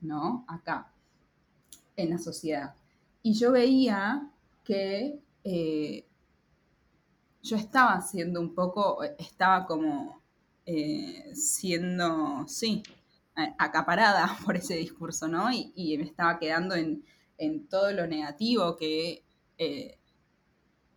¿no? 0.00 0.44
Acá, 0.48 0.92
en 1.96 2.10
la 2.10 2.18
sociedad. 2.18 2.74
Y 3.22 3.34
yo 3.34 3.52
veía 3.52 4.30
que 4.64 5.20
eh, 5.44 6.06
yo 7.42 7.56
estaba 7.56 8.00
siendo 8.00 8.40
un 8.40 8.54
poco, 8.54 9.02
estaba 9.18 9.66
como 9.66 10.22
eh, 10.64 11.32
siendo, 11.34 12.46
sí, 12.46 12.82
acaparada 13.58 14.36
por 14.44 14.56
ese 14.56 14.74
discurso, 14.76 15.28
¿no? 15.28 15.50
Y, 15.52 15.96
me 15.98 16.04
estaba 16.04 16.38
quedando 16.38 16.74
en, 16.74 17.04
todo 17.68 17.90
lo 17.90 18.06
negativo 18.06 18.76
que 18.76 19.24
eh, 19.58 19.98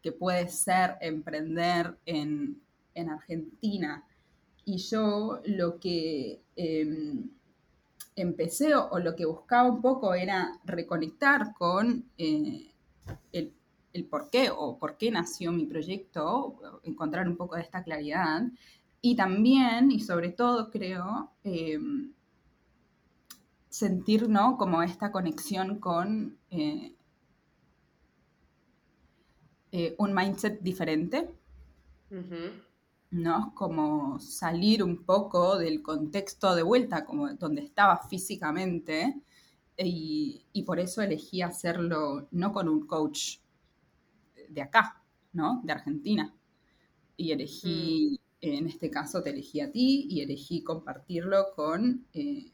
que 0.05 0.11
puede 0.11 0.47
ser 0.49 0.97
emprender 1.01 1.97
en, 2.05 2.61
Argentina. 3.09 4.05
Y 4.63 4.77
yo 4.77 5.41
lo 5.45 5.79
que 5.79 6.43
em, 6.55 7.27
empecé 8.15 8.75
o, 8.75 8.99
lo 8.99 9.15
que 9.15 9.25
buscaba 9.25 9.67
un 9.67 9.81
poco 9.81 10.13
era 10.13 10.59
reconectar 10.63 11.55
con 11.55 12.05
eh, 12.19 12.71
el, 13.33 14.05
por 14.05 14.29
qué 14.29 14.51
o 14.55 14.77
por 14.77 14.95
qué 14.97 15.09
nació 15.09 15.51
mi 15.51 15.65
proyecto, 15.65 16.59
encontrar 16.83 17.27
un 17.27 17.35
poco 17.35 17.55
de 17.55 17.63
esta 17.63 17.83
claridad. 17.83 18.43
Y 19.01 19.15
también, 19.15 19.89
y 19.89 20.01
sobre 20.01 20.29
todo 20.29 20.69
creo, 20.69 21.31
em, 21.43 22.13
sentir 23.69 24.29
¿no? 24.29 24.55
como 24.57 24.83
esta 24.83 25.11
conexión 25.11 25.79
con 25.79 26.37
eh, 26.51 26.93
eh, 29.77 29.93
un 29.97 30.13
mindset 30.13 30.61
diferente, 30.61 31.29
¿no? 33.11 33.53
Como 33.53 34.17
salir 34.21 34.81
un 34.81 35.03
poco 35.03 35.57
del 35.57 35.81
contexto 35.81 36.55
de 36.55 36.63
vuelta, 36.63 37.03
como 37.03 37.33
donde 37.33 37.63
estaba 37.63 37.97
físicamente, 37.97 39.21
y, 39.77 40.63
por 40.65 40.79
eso 40.79 41.01
elegí 41.01 41.41
hacerlo 41.41 42.29
no 42.31 42.53
con 42.53 42.69
un 42.69 42.87
coach 42.87 43.39
de 44.47 44.61
acá, 44.61 45.03
¿no? 45.33 45.59
De 45.65 45.73
Argentina. 45.73 46.33
Y 47.17 47.33
elegí, 47.33 48.21
mm. 48.41 48.45
en 48.47 48.67
este 48.67 48.89
caso 48.89 49.21
te 49.21 49.31
elegí 49.31 49.59
a 49.59 49.73
ti 49.73 50.07
y 50.09 50.21
elegí 50.21 50.63
compartirlo 50.63 51.47
con 51.53 52.07
eh, 52.13 52.49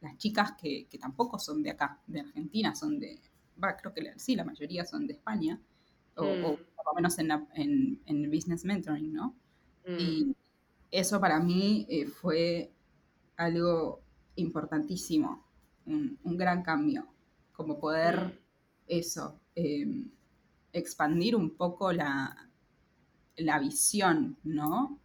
las 0.00 0.16
chicas 0.16 0.54
que, 0.60 0.88
tampoco 1.00 1.38
son 1.38 1.62
de 1.62 1.70
acá, 1.70 2.00
de 2.08 2.18
Argentina, 2.18 2.74
son 2.74 2.98
de, 2.98 3.20
va, 3.62 3.76
creo 3.76 3.94
que 3.94 4.14
sí, 4.16 4.34
la 4.34 4.44
mayoría 4.44 4.84
son 4.84 5.06
de 5.06 5.12
España 5.12 5.60
o, 6.16 6.24
mm. 6.24 6.42
por 6.42 6.86
lo 6.86 6.94
menos 6.94 7.18
en, 7.18 7.30
en, 8.06 8.30
business 8.30 8.64
mentoring, 8.64 9.12
¿no? 9.12 9.34
Mm. 9.86 9.98
Y 9.98 10.36
eso 10.90 11.20
para 11.20 11.40
mí 11.40 11.86
eh, 11.88 12.06
fue 12.06 12.70
algo 13.36 14.00
importantísimo, 14.36 15.44
un, 15.86 16.18
gran 16.36 16.62
cambio, 16.62 17.06
como 17.52 17.78
poder 17.78 18.20
mm. 18.20 18.32
eso, 18.88 19.40
em, 19.54 20.10
expandir 20.72 21.36
un 21.36 21.50
poco 21.56 21.92
la, 21.92 22.48
la 23.36 23.58
visión, 23.58 24.38
¿no? 24.44 24.98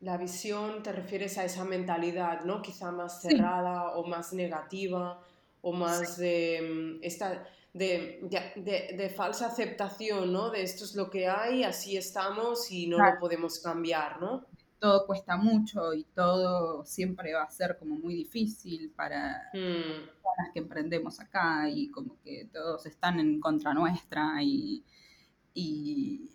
La 0.00 0.18
visión 0.18 0.82
te 0.82 0.92
refieres 0.92 1.38
a 1.38 1.44
esa 1.44 1.64
mentalidad, 1.64 2.44
¿no? 2.44 2.60
Quizá 2.60 2.92
más 2.92 3.22
cerrada 3.22 3.96
o 3.96 4.06
más 4.06 4.34
negativa 4.34 5.22
o 5.62 5.72
más 5.72 6.18
de 6.18 6.98
esta 7.02 7.46
de, 7.74 9.12
falsa 9.14 9.48
aceptación, 9.48 10.32
¿no? 10.32 10.50
De 10.50 10.62
esto 10.62 10.84
es 10.84 10.94
lo 10.94 11.10
que 11.10 11.28
hay, 11.28 11.64
así 11.64 11.96
estamos 11.96 12.70
y 12.70 12.86
no 12.86 12.98
lo 12.98 13.18
podemos 13.18 13.58
cambiar, 13.58 14.20
¿no? 14.20 14.46
Todo 14.78 15.06
cuesta 15.06 15.36
mucho 15.36 15.92
y 15.92 16.04
todo 16.04 16.84
siempre 16.84 17.32
va 17.34 17.42
a 17.42 17.50
ser 17.50 17.76
como 17.78 17.96
muy 17.96 18.14
difícil 18.14 18.92
para 18.94 19.50
hmm. 19.52 20.08
las 20.38 20.52
que 20.52 20.60
emprendemos 20.60 21.20
acá 21.20 21.68
y 21.68 21.90
como 21.90 22.20
que 22.22 22.48
todos 22.52 22.86
están 22.86 23.18
en 23.18 23.40
contra 23.40 23.74
nuestra 23.74 24.42
y, 24.42 24.84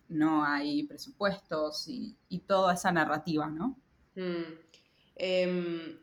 no 0.10 0.44
hay 0.44 0.84
presupuestos 0.84 1.86
y, 1.88 2.16
toda 2.48 2.74
esa 2.74 2.92
narrativa, 2.92 3.48
¿no? 3.48 3.78
Hmm. 4.16 4.58
Em, 5.16 6.00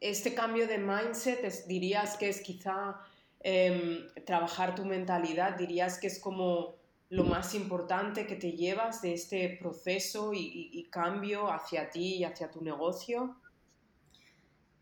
este 0.00 0.34
cambio 0.34 0.66
de 0.66 0.78
mindset 0.78 1.66
dirías 1.66 2.16
que 2.16 2.28
es 2.28 2.40
quizá 2.40 3.00
Em, 3.44 4.06
trabajar 4.24 4.74
tu 4.74 4.84
mentalidad, 4.84 5.56
dirías 5.56 5.98
que 5.98 6.06
es 6.06 6.20
como 6.20 6.76
lo 7.08 7.24
más 7.24 7.54
importante 7.54 8.24
que 8.24 8.36
te 8.36 8.52
llevas 8.52 9.02
de 9.02 9.14
este 9.14 9.56
proceso 9.60 10.32
y, 10.32 10.86
cambio 10.90 11.50
hacia 11.50 11.90
ti 11.90 12.16
y 12.16 12.24
hacia 12.24 12.50
tu 12.50 12.62
negocio? 12.62 13.36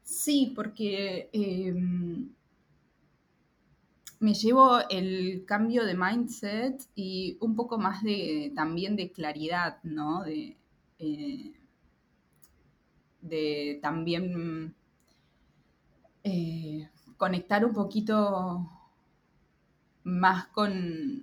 Sí, 0.02 0.52
porque 0.54 1.30
em, 1.32 2.28
me 4.18 4.34
llevo 4.34 4.80
el 4.90 5.44
cambio 5.46 5.84
de 5.84 5.94
mindset 5.94 6.82
y 6.94 7.38
un 7.40 7.56
poco 7.56 7.78
más 7.78 8.02
de 8.02 8.52
también 8.54 8.94
de 8.94 9.10
claridad, 9.10 9.82
¿no? 9.82 10.22
De, 10.22 10.56
eh, 10.98 11.52
de 13.22 13.78
también 13.80 14.74
eh, 16.22 16.88
conectar 17.20 17.66
un 17.66 17.74
poquito 17.74 18.66
más 20.04 20.46
con, 20.46 21.22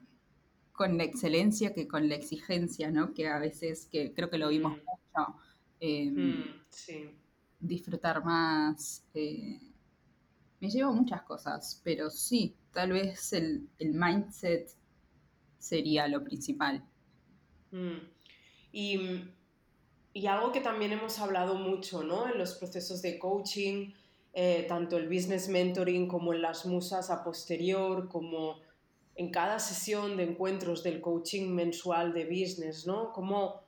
con 0.71 0.95
la 0.95 1.03
excelencia 1.03 1.73
que 1.73 1.87
con 1.87 2.07
la 2.07 2.13
exigencia, 2.13 2.91
¿no? 2.91 3.15
Que 3.15 3.27
a 3.27 3.39
veces, 3.39 3.87
que 3.91 4.13
creo 4.13 4.29
que 4.29 4.37
lo 4.37 4.49
vimos 4.49 4.73
mm. 4.73 4.75
mucho, 4.75 5.39
em, 5.79 6.13
mm, 6.13 7.09
disfrutar 7.59 8.23
más. 8.23 9.07
Eh, 9.15 9.59
me 10.59 10.69
llevo 10.69 10.93
muchas 10.93 11.23
cosas, 11.23 11.81
pero 11.83 12.11
sí, 12.11 12.55
tal 12.71 12.91
vez 12.91 13.33
el, 13.33 13.67
mindset 13.79 14.69
sería 15.57 16.07
lo 16.07 16.23
principal. 16.23 16.85
Mm. 17.71 17.97
Y, 18.71 19.23
y, 20.13 20.27
algo 20.27 20.51
que 20.51 20.61
también 20.61 20.91
hemos 20.91 21.17
hablado 21.17 21.55
mucho, 21.55 22.03
¿no? 22.03 22.27
En 22.31 22.37
los 22.37 22.53
procesos 22.53 23.01
de 23.01 23.17
coaching, 23.17 23.93
eh, 24.39 24.65
tanto 24.67 24.97
el 24.97 25.07
business 25.07 25.49
mentoring 25.49 26.07
como 26.07 26.31
en 26.31 26.43
las 26.43 26.63
musas 26.67 27.09
a 27.09 27.23
posterior, 27.23 28.07
como 28.07 28.59
en 29.15 29.31
cada 29.31 29.57
sesión 29.57 30.15
de 30.15 30.25
encuentros 30.25 30.83
del 30.83 31.01
coaching 31.01 31.49
mensual 31.55 32.13
de 32.13 32.25
business, 32.25 32.85
¿no? 32.85 33.11
¿Cómo, 33.13 33.63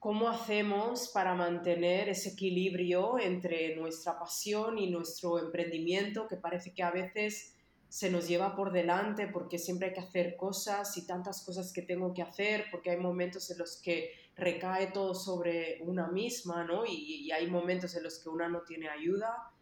cómo 0.00 0.28
hacemos 0.28 1.10
para 1.10 1.36
mantener 1.36 2.08
ese 2.08 2.30
equilibrio 2.30 3.20
entre 3.20 3.76
nuestra 3.76 4.18
pasión 4.18 4.78
y 4.78 4.90
nuestro 4.90 5.38
emprendimiento, 5.38 6.26
que 6.26 6.34
parece 6.34 6.74
que 6.74 6.82
a 6.82 6.90
veces 6.90 7.54
se 7.88 8.10
nos 8.10 8.26
lleva 8.26 8.56
por 8.56 8.72
delante 8.72 9.28
porque 9.28 9.60
siempre 9.60 9.88
hay 9.88 9.94
que 9.94 10.00
hacer 10.00 10.36
cosas 10.36 10.96
y 10.96 11.06
tantas 11.06 11.44
cosas 11.44 11.72
que 11.72 11.82
tengo 11.82 12.12
que 12.12 12.22
hacer, 12.22 12.64
porque 12.72 12.90
hay 12.90 12.96
momentos 12.96 13.48
en 13.52 13.58
los 13.58 13.80
que 13.80 14.10
recae 14.34 14.88
todo 14.88 15.14
sobre 15.14 15.78
una 15.82 16.08
misma, 16.08 16.64
¿no? 16.64 16.84
Y, 16.84 17.26
y 17.26 17.30
hay 17.30 17.48
momentos 17.48 17.94
en 17.94 18.02
los 18.02 18.18
que 18.18 18.28
una 18.28 18.48
no 18.48 18.62
tiene 18.62 18.88
ayuda, 18.88 19.52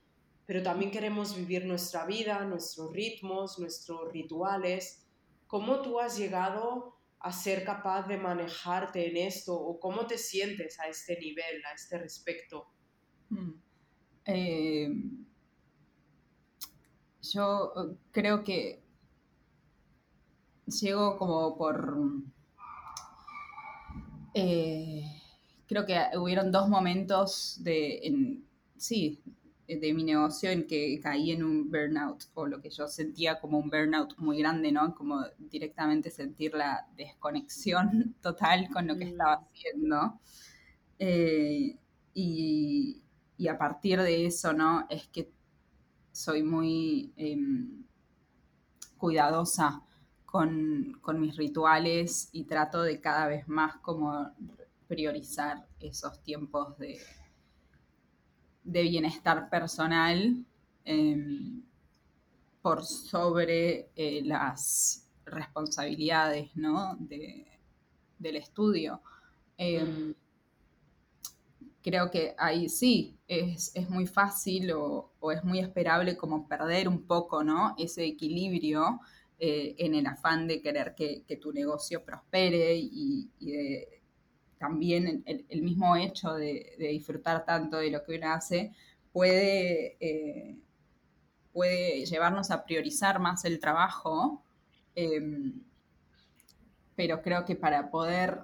pero 0.48 0.62
también 0.62 0.90
queremos 0.90 1.36
vivir 1.36 1.66
nuestra 1.66 2.06
vida, 2.06 2.42
nuestros 2.46 2.90
ritmos, 2.90 3.58
nuestros 3.58 4.10
rituales 4.10 5.04
¿Cómo 5.48 5.80
tú 5.80 5.98
has 5.98 6.18
llegado 6.18 6.94
a 7.20 7.32
ser 7.32 7.64
capaz 7.64 8.06
de 8.06 8.18
manejarte 8.18 9.08
en 9.08 9.16
esto 9.16 9.58
o 9.58 9.80
cómo 9.80 10.06
te 10.06 10.18
sientes 10.18 10.78
a 10.78 10.88
este 10.88 11.18
nivel, 11.18 11.64
a 11.64 11.74
este 11.74 11.98
respecto? 11.98 12.66
Mm. 13.30 13.52
Eh, 14.26 14.88
yo 17.22 17.72
eh, 17.76 17.96
creo 18.12 18.44
que 18.44 18.82
llego 20.66 21.16
como 21.16 21.56
por... 21.56 21.98
Eh, 24.34 25.02
creo 25.66 25.86
que 25.86 25.98
hubieron 26.18 26.52
dos 26.52 26.68
momentos 26.68 27.56
de... 27.64 28.42
sí, 28.76 29.18
de 29.76 29.92
mi 29.92 30.02
negocio 30.02 30.50
en 30.50 30.66
que 30.66 30.98
caí 31.02 31.30
en 31.30 31.44
un 31.44 31.70
burnout 31.70 32.24
o 32.32 32.46
lo 32.46 32.60
que 32.60 32.70
yo 32.70 32.88
sentía 32.88 33.38
como 33.38 33.58
un 33.58 33.68
burnout 33.68 34.16
muy 34.16 34.38
grande, 34.38 34.72
¿no? 34.72 34.94
Como 34.94 35.22
directamente 35.38 36.10
sentir 36.10 36.54
la 36.54 36.86
desconexión 36.96 38.16
total 38.22 38.70
con 38.72 38.86
lo 38.86 38.96
que 38.96 39.04
mm. 39.04 39.08
estaba 39.08 39.34
haciendo. 39.34 40.20
Eh, 40.98 41.76
y, 42.14 43.02
a 43.48 43.58
partir 43.58 44.00
de 44.00 44.26
eso, 44.26 44.52
¿no? 44.52 44.86
Es 44.88 45.06
que 45.08 45.30
soy 46.12 46.42
muy 46.42 47.12
em, 47.16 47.84
cuidadosa 48.96 49.82
con, 50.24 50.98
con 51.02 51.20
mis 51.20 51.36
rituales 51.36 52.30
y 52.32 52.44
trato 52.44 52.82
de 52.82 53.00
cada 53.00 53.28
vez 53.28 53.46
más 53.48 53.76
como 53.76 54.32
priorizar 54.88 55.66
esos 55.78 56.22
tiempos 56.22 56.76
de, 56.78 56.98
de 58.68 58.82
bienestar 58.82 59.48
personal 59.48 60.44
em, 60.84 61.62
por 62.60 62.84
sobre 62.84 63.90
eh, 63.96 64.20
las 64.24 65.08
responsabilidades 65.24 66.50
del 68.18 68.36
estudio. 68.36 69.00
Em, 69.56 70.14
creo 71.82 72.10
que 72.10 72.34
ahí 72.36 72.68
sí 72.68 73.16
es, 73.26 73.72
muy 73.88 74.06
fácil 74.06 74.72
o, 74.72 75.12
es 75.32 75.42
muy 75.44 75.60
esperable 75.60 76.16
como 76.16 76.46
perder 76.46 76.88
un 76.88 77.06
poco 77.06 77.42
¿no? 77.42 77.74
ese 77.78 78.04
equilibrio 78.04 79.00
eh, 79.38 79.76
en 79.78 79.94
el 79.94 80.06
afán 80.06 80.46
de 80.46 80.60
querer 80.60 80.94
que, 80.94 81.24
tu 81.40 81.52
negocio 81.52 82.04
prospere 82.04 82.76
y, 82.76 83.30
y 83.38 83.52
de 83.52 83.97
también 84.58 85.22
el, 85.26 85.62
mismo 85.62 85.96
hecho 85.96 86.34
de, 86.34 86.74
disfrutar 86.78 87.44
tanto 87.44 87.78
de 87.78 87.90
lo 87.90 88.02
que 88.02 88.16
uno 88.16 88.32
hace 88.32 88.72
puede, 89.12 89.96
eh, 90.00 90.58
puede 91.52 92.04
llevarnos 92.04 92.50
a 92.50 92.64
priorizar 92.64 93.20
más 93.20 93.44
el 93.44 93.58
trabajo, 93.60 94.42
em, 94.94 95.62
pero 96.96 97.22
creo 97.22 97.44
que 97.44 97.56
para 97.56 97.90
poder 97.90 98.40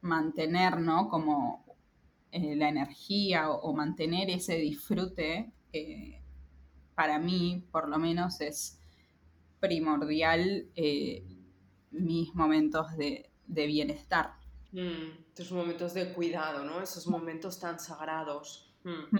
mantener 0.00 0.74
como 1.08 1.64
eh, 2.32 2.56
la 2.56 2.68
energía 2.68 3.50
o, 3.50 3.72
mantener 3.72 4.30
ese 4.30 4.56
disfrute, 4.56 5.52
eh, 5.72 6.20
para 6.94 7.18
mí 7.18 7.64
por 7.70 7.88
lo 7.88 7.98
menos 7.98 8.40
es 8.40 8.78
primordial 9.60 10.66
mis 11.90 12.34
momentos 12.34 12.86
de 12.96 13.30
bienestar. 13.66 14.41
Mm, 14.72 15.34
tus 15.34 15.52
momentos 15.52 15.92
de 15.92 16.12
cuidado, 16.14 16.64
¿no? 16.64 16.80
Esos 16.80 17.06
momentos 17.06 17.60
tan 17.60 17.78
sagrados. 17.78 18.74
Mm. 18.84 19.16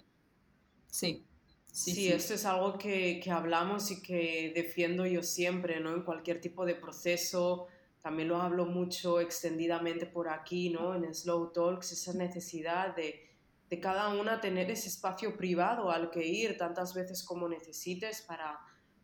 Sí. 0.87 1.27
Sí, 1.71 1.93
sí, 1.93 2.13
esto 2.13 2.35
es 2.35 2.45
algo 2.45 2.77
que, 2.77 3.19
que, 3.19 3.31
hablamos 3.31 3.91
y 3.91 4.03
que 4.03 4.53
defiendo 4.55 5.07
yo 5.07 5.23
siempre, 5.23 5.81
¿no? 5.81 5.95
En 5.95 6.03
cualquier 6.03 6.39
tipo 6.39 6.67
de 6.67 6.75
proceso, 6.75 7.67
también 8.03 8.29
lo 8.29 8.43
hablo 8.43 8.67
mucho 8.67 9.19
extendidamente 9.19 10.05
por 10.05 10.29
aquí, 10.29 10.69
¿no? 10.69 10.95
En 10.95 11.15
Slow 11.15 11.51
Talks, 11.51 11.93
esa 11.93 12.13
necesidad 12.13 12.95
de, 12.95 13.27
de 13.71 13.81
cada 13.81 14.09
una 14.09 14.39
tener 14.39 14.71
ese 14.71 14.89
espacio 14.89 15.35
privado 15.35 15.91
al 15.91 16.11
que 16.11 16.27
ir 16.27 16.59
tantas 16.59 16.93
veces 16.93 17.23
como 17.23 17.49
necesites 17.49 18.21
para, 18.21 18.59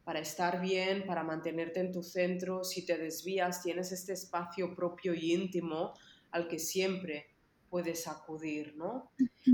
para 0.04 0.18
estar 0.20 0.60
bien, 0.60 1.06
para 1.06 1.22
mantenerte 1.22 1.80
en 1.80 1.90
tu 1.90 2.02
centro. 2.02 2.64
Si 2.64 2.84
te 2.84 2.98
desvías, 2.98 3.62
tienes 3.62 3.92
este 3.92 4.12
espacio 4.12 4.74
propio 4.74 5.14
y 5.14 5.32
íntimo 5.32 5.94
al 6.30 6.48
que 6.48 6.58
siempre 6.58 7.30
puedes 7.70 8.08
acudir, 8.08 8.74
¿no? 8.76 9.10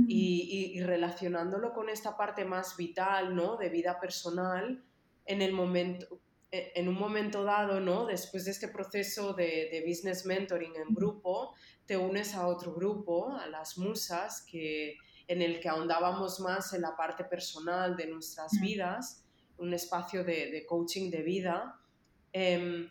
y, 0.08 0.80
relacionándolo 0.82 1.72
con 1.72 1.88
esta 1.88 2.16
parte 2.16 2.44
más 2.44 2.76
vital, 2.76 3.34
¿no? 3.34 3.56
De 3.56 3.68
vida 3.68 4.00
personal, 4.00 4.82
en 5.26 5.42
el 5.42 5.52
momento, 5.52 6.20
e, 6.50 6.72
en 6.74 6.88
un 6.88 6.94
momento 6.94 7.44
dado, 7.44 7.80
¿no? 7.80 8.06
Después 8.06 8.44
de 8.44 8.52
este 8.52 8.68
proceso 8.68 9.32
de, 9.34 9.82
business 9.86 10.26
mentoring 10.26 10.74
en 10.76 10.94
grupo, 10.94 11.54
te 11.86 11.96
unes 11.96 12.34
a 12.34 12.46
otro 12.46 12.74
grupo, 12.74 13.32
a 13.32 13.46
las 13.46 13.78
musas, 13.78 14.44
que, 14.50 14.96
en 15.26 15.42
el 15.42 15.60
que 15.60 15.68
ahondábamos 15.68 16.40
más 16.40 16.72
en 16.72 16.82
la 16.82 16.96
parte 16.96 17.24
personal 17.24 17.96
de 17.96 18.06
nuestras 18.06 18.52
vidas, 18.60 19.24
un 19.58 19.72
espacio 19.72 20.24
de, 20.24 20.64
coaching 20.68 21.10
de 21.10 21.22
vida. 21.22 21.80
Em, 22.32 22.90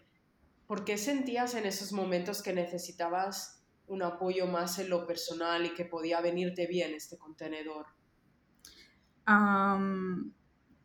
¿Por 0.68 0.86
qué 0.86 0.98
sentías 0.98 1.56
en 1.56 1.66
esos 1.66 1.92
momentos 1.92 2.42
que 2.42 2.54
necesitabas 2.54 3.53
un 3.88 4.04
apoyo 4.04 4.48
más 4.48 4.80
en 4.80 4.90
lo 4.90 5.06
personal 5.06 5.66
y 5.66 5.74
que 5.74 5.86
podía 5.86 6.22
venirte 6.22 6.68
bien 6.68 6.94
este 6.94 7.18
contenedor? 7.18 7.86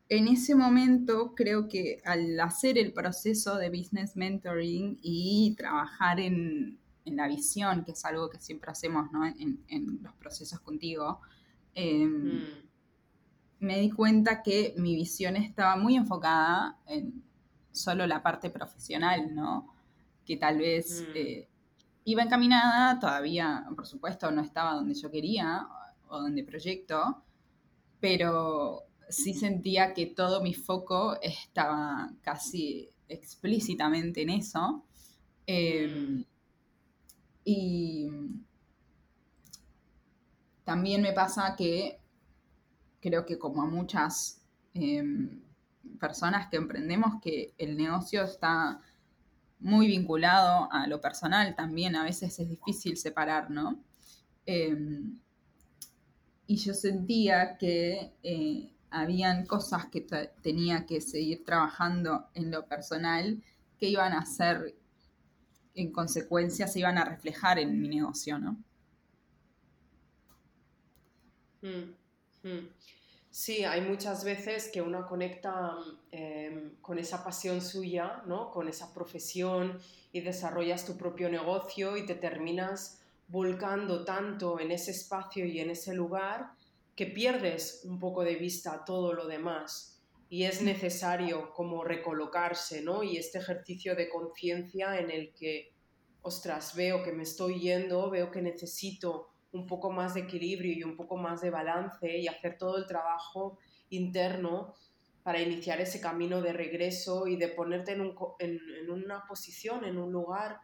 en 0.09 0.29
ese 0.29 0.55
momento 0.55 1.35
creo 1.35 1.67
que 1.67 2.01
al 2.05 2.39
hacer 2.39 2.79
el 2.79 2.93
proceso 2.93 3.57
de 3.57 3.69
business 3.69 4.15
mentoring 4.15 4.97
y 5.03 5.55
trabajar 5.57 6.21
en, 6.21 6.79
la 7.05 7.27
visión, 7.27 7.85
que 7.85 7.93
es 7.93 8.05
algo 8.05 8.29
que 8.29 8.39
siempre 8.39 8.71
hacemos 8.71 9.09
en, 9.39 9.99
los 10.03 10.15
procesos 10.15 10.61
contigo, 10.61 11.21
em, 11.75 12.37
mm. 12.37 12.43
me 13.61 13.81
di 13.81 13.91
cuenta 13.91 14.43
que 14.43 14.75
mi 14.77 14.95
visión 14.95 15.35
estaba 15.37 15.77
muy 15.77 15.97
enfocada 15.97 16.79
en 16.87 17.25
solo 17.73 18.07
la 18.07 18.23
parte 18.23 18.51
profesional, 18.51 19.35
¿no? 19.35 19.75
Que 20.27 20.37
tal 20.37 20.59
vez 20.59 21.03
mm. 21.09 21.17
eh, 21.17 21.48
iba 22.09 22.23
encaminada, 22.23 22.99
todavía, 22.99 23.67
por 23.77 23.87
supuesto, 23.87 24.31
no 24.31 24.41
estaba 24.41 24.73
donde 24.73 24.95
yo 24.95 25.11
quería 25.11 25.69
o 26.09 26.21
donde 26.23 26.43
proyecto, 26.43 27.23
pero 28.01 28.85
sí 29.11 29.35
sentía 29.35 29.93
que 29.93 30.07
todo 30.07 30.43
mi 30.43 30.55
foco 30.55 31.19
estaba 31.21 32.11
casi 32.23 32.89
explícitamente 33.09 34.23
en 34.23 34.31
eso. 34.31 34.87
Em, 35.47 36.25
y 37.45 38.09
también 40.65 41.03
me 41.03 41.13
pasa 41.13 41.55
que 41.57 42.01
creo 43.01 43.27
que 43.27 43.39
como 43.39 43.61
a 43.61 43.67
muchas 43.67 44.41
em, 44.73 45.43
personas 46.01 46.49
que 46.49 46.57
emprendemos, 46.57 47.21
que 47.21 47.53
el 47.59 47.77
negocio 47.77 48.25
está 48.25 48.81
muy 49.61 49.89
vinculado 49.89 50.69
a 50.73 50.87
lo 50.87 51.01
personal 51.01 51.55
también, 51.55 51.97
a 51.97 52.05
veces 52.05 52.39
es 52.39 52.49
difícil 52.49 52.97
separar, 52.97 53.51
¿no? 53.51 53.83
Em, 54.47 55.19
y 56.47 56.57
yo 56.57 56.75
sentía 56.75 57.59
que 57.59 58.13
eh, 58.23 58.73
habían 58.91 59.47
cosas 59.47 59.87
que 59.87 60.07
tenía 60.43 60.87
que 60.87 61.01
seguir 61.01 61.45
trabajando 61.45 62.29
en 62.35 62.51
lo 62.51 62.67
personal 62.67 63.43
que 63.79 63.89
iban 63.89 64.13
a 64.13 64.25
ser, 64.25 64.75
en 65.75 65.93
consecuencia, 65.93 66.67
se 66.67 66.81
iban 66.81 66.99
a 66.99 67.05
reflejar 67.05 67.59
en 67.59 67.81
mi 67.81 67.89
negocio, 67.89 68.39
¿no? 68.39 68.57
Mm, 71.63 72.49
mm. 72.49 72.69
Sí, 73.39 73.65
hay 73.65 73.83
muchas 73.83 74.25
veces 74.25 74.69
que 74.69 74.83
uno 74.83 75.07
conecta 75.07 75.77
em, 76.11 76.75
con 76.81 76.99
esa 76.99 77.23
pasión 77.23 77.61
suya, 77.61 78.21
¿no? 78.27 78.51
con 78.51 78.67
esa 78.67 78.93
profesión 78.93 79.79
y 80.11 80.23
desarrollas 80.23 80.85
tu 80.85 80.97
propio 80.97 81.31
negocio 81.31 81.97
y 81.97 82.05
te 82.05 82.17
terminas 82.17 83.01
volcando 83.29 84.05
tanto 84.05 84.59
en 84.59 84.73
ese 84.73 84.91
espacio 84.91 85.47
y 85.47 85.61
en 85.61 85.71
ese 85.71 85.95
lugar 85.95 86.51
que 86.97 87.07
pierdes 87.07 87.83
un 87.85 88.01
poco 88.01 88.25
de 88.25 88.35
vista 88.35 88.85
todo 88.85 89.13
lo 89.13 89.29
demás 89.29 90.03
y 90.29 90.43
es 90.43 90.61
necesario 90.61 91.55
como 91.55 91.85
recolocarse, 91.85 92.83
¿no? 92.83 93.05
Y 93.05 93.19
este 93.19 93.39
ejercicio 93.39 93.95
de 93.95 94.09
conciencia 94.09 94.99
en 94.99 95.13
el 95.13 95.33
que, 95.33 95.71
ostras, 96.23 96.75
veo 96.75 97.05
que 97.05 97.13
me 97.13 97.23
estoy 97.23 97.61
yendo, 97.61 98.11
veo 98.11 98.33
que 98.33 98.43
necesito 98.43 99.29
un 99.53 99.67
poco 99.67 99.91
más 99.91 100.15
de 100.15 100.21
equilibrio 100.21 100.73
y 100.73 100.83
un 100.83 100.97
poco 100.97 101.17
más 101.17 101.41
de 101.41 101.51
balance 101.51 102.19
y 102.19 102.29
hacer 102.29 102.59
todo 102.59 102.77
el 102.77 102.87
trabajo 102.87 103.59
interno 103.91 104.75
para 105.23 105.41
iniciar 105.41 105.81
ese 105.81 106.01
camino 106.01 106.41
de 106.41 106.53
regreso 106.53 107.27
y 107.27 107.37
de 107.37 107.49
ponerte 107.49 107.93
en, 107.93 108.15
en, 108.39 108.91
una 108.91 109.27
posición, 109.27 109.85
en 109.85 109.99
un 109.99 110.13
lugar 110.13 110.61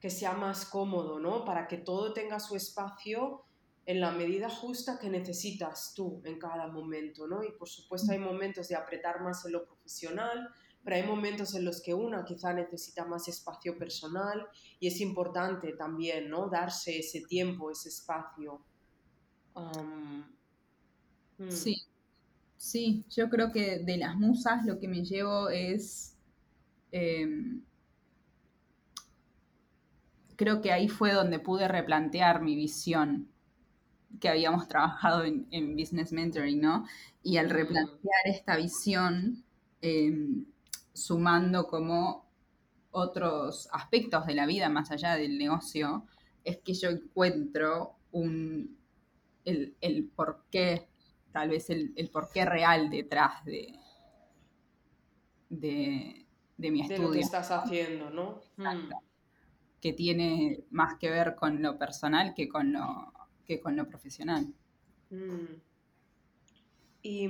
que 0.00 0.10
sea 0.10 0.32
más 0.32 0.66
cómodo, 0.66 1.18
¿no? 1.18 1.44
Para 1.44 1.66
que 1.66 1.78
todo 1.78 2.12
tenga 2.12 2.40
su 2.40 2.56
espacio 2.56 3.44
en 3.86 4.00
la 4.00 4.10
medida 4.10 4.50
justa 4.50 4.98
que 4.98 5.08
necesitas 5.08 5.94
tú 5.94 6.20
en 6.24 6.38
cada 6.38 6.66
momento, 6.66 7.26
¿no? 7.26 7.42
Y 7.42 7.52
por 7.52 7.68
supuesto 7.68 8.12
hay 8.12 8.18
momentos 8.18 8.68
de 8.68 8.76
apretar 8.76 9.22
más 9.22 9.44
en 9.46 9.52
lo 9.52 9.64
profesional, 9.64 10.48
pero 10.84 10.96
hay 10.96 11.04
momentos 11.04 11.54
en 11.54 11.64
los 11.64 11.80
que 11.80 11.94
una 11.94 12.24
quizá 12.24 12.52
necesita 12.52 13.04
más 13.04 13.28
espacio 13.28 13.78
personal 13.78 14.46
y 14.80 14.88
es 14.88 15.00
importante 15.00 15.72
también, 15.72 16.28
¿no? 16.28 16.48
Darse 16.48 16.98
ese 16.98 17.22
tiempo, 17.22 17.70
ese 17.70 17.88
espacio. 17.88 18.60
Hmm. 19.54 20.22
Sí, 21.48 21.82
sí, 22.56 23.04
yo 23.10 23.28
creo 23.28 23.52
que 23.52 23.78
de 23.78 23.96
las 23.96 24.16
musas 24.16 24.64
lo 24.64 24.78
que 24.78 24.88
me 24.88 25.04
llevo 25.04 25.48
es... 25.48 26.16
Em, 26.90 27.62
creo 30.36 30.60
que 30.60 30.72
ahí 30.72 30.88
fue 30.88 31.12
donde 31.12 31.38
pude 31.38 31.68
replantear 31.68 32.42
mi 32.42 32.56
visión 32.56 33.28
que 34.20 34.28
habíamos 34.28 34.68
trabajado 34.68 35.24
en, 35.24 35.76
Business 35.76 36.12
Mentoring, 36.12 36.60
¿no? 36.60 36.86
Y 37.22 37.36
al 37.36 37.46
mm. 37.46 37.50
replantear 37.50 38.26
esta 38.26 38.56
visión, 38.56 39.42
em, 39.80 40.44
sumando 40.92 41.66
como 41.66 42.30
otros 42.90 43.68
aspectos 43.72 44.26
de 44.26 44.34
la 44.34 44.46
vida 44.46 44.68
más 44.68 44.90
allá 44.90 45.16
del 45.16 45.38
negocio, 45.38 46.06
es 46.44 46.58
que 46.58 46.74
yo 46.74 46.90
encuentro 46.90 47.96
un, 48.10 48.76
el, 49.44 49.76
el 49.80 50.04
porqué, 50.04 50.88
tal 51.32 51.48
vez 51.48 51.70
el, 51.70 51.92
el 51.96 52.10
porqué 52.10 52.44
real 52.44 52.90
detrás 52.90 53.44
de, 53.44 53.74
de, 55.48 56.26
mi 56.58 56.80
estudio. 56.80 57.02
De 57.02 57.06
lo 57.08 57.12
que 57.12 57.20
estás 57.20 57.50
haciendo, 57.50 58.10
¿no? 58.10 58.40
Mm. 58.56 58.90
Que 59.80 59.92
tiene 59.92 60.64
más 60.70 60.98
que 60.98 61.10
ver 61.10 61.34
con 61.34 61.62
lo 61.62 61.78
personal 61.78 62.34
que 62.34 62.48
con 62.48 62.72
lo, 62.72 63.12
que 63.44 63.60
con 63.60 63.76
lo 63.76 63.88
profesional. 63.88 64.52
Mm. 65.10 65.54
Y 67.02 67.28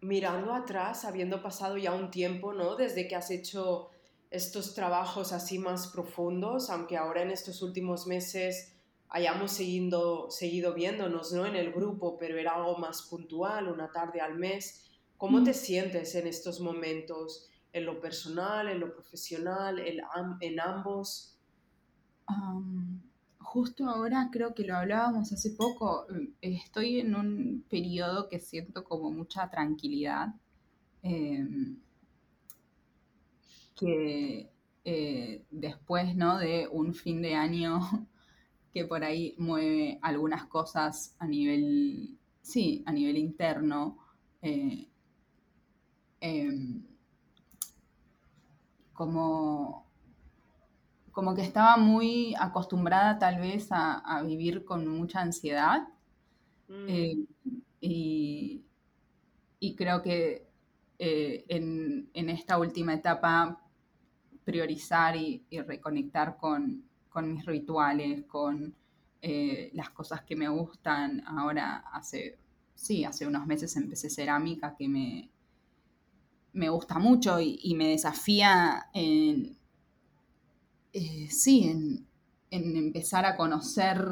mirando 0.00 0.52
atrás, 0.52 1.04
habiendo 1.04 1.42
pasado 1.42 1.76
ya 1.76 1.92
un 1.92 2.10
tiempo, 2.10 2.52
¿no? 2.52 2.76
Desde 2.76 3.08
que 3.08 3.16
has 3.16 3.30
hecho 3.30 3.90
estos 4.30 4.74
trabajos 4.74 5.32
así 5.32 5.58
más 5.58 5.88
profundos, 5.88 6.70
aunque 6.70 6.96
ahora 6.96 7.22
en 7.22 7.30
estos 7.30 7.62
últimos 7.62 8.06
meses 8.06 8.76
hayamos 9.08 9.52
seguido, 9.52 10.30
seguido 10.30 10.74
viéndonos, 10.74 11.32
¿no? 11.32 11.46
En 11.46 11.56
el 11.56 11.72
grupo, 11.72 12.18
pero 12.18 12.38
era 12.38 12.54
algo 12.54 12.76
más 12.78 13.02
puntual, 13.02 13.68
una 13.68 13.90
tarde 13.90 14.20
al 14.20 14.34
mes. 14.34 14.84
¿Cómo 15.16 15.42
te 15.42 15.52
mm. 15.52 15.54
sientes 15.54 16.14
en 16.14 16.26
estos 16.26 16.60
momentos? 16.60 17.48
¿En 17.72 17.86
lo 17.86 18.00
personal, 18.00 18.68
en 18.68 18.80
lo 18.80 18.92
profesional, 18.92 19.78
en, 19.78 20.60
ambos? 20.60 21.38
Justo 23.56 23.88
ahora 23.88 24.28
creo 24.30 24.54
que 24.54 24.64
lo 24.64 24.76
hablábamos 24.76 25.32
hace 25.32 25.50
poco, 25.52 26.06
mm, 26.10 26.26
estoy 26.42 27.00
en 27.00 27.14
un 27.14 27.64
periodo 27.70 28.28
que 28.28 28.38
siento 28.38 28.84
como 28.84 29.10
mucha 29.10 29.48
tranquilidad, 29.48 30.34
em, 31.02 31.78
que 33.74 34.50
eh, 34.84 35.46
después 35.50 36.14
¿no? 36.16 36.38
de 36.38 36.68
un 36.70 36.92
fin 36.94 37.22
de 37.22 37.34
año 37.34 37.80
que 38.74 38.84
por 38.84 39.02
ahí 39.04 39.34
mueve 39.38 39.98
algunas 40.02 40.44
cosas 40.46 41.16
a 41.18 41.26
nivel, 41.26 42.18
sí, 42.42 42.82
a 42.86 42.92
nivel 42.92 43.16
interno, 43.16 43.96
eh, 44.42 44.86
em, 46.20 46.82
como 48.92 49.85
como 51.16 51.34
que 51.34 51.40
estaba 51.40 51.78
muy 51.78 52.34
acostumbrada 52.38 53.18
tal 53.18 53.40
vez 53.40 53.68
a, 53.70 54.22
vivir 54.26 54.66
con 54.66 54.86
mucha 54.86 55.22
ansiedad. 55.22 55.88
Mm. 56.68 56.86
Eh, 56.88 57.24
y, 57.80 59.74
creo 59.78 60.02
que 60.02 60.46
eh, 60.98 61.46
en, 61.48 62.28
esta 62.28 62.58
última 62.58 62.92
etapa 62.92 63.62
priorizar 64.44 65.16
y, 65.16 65.42
reconectar 65.66 66.36
con, 66.36 66.84
mis 67.22 67.46
rituales, 67.46 68.26
con 68.26 68.74
eh, 69.22 69.70
las 69.72 69.88
cosas 69.88 70.20
que 70.20 70.36
me 70.36 70.50
gustan. 70.50 71.24
Ahora 71.26 71.78
hace, 71.94 72.38
sí, 72.74 73.06
hace 73.06 73.26
unos 73.26 73.46
meses 73.46 73.74
empecé 73.76 74.10
cerámica 74.10 74.76
que 74.76 74.86
me, 74.86 75.30
me 76.52 76.68
gusta 76.68 76.98
mucho 76.98 77.40
y, 77.40 77.58
y 77.62 77.74
me 77.74 77.88
desafía 77.88 78.90
en, 78.92 79.55
eh, 80.98 81.28
sí, 81.30 81.68
en, 81.68 82.06
empezar 82.50 83.26
a 83.26 83.36
conocer 83.36 84.02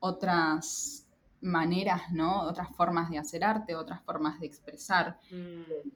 otras 0.00 1.06
maneras, 1.40 2.10
¿no? 2.10 2.42
Otras 2.42 2.74
formas 2.74 3.08
de 3.08 3.18
hacer 3.18 3.44
arte, 3.44 3.76
otras 3.76 4.02
formas 4.02 4.40
de 4.40 4.46
expresar, 4.46 5.20
mm. 5.30 5.90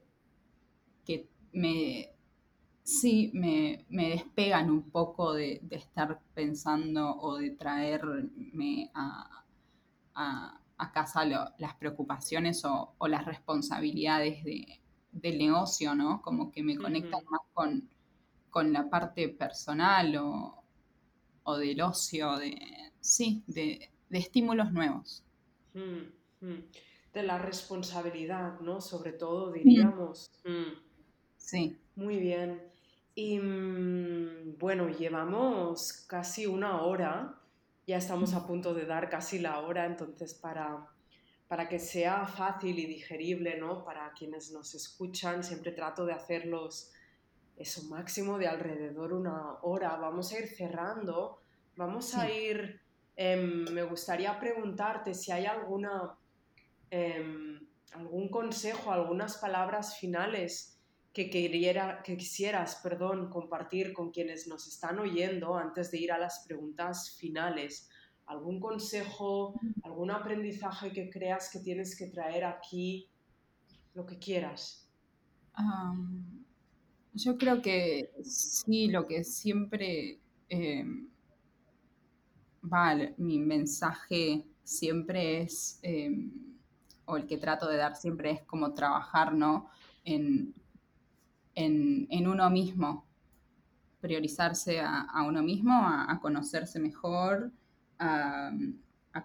que 1.03 1.27
me, 1.51 2.09
sí, 2.83 3.31
me, 3.33 3.85
despegan 3.89 4.71
un 4.71 4.89
poco 4.91 5.33
de, 5.33 5.61
estar 5.71 6.21
pensando 6.33 7.17
o 7.19 7.35
de 7.35 7.51
traerme 7.51 8.89
a, 8.93 9.43
casa 10.93 11.25
las 11.25 11.75
preocupaciones 11.75 12.63
o, 12.63 12.95
las 13.09 13.25
responsabilidades 13.25 14.41
del 15.11 15.37
negocio, 15.37 15.95
¿no? 15.95 16.21
Como 16.21 16.49
que 16.49 16.63
me 16.63 16.77
conectan 16.77 17.25
más 17.29 17.41
con, 17.53 17.89
con 18.57 18.73
la 18.73 18.89
parte 18.89 19.29
personal 19.29 20.15
o, 20.17 21.57
del 21.59 21.79
ocio, 21.79 22.37
de, 22.37 22.57
sí, 22.99 23.43
de, 23.45 23.91
estímulos 24.09 24.71
nuevos. 24.71 25.23
Mm, 25.75 26.43
mm. 26.43 26.63
De 27.13 27.21
la 27.21 27.37
responsabilidad, 27.37 28.59
¿no? 28.61 28.81
Sobre 28.81 29.11
todo, 29.11 29.51
diríamos. 29.51 30.31
Mm. 30.43 30.73
Sí. 31.37 31.77
Muy 31.95 32.17
bien. 32.17 32.63
Y 33.13 33.39
bueno, 34.57 34.89
llevamos 34.89 36.03
casi 36.07 36.47
una 36.47 36.81
hora, 36.81 37.39
ya 37.85 37.97
estamos 37.97 38.33
a 38.33 38.47
punto 38.47 38.73
de 38.73 38.87
dar 38.87 39.07
casi 39.07 39.37
la 39.37 39.59
hora, 39.59 39.85
entonces 39.85 40.33
para, 40.33 40.87
para 41.47 41.69
que 41.69 41.77
sea 41.77 42.25
fácil 42.25 42.79
y 42.79 42.87
digerible, 42.87 43.59
¿no? 43.59 43.85
Para 43.85 44.11
quienes 44.13 44.51
nos 44.51 44.73
escuchan, 44.73 45.43
siempre 45.43 45.73
trato 45.73 46.07
de 46.07 46.13
hacerlos 46.13 46.91
es 47.57 47.77
un 47.77 47.89
máximo 47.89 48.37
de 48.37 48.47
alrededor 48.47 49.13
una 49.13 49.55
hora. 49.63 49.95
Vamos 49.97 50.31
a 50.31 50.39
ir 50.39 50.47
cerrando. 50.47 51.39
Vamos 51.75 52.15
a 52.15 52.29
ir... 52.29 52.81
Em, 53.19 53.65
me 53.73 53.81
gustaría 53.81 54.39
preguntarte 54.39 55.15
si 55.15 55.31
hay 55.31 55.47
alguna, 55.47 56.15
em, 56.91 57.59
algún 57.93 58.29
consejo, 58.29 58.91
algunas 58.91 59.37
palabras 59.37 59.97
finales 59.97 60.77
que, 61.11 61.31
queriera, 61.31 62.03
que 62.03 62.15
quisieras 62.15 62.75
perdón, 62.83 63.31
compartir 63.31 63.91
con 63.91 64.11
quienes 64.11 64.47
nos 64.47 64.67
están 64.67 64.99
oyendo 64.99 65.57
antes 65.57 65.89
de 65.89 65.97
ir 65.97 66.11
a 66.11 66.19
las 66.19 66.45
preguntas 66.45 67.17
finales? 67.19 67.89
¿Algún 68.27 68.59
consejo, 68.59 69.59
algún 69.81 70.11
aprendizaje 70.11 70.91
que 70.91 71.09
creas 71.09 71.49
que 71.51 71.59
tienes 71.59 71.97
que 71.97 72.05
traer 72.05 72.45
aquí? 72.45 73.09
Lo 73.95 74.05
que 74.05 74.19
quieras. 74.19 74.87
Yo 77.13 77.37
creo 77.37 77.61
que 77.61 78.11
sí, 78.23 78.87
lo 78.87 79.07
que 79.07 79.23
siempre 79.23 80.19
em, 80.49 81.07
vale, 82.61 83.13
mi 83.17 83.39
mensaje 83.39 84.45
siempre 84.63 85.41
es, 85.41 85.79
em, 85.81 86.31
o 87.05 87.17
el 87.17 87.25
que 87.25 87.37
trato 87.37 87.67
de 87.67 87.77
dar 87.77 87.95
siempre 87.95 88.31
es 88.31 88.41
como 88.43 88.73
trabajar, 88.73 89.33
¿no? 89.33 89.69
En, 90.03 90.53
en, 91.55 92.27
uno 92.27 92.49
mismo, 92.49 93.05
priorizarse 93.99 94.79
a, 94.79 95.23
uno 95.27 95.41
mismo, 95.41 95.73
a, 95.73 96.19
conocerse 96.21 96.79
mejor, 96.79 97.51
a, 97.99 98.51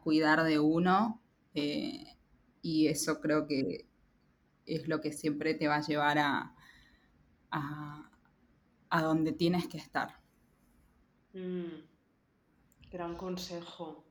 cuidar 0.03 0.45
de 0.45 0.59
uno. 0.59 1.21
Eh, 1.55 2.07
y 2.63 2.87
eso 2.87 3.21
creo 3.21 3.47
que 3.47 3.87
es 4.65 4.89
lo 4.89 5.01
que 5.01 5.13
siempre 5.13 5.55
te 5.55 5.69
va 5.69 5.77
a 5.77 5.83
llevar 5.83 6.19
a, 6.19 6.55
a, 7.53 9.03
donde 9.03 9.33
tienes 9.33 9.69
que 9.69 9.79
estar. 9.79 10.19
Mm. 11.35 11.85
Gran 12.91 13.17
consejo. 13.17 14.05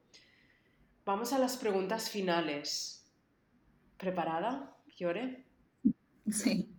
Vamos 1.06 1.34
a 1.34 1.40
las 1.40 1.58
preguntas 1.58 2.10
finales. 2.10 3.06
¿Preparada, 3.98 4.76
Fiore? 4.88 5.46
Sí. 6.30 6.70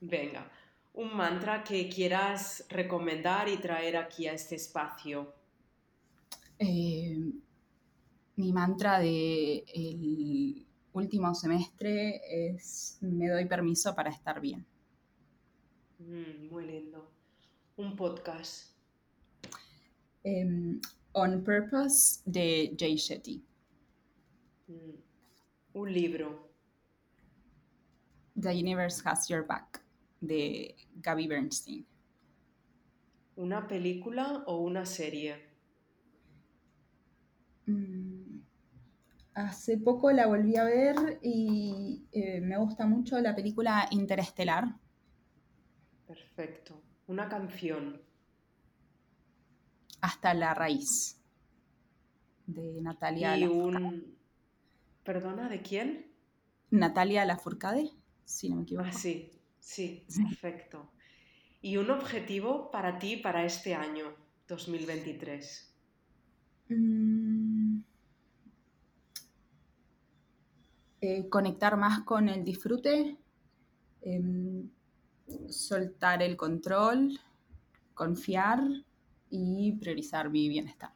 Venga, 0.00 0.50
un 0.94 1.16
mantra 1.16 1.64
que 1.64 1.88
quieras 1.88 2.64
recomendar 2.68 3.48
y 3.48 3.56
traer 3.56 3.96
aquí 3.96 4.26
a 4.26 4.32
este 4.32 4.56
espacio. 4.56 5.34
Eh, 6.58 7.32
mi 8.36 8.52
mantra 8.52 8.98
de 8.98 9.64
el 9.74 10.66
último 10.92 11.34
semestre 11.34 12.20
es 12.50 12.98
me 13.00 13.28
doy 13.28 13.46
permiso 13.46 13.94
para 13.94 14.10
estar 14.10 14.40
bien. 14.40 14.64
Mm, 15.98 16.48
muy 16.50 16.66
lindo. 16.66 17.10
Un 17.76 17.96
podcast. 17.96 18.72
Em, 20.24 20.80
On 21.12 21.42
Purpose 21.42 22.20
de 22.24 22.74
Jay 22.78 22.96
Shetty. 22.96 23.42
Mm. 24.68 24.94
Un 25.74 25.92
libro. 25.92 26.48
The 28.40 28.50
Universe 28.50 29.02
Has 29.04 29.28
Your 29.28 29.44
Back 29.46 29.82
de 30.20 30.76
Gabby 30.96 31.26
Bernstein. 31.26 31.86
¿Una 33.36 33.66
película 33.66 34.44
o 34.46 34.58
una 34.58 34.84
serie? 34.84 35.36
Mm, 37.66 38.40
hace 39.34 39.78
poco 39.78 40.10
la 40.10 40.26
volví 40.26 40.56
a 40.56 40.64
ver 40.64 41.18
y 41.22 42.06
eh, 42.12 42.40
me 42.40 42.56
gusta 42.58 42.86
mucho 42.86 43.20
la 43.20 43.34
película 43.34 43.88
Interestelar. 43.90 44.64
Perfecto. 46.08 46.82
Una 47.06 47.28
canción 47.28 48.00
hasta 50.00 50.32
la 50.32 50.54
raíz 50.54 51.20
de 52.46 52.80
Natalia. 52.80 53.36
Y 53.36 53.44
un... 53.44 54.16
¿Perdona, 55.04 55.50
de 55.50 55.60
quién? 55.60 56.10
Natalia 56.70 57.26
Lafourcade, 57.26 57.90
si 58.24 58.48
no 58.48 58.56
me 58.56 58.62
equivoco. 58.62 58.88
Ah, 58.88 58.92
sí, 58.92 59.30
sí, 59.60 60.06
perfecto. 60.06 60.90
¿Y 61.60 61.76
un 61.76 61.90
objetivo 61.90 62.70
para 62.70 62.98
ti 62.98 63.18
para 63.18 63.44
este 63.44 63.74
año 63.74 64.14
2023? 64.48 65.74
Mm. 66.70 67.80
Eh, 71.00 71.28
conectar 71.28 71.76
más 71.76 72.00
con 72.00 72.28
el 72.28 72.44
disfrute, 72.44 73.18
em, 74.02 74.68
soltar 75.48 76.22
el 76.22 76.36
control, 76.36 77.18
confiar 77.94 78.60
y 79.30 79.72
priorizar 79.72 80.30
mi 80.30 80.48
bienestar. 80.48 80.92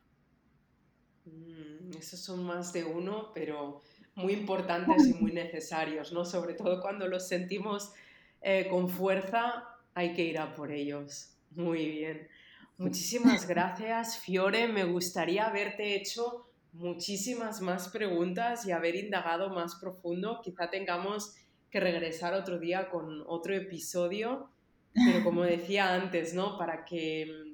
Mm, 1.25 1.97
esos 1.99 2.21
son 2.21 2.45
más 2.45 2.73
de 2.73 2.85
uno, 2.85 3.33
pero 3.35 3.81
muy 4.15 4.33
importantes 4.33 5.07
y 5.07 5.15
muy 5.15 5.33
necesarios, 5.33 6.13
¿no? 6.13 6.25
Sobre 6.25 6.55
todo 6.55 6.81
cuando 6.81 7.09
los 7.09 7.27
sentimos 7.27 7.93
eh, 8.41 8.67
con 8.69 8.89
fuerza, 8.89 9.65
hay 9.95 10.15
que 10.15 10.25
ir 10.25 10.39
a 10.39 10.55
por 10.55 10.71
ellos. 10.71 11.37
Muy 11.51 11.89
bien. 11.89 12.29
Muchísimas 12.77 13.47
gracias, 13.49 14.19
Fiore. 14.19 14.69
Me 14.69 14.85
gustaría 14.85 15.47
haberte 15.47 15.95
hecho 15.95 16.49
muchísimas 16.73 17.61
más 17.61 17.89
preguntas 17.89 18.67
y 18.67 18.73
haber 18.73 18.97
indagado 18.97 19.51
más 19.51 19.77
profundo. 19.77 20.41
Quizá 20.43 20.71
tengamos 20.71 21.35
que 21.73 21.81
regresar 21.81 22.35
otro 22.35 22.61
día 22.61 22.89
con 22.89 23.25
otro 23.27 23.55
episodio, 23.55 24.51
pero 24.95 25.25
como 25.25 25.43
decía 25.43 25.93
antes, 25.93 26.35
¿no? 26.35 26.57
Para 26.57 26.85
que 26.85 27.53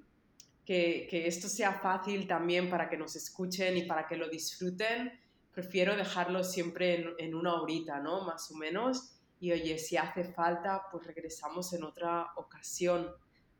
que, 0.68 1.26
esto 1.26 1.48
sea 1.48 1.72
fácil 1.72 2.26
también 2.26 2.68
para 2.68 2.90
que 2.90 2.98
nos 2.98 3.16
escuchen 3.16 3.78
y 3.78 3.84
para 3.84 4.06
que 4.06 4.16
lo 4.16 4.28
disfruten, 4.28 5.18
prefiero 5.50 5.96
dejarlo 5.96 6.44
siempre 6.44 7.14
en, 7.18 7.34
una 7.34 7.54
horita, 7.54 8.00
¿no? 8.00 8.26
Más 8.26 8.50
o 8.50 8.54
menos. 8.54 9.14
Y 9.40 9.50
oye, 9.52 9.78
si 9.78 9.96
hace 9.96 10.24
falta, 10.24 10.82
pues 10.92 11.06
regresamos 11.06 11.72
en 11.72 11.84
otra 11.84 12.26
ocasión. 12.36 13.08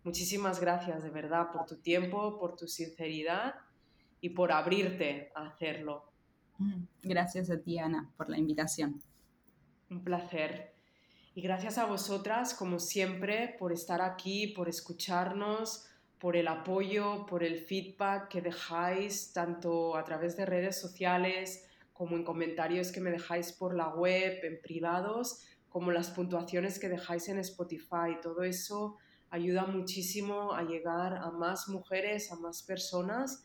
Muchísimas 0.04 0.60
gracias 0.60 1.02
de 1.02 1.08
verdad 1.08 1.50
por 1.50 1.64
tu 1.64 1.76
tiempo, 1.76 2.38
por 2.38 2.56
tu 2.56 2.68
sinceridad 2.68 3.54
y 4.20 4.28
por 4.30 4.52
abrirte 4.52 5.32
a 5.34 5.46
hacerlo. 5.46 6.12
Mm, 6.58 6.82
gracias 7.02 7.48
a 7.48 7.58
ti, 7.58 7.78
Ana, 7.78 8.12
por 8.18 8.28
la 8.28 8.36
invitación. 8.36 9.00
Un 9.90 10.04
placer. 10.04 10.74
Y 11.34 11.40
gracias 11.40 11.78
a 11.78 11.86
vosotras, 11.86 12.52
como 12.52 12.78
siempre, 12.78 13.56
por 13.58 13.72
estar 13.72 14.02
aquí, 14.02 14.48
por 14.48 14.68
escucharnos, 14.68 15.86
por 16.18 16.36
el 16.36 16.48
apoyo, 16.48 17.26
por 17.26 17.42
el 17.42 17.60
feedback 17.60 18.28
que 18.28 18.42
dejáis 18.42 19.32
tanto 19.32 19.96
a 19.96 20.04
través 20.04 20.36
de 20.36 20.44
redes 20.44 20.80
sociales 20.80 21.64
como 21.92 22.16
en 22.16 22.24
comentarios 22.24 22.92
que 22.92 23.00
me 23.00 23.10
dejáis 23.10 23.52
por 23.52 23.74
la 23.74 23.88
web, 23.88 24.40
en 24.44 24.60
privados, 24.60 25.44
como 25.68 25.90
las 25.90 26.10
puntuaciones 26.10 26.78
que 26.78 26.88
dejáis 26.88 27.28
en 27.28 27.38
Spotify. 27.38 28.20
Todo 28.22 28.42
eso 28.42 28.96
ayuda 29.30 29.66
muchísimo 29.66 30.52
a 30.52 30.62
llegar 30.62 31.14
a 31.14 31.30
más 31.30 31.68
mujeres, 31.68 32.30
a 32.30 32.36
más 32.36 32.62
personas, 32.62 33.42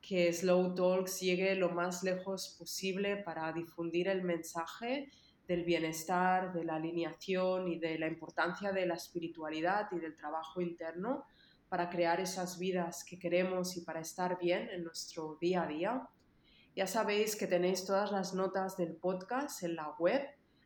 que 0.00 0.32
Slow 0.32 0.74
Talks 0.74 1.20
llegue 1.20 1.54
lo 1.54 1.70
más 1.70 2.02
lejos 2.02 2.56
posible 2.58 3.16
para 3.16 3.52
difundir 3.52 4.08
el 4.08 4.22
mensaje 4.22 5.10
del 5.46 5.64
bienestar, 5.64 6.52
de 6.52 6.64
la 6.64 6.76
alineación 6.76 7.68
y 7.68 7.78
de 7.78 7.98
la 7.98 8.06
importancia 8.06 8.72
de 8.72 8.86
la 8.86 8.94
espiritualidad 8.94 9.88
y 9.92 9.98
del 9.98 10.16
trabajo 10.16 10.60
interno 10.60 11.24
para 11.68 11.90
crear 11.90 12.20
esas 12.20 12.58
vidas 12.58 13.04
que 13.04 13.18
queremos 13.18 13.76
y 13.76 13.82
para 13.82 14.00
estar 14.00 14.38
bien 14.38 14.68
en 14.70 14.84
nuestro 14.84 15.36
día 15.40 15.64
a 15.64 15.66
día. 15.66 16.08
Ya 16.76 16.86
sabéis 16.86 17.36
que 17.36 17.46
tenéis 17.46 17.84
todas 17.84 18.10
las 18.10 18.34
notas 18.34 18.76
del 18.76 18.96
podcast 18.96 19.62
en 19.62 19.76
la 19.76 19.90
web, 19.98 20.22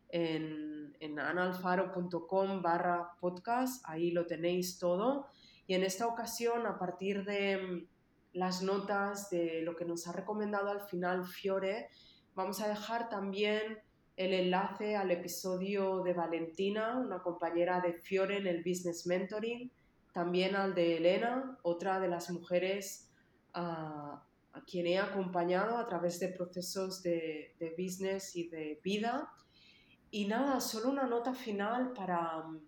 en, 0.09 0.95
en 0.99 1.19
analfaro.com 1.19 2.61
barra 2.61 3.11
podcast, 3.19 3.83
ahí 3.87 4.11
lo 4.11 4.25
tenéis 4.25 4.79
todo. 4.79 5.27
Y 5.67 5.75
en 5.75 5.83
esta 5.83 6.07
ocasión, 6.07 6.65
a 6.65 6.79
partir 6.79 7.25
de 7.25 7.57
mm, 7.57 7.87
las 8.33 8.63
notas 8.63 9.29
de 9.29 9.61
lo 9.61 9.75
que 9.75 9.85
nos 9.85 10.07
ha 10.07 10.11
recomendado 10.13 10.69
al 10.69 10.81
final 10.81 11.25
Fiore, 11.25 11.89
vamos 12.33 12.61
a 12.61 12.67
dejar 12.67 13.09
también 13.09 13.79
el 14.19 14.33
enlace 14.33 14.97
al 14.97 15.11
episodio 15.11 16.03
de 16.03 16.11
Valentina, 16.11 16.97
una 16.97 17.21
compañera 17.21 17.79
de 17.79 17.93
Fiore 17.93 18.35
en 18.35 18.47
el 18.47 18.61
Business 18.65 19.07
Mentoring, 19.07 19.71
también 20.11 20.57
al 20.57 20.75
de 20.75 20.97
Elena, 20.97 21.57
otra 21.61 22.01
de 22.01 22.09
las 22.09 22.29
mujeres 22.29 23.09
a, 23.53 24.21
quien 24.67 24.87
he 24.87 24.99
acompañado 24.99 25.77
a 25.77 25.87
través 25.87 26.19
de 26.19 26.27
procesos 26.27 27.01
de, 27.01 27.55
de, 27.59 27.73
business 27.77 28.35
y 28.35 28.49
de 28.49 28.81
vida. 28.83 29.31
Y 30.11 30.27
nada, 30.27 30.59
solo 30.59 30.89
una 30.89 31.07
nota 31.07 31.33
final 31.33 31.93
para 31.93 32.39
mm, 32.39 32.59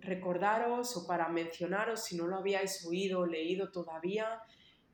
recordaros 0.00 0.96
o 0.96 1.06
para 1.06 1.28
mencionaros, 1.28 2.06
si 2.06 2.16
no 2.16 2.26
lo 2.26 2.38
habíais 2.38 2.84
oído 2.84 3.20
o 3.20 3.26
leído 3.26 3.70
todavía, 3.70 4.42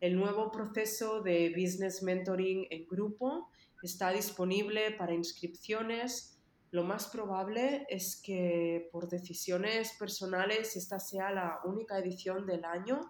el 0.01 0.17
nuevo 0.17 0.53
proceso 0.53 1.23
de 1.23 1.49
Business 1.57 2.03
Mentoring 2.03 2.67
en 2.69 2.87
grupo 2.87 3.49
está 3.87 4.11
disponible 4.11 4.93
para 4.93 5.15
inscripciones 5.15 6.35
lo 6.75 6.83
más 6.83 7.07
probable 7.07 7.87
es 7.89 8.21
que 8.21 8.89
por 8.91 9.09
decisiones 9.09 9.93
personales 9.97 10.75
esta 10.75 10.99
sea 10.99 11.31
la 11.31 11.61
única 11.65 11.97
edición 12.01 12.47
del 12.47 12.65
año. 12.65 13.01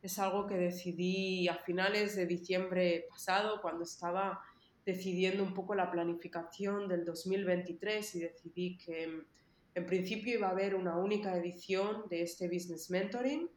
Es 0.00 0.18
algo 0.18 0.46
que 0.46 0.54
decidí 0.54 1.46
a 1.46 1.56
finales 1.56 2.16
de 2.16 2.24
diciembre 2.24 3.04
pasado, 3.10 3.60
cuando 3.60 3.84
estaba 3.84 4.40
decidiendo 4.86 5.44
un 5.44 5.52
poco 5.52 5.74
la 5.74 5.90
planificación 5.90 6.88
del 6.88 7.04
2023 7.04 8.14
y 8.14 8.20
decidí 8.20 8.78
que 8.78 9.26
En 9.74 9.84
principio 9.84 10.38
iba 10.38 10.48
a 10.48 10.52
haber 10.52 10.74
una 10.74 10.96
única 10.96 11.36
edición 11.36 12.08
de 12.08 12.22
este 12.22 12.48
Business 12.48 12.88
Mentoring 12.88 13.50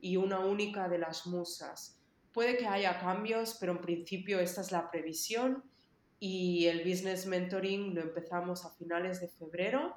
y 0.00 0.16
una 0.16 0.38
única 0.38 0.88
de 0.88 0.96
las 0.96 1.26
musas. 1.26 2.00
Puede 2.32 2.56
que 2.56 2.66
haya 2.66 2.98
cambios, 2.98 3.58
pero 3.60 3.72
en 3.72 3.82
principio 3.82 4.40
esta 4.40 4.62
es 4.62 4.72
la 4.72 4.90
previsión 4.90 5.62
y 6.20 6.66
el 6.66 6.84
Business 6.84 7.26
Mentoring 7.26 7.94
lo 7.94 8.02
empezamos 8.02 8.66
a 8.66 8.70
finales 8.70 9.22
de 9.22 9.28
febrero. 9.28 9.96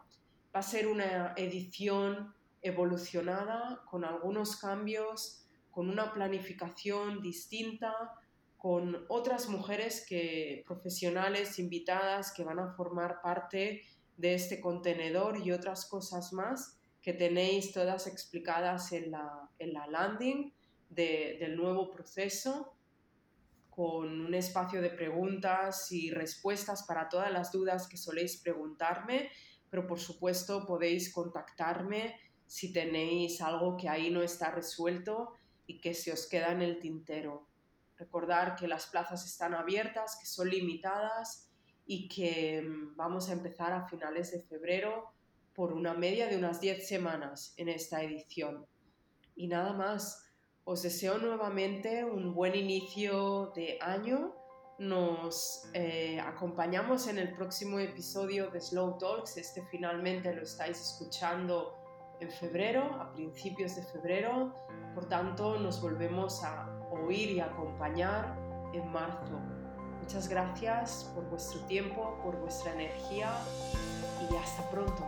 Va 0.55 0.61
a 0.61 0.63
ser 0.63 0.88
una 0.88 1.34
edición 1.36 2.34
evolucionada 2.61 3.82
con 3.89 4.05
algunos 4.05 4.55
cambios, 4.55 5.45
con 5.69 5.89
una 5.89 6.13
planificación 6.13 7.21
distinta, 7.21 7.93
con 8.57 9.05
otras 9.09 9.49
mujeres 9.49 10.05
que 10.07 10.63
profesionales 10.65 11.59
invitadas 11.59 12.32
que 12.32 12.45
van 12.45 12.59
a 12.59 12.71
formar 12.71 13.21
parte 13.21 13.82
de 14.15 14.34
este 14.34 14.61
contenedor 14.61 15.45
y 15.45 15.51
otras 15.51 15.86
cosas 15.86 16.32
más 16.32 16.80
que 17.01 17.11
tenéis 17.11 17.74
todas 17.74 18.07
explicadas 18.07 18.93
en 18.93 19.11
la, 19.11 19.49
en 19.59 19.74
la 19.74 19.88
landing 19.88 20.53
del 20.89 21.57
nuevo 21.57 21.91
proceso 21.91 22.74
con 23.76 24.21
un 24.21 24.34
espacio 24.36 24.82
de 24.82 24.89
preguntas 24.89 25.91
y 25.91 26.11
respuestas 26.11 26.84
para 26.84 27.09
todas 27.09 27.32
las 27.32 27.51
dudas 27.51 27.88
que 27.88 27.97
soléis 27.97 28.38
preguntarme, 28.38 29.32
pero 29.69 29.88
por 29.88 29.99
supuesto 29.99 30.65
podéis 30.67 31.11
contactarme 31.11 32.15
si 32.45 32.71
tenéis 32.71 33.41
algo 33.41 33.76
que 33.76 33.89
ahí 33.89 34.11
no 34.11 34.21
está 34.21 34.51
resuelto 34.51 35.34
y 35.65 35.82
que 35.82 35.95
se 35.95 36.11
os 36.11 36.28
queda 36.28 36.51
en 36.51 36.61
el 36.61 36.80
tintero. 36.80 37.47
Recordar 37.97 38.55
que 38.55 38.67
las 38.67 38.86
plazas 38.88 39.26
están 39.26 39.55
abiertas, 39.55 40.17
que 40.19 40.28
son 40.28 40.49
limitadas 40.49 41.49
y 41.88 42.07
que 42.07 42.61
mm, 42.61 42.95
vamos 42.95 43.30
a 43.30 43.34
empezar 43.34 43.74
a 43.74 43.88
finales 43.88 44.32
de 44.32 44.41
febrero 44.41 45.11
por 45.55 45.74
una 45.74 45.93
media 45.93 46.28
de 46.28 46.38
unas 46.38 46.61
10 46.61 46.88
semanas 46.88 47.53
en 47.57 47.69
esta 47.69 48.03
edición. 48.03 48.67
Y 49.36 49.47
nada 49.47 49.74
más, 49.74 50.22
os 50.66 50.82
deseo 50.82 51.18
nuevamente 51.18 52.05
un 52.05 52.34
buen 52.34 52.55
inicio 52.55 53.51
de 53.55 53.78
año. 53.82 54.34
Nos 54.80 55.70
eh, 55.74 56.20
acompañamos 56.20 57.07
en 57.07 57.18
el 57.18 57.34
próximo 57.34 57.80
episodio 57.80 58.49
de 58.49 58.61
Slow 58.61 58.97
Talks. 58.97 59.38
Este 59.38 59.61
finalmente 59.70 60.34
lo 60.34 60.43
estáis 60.43 60.80
escuchando 60.80 61.76
en 62.20 62.32
febrero, 62.32 62.84
a 63.01 63.11
principios 63.14 63.76
de 63.76 63.84
febrero. 63.84 64.55
Por 64.95 65.07
tanto, 65.09 65.59
nos 65.59 65.82
volvemos 65.82 66.43
a 66.43 66.68
oír 66.91 67.32
y 67.32 67.39
acompañar 67.39 68.38
en 68.74 68.89
marzo. 68.91 69.39
Muchas 69.99 70.28
gracias 70.28 71.11
por 71.14 71.30
vuestro 71.30 71.59
tiempo, 71.61 72.18
por 72.24 72.38
vuestra 72.39 72.74
energía 72.74 73.32
y 74.30 74.36
hasta 74.36 74.70
pronto. 74.70 75.07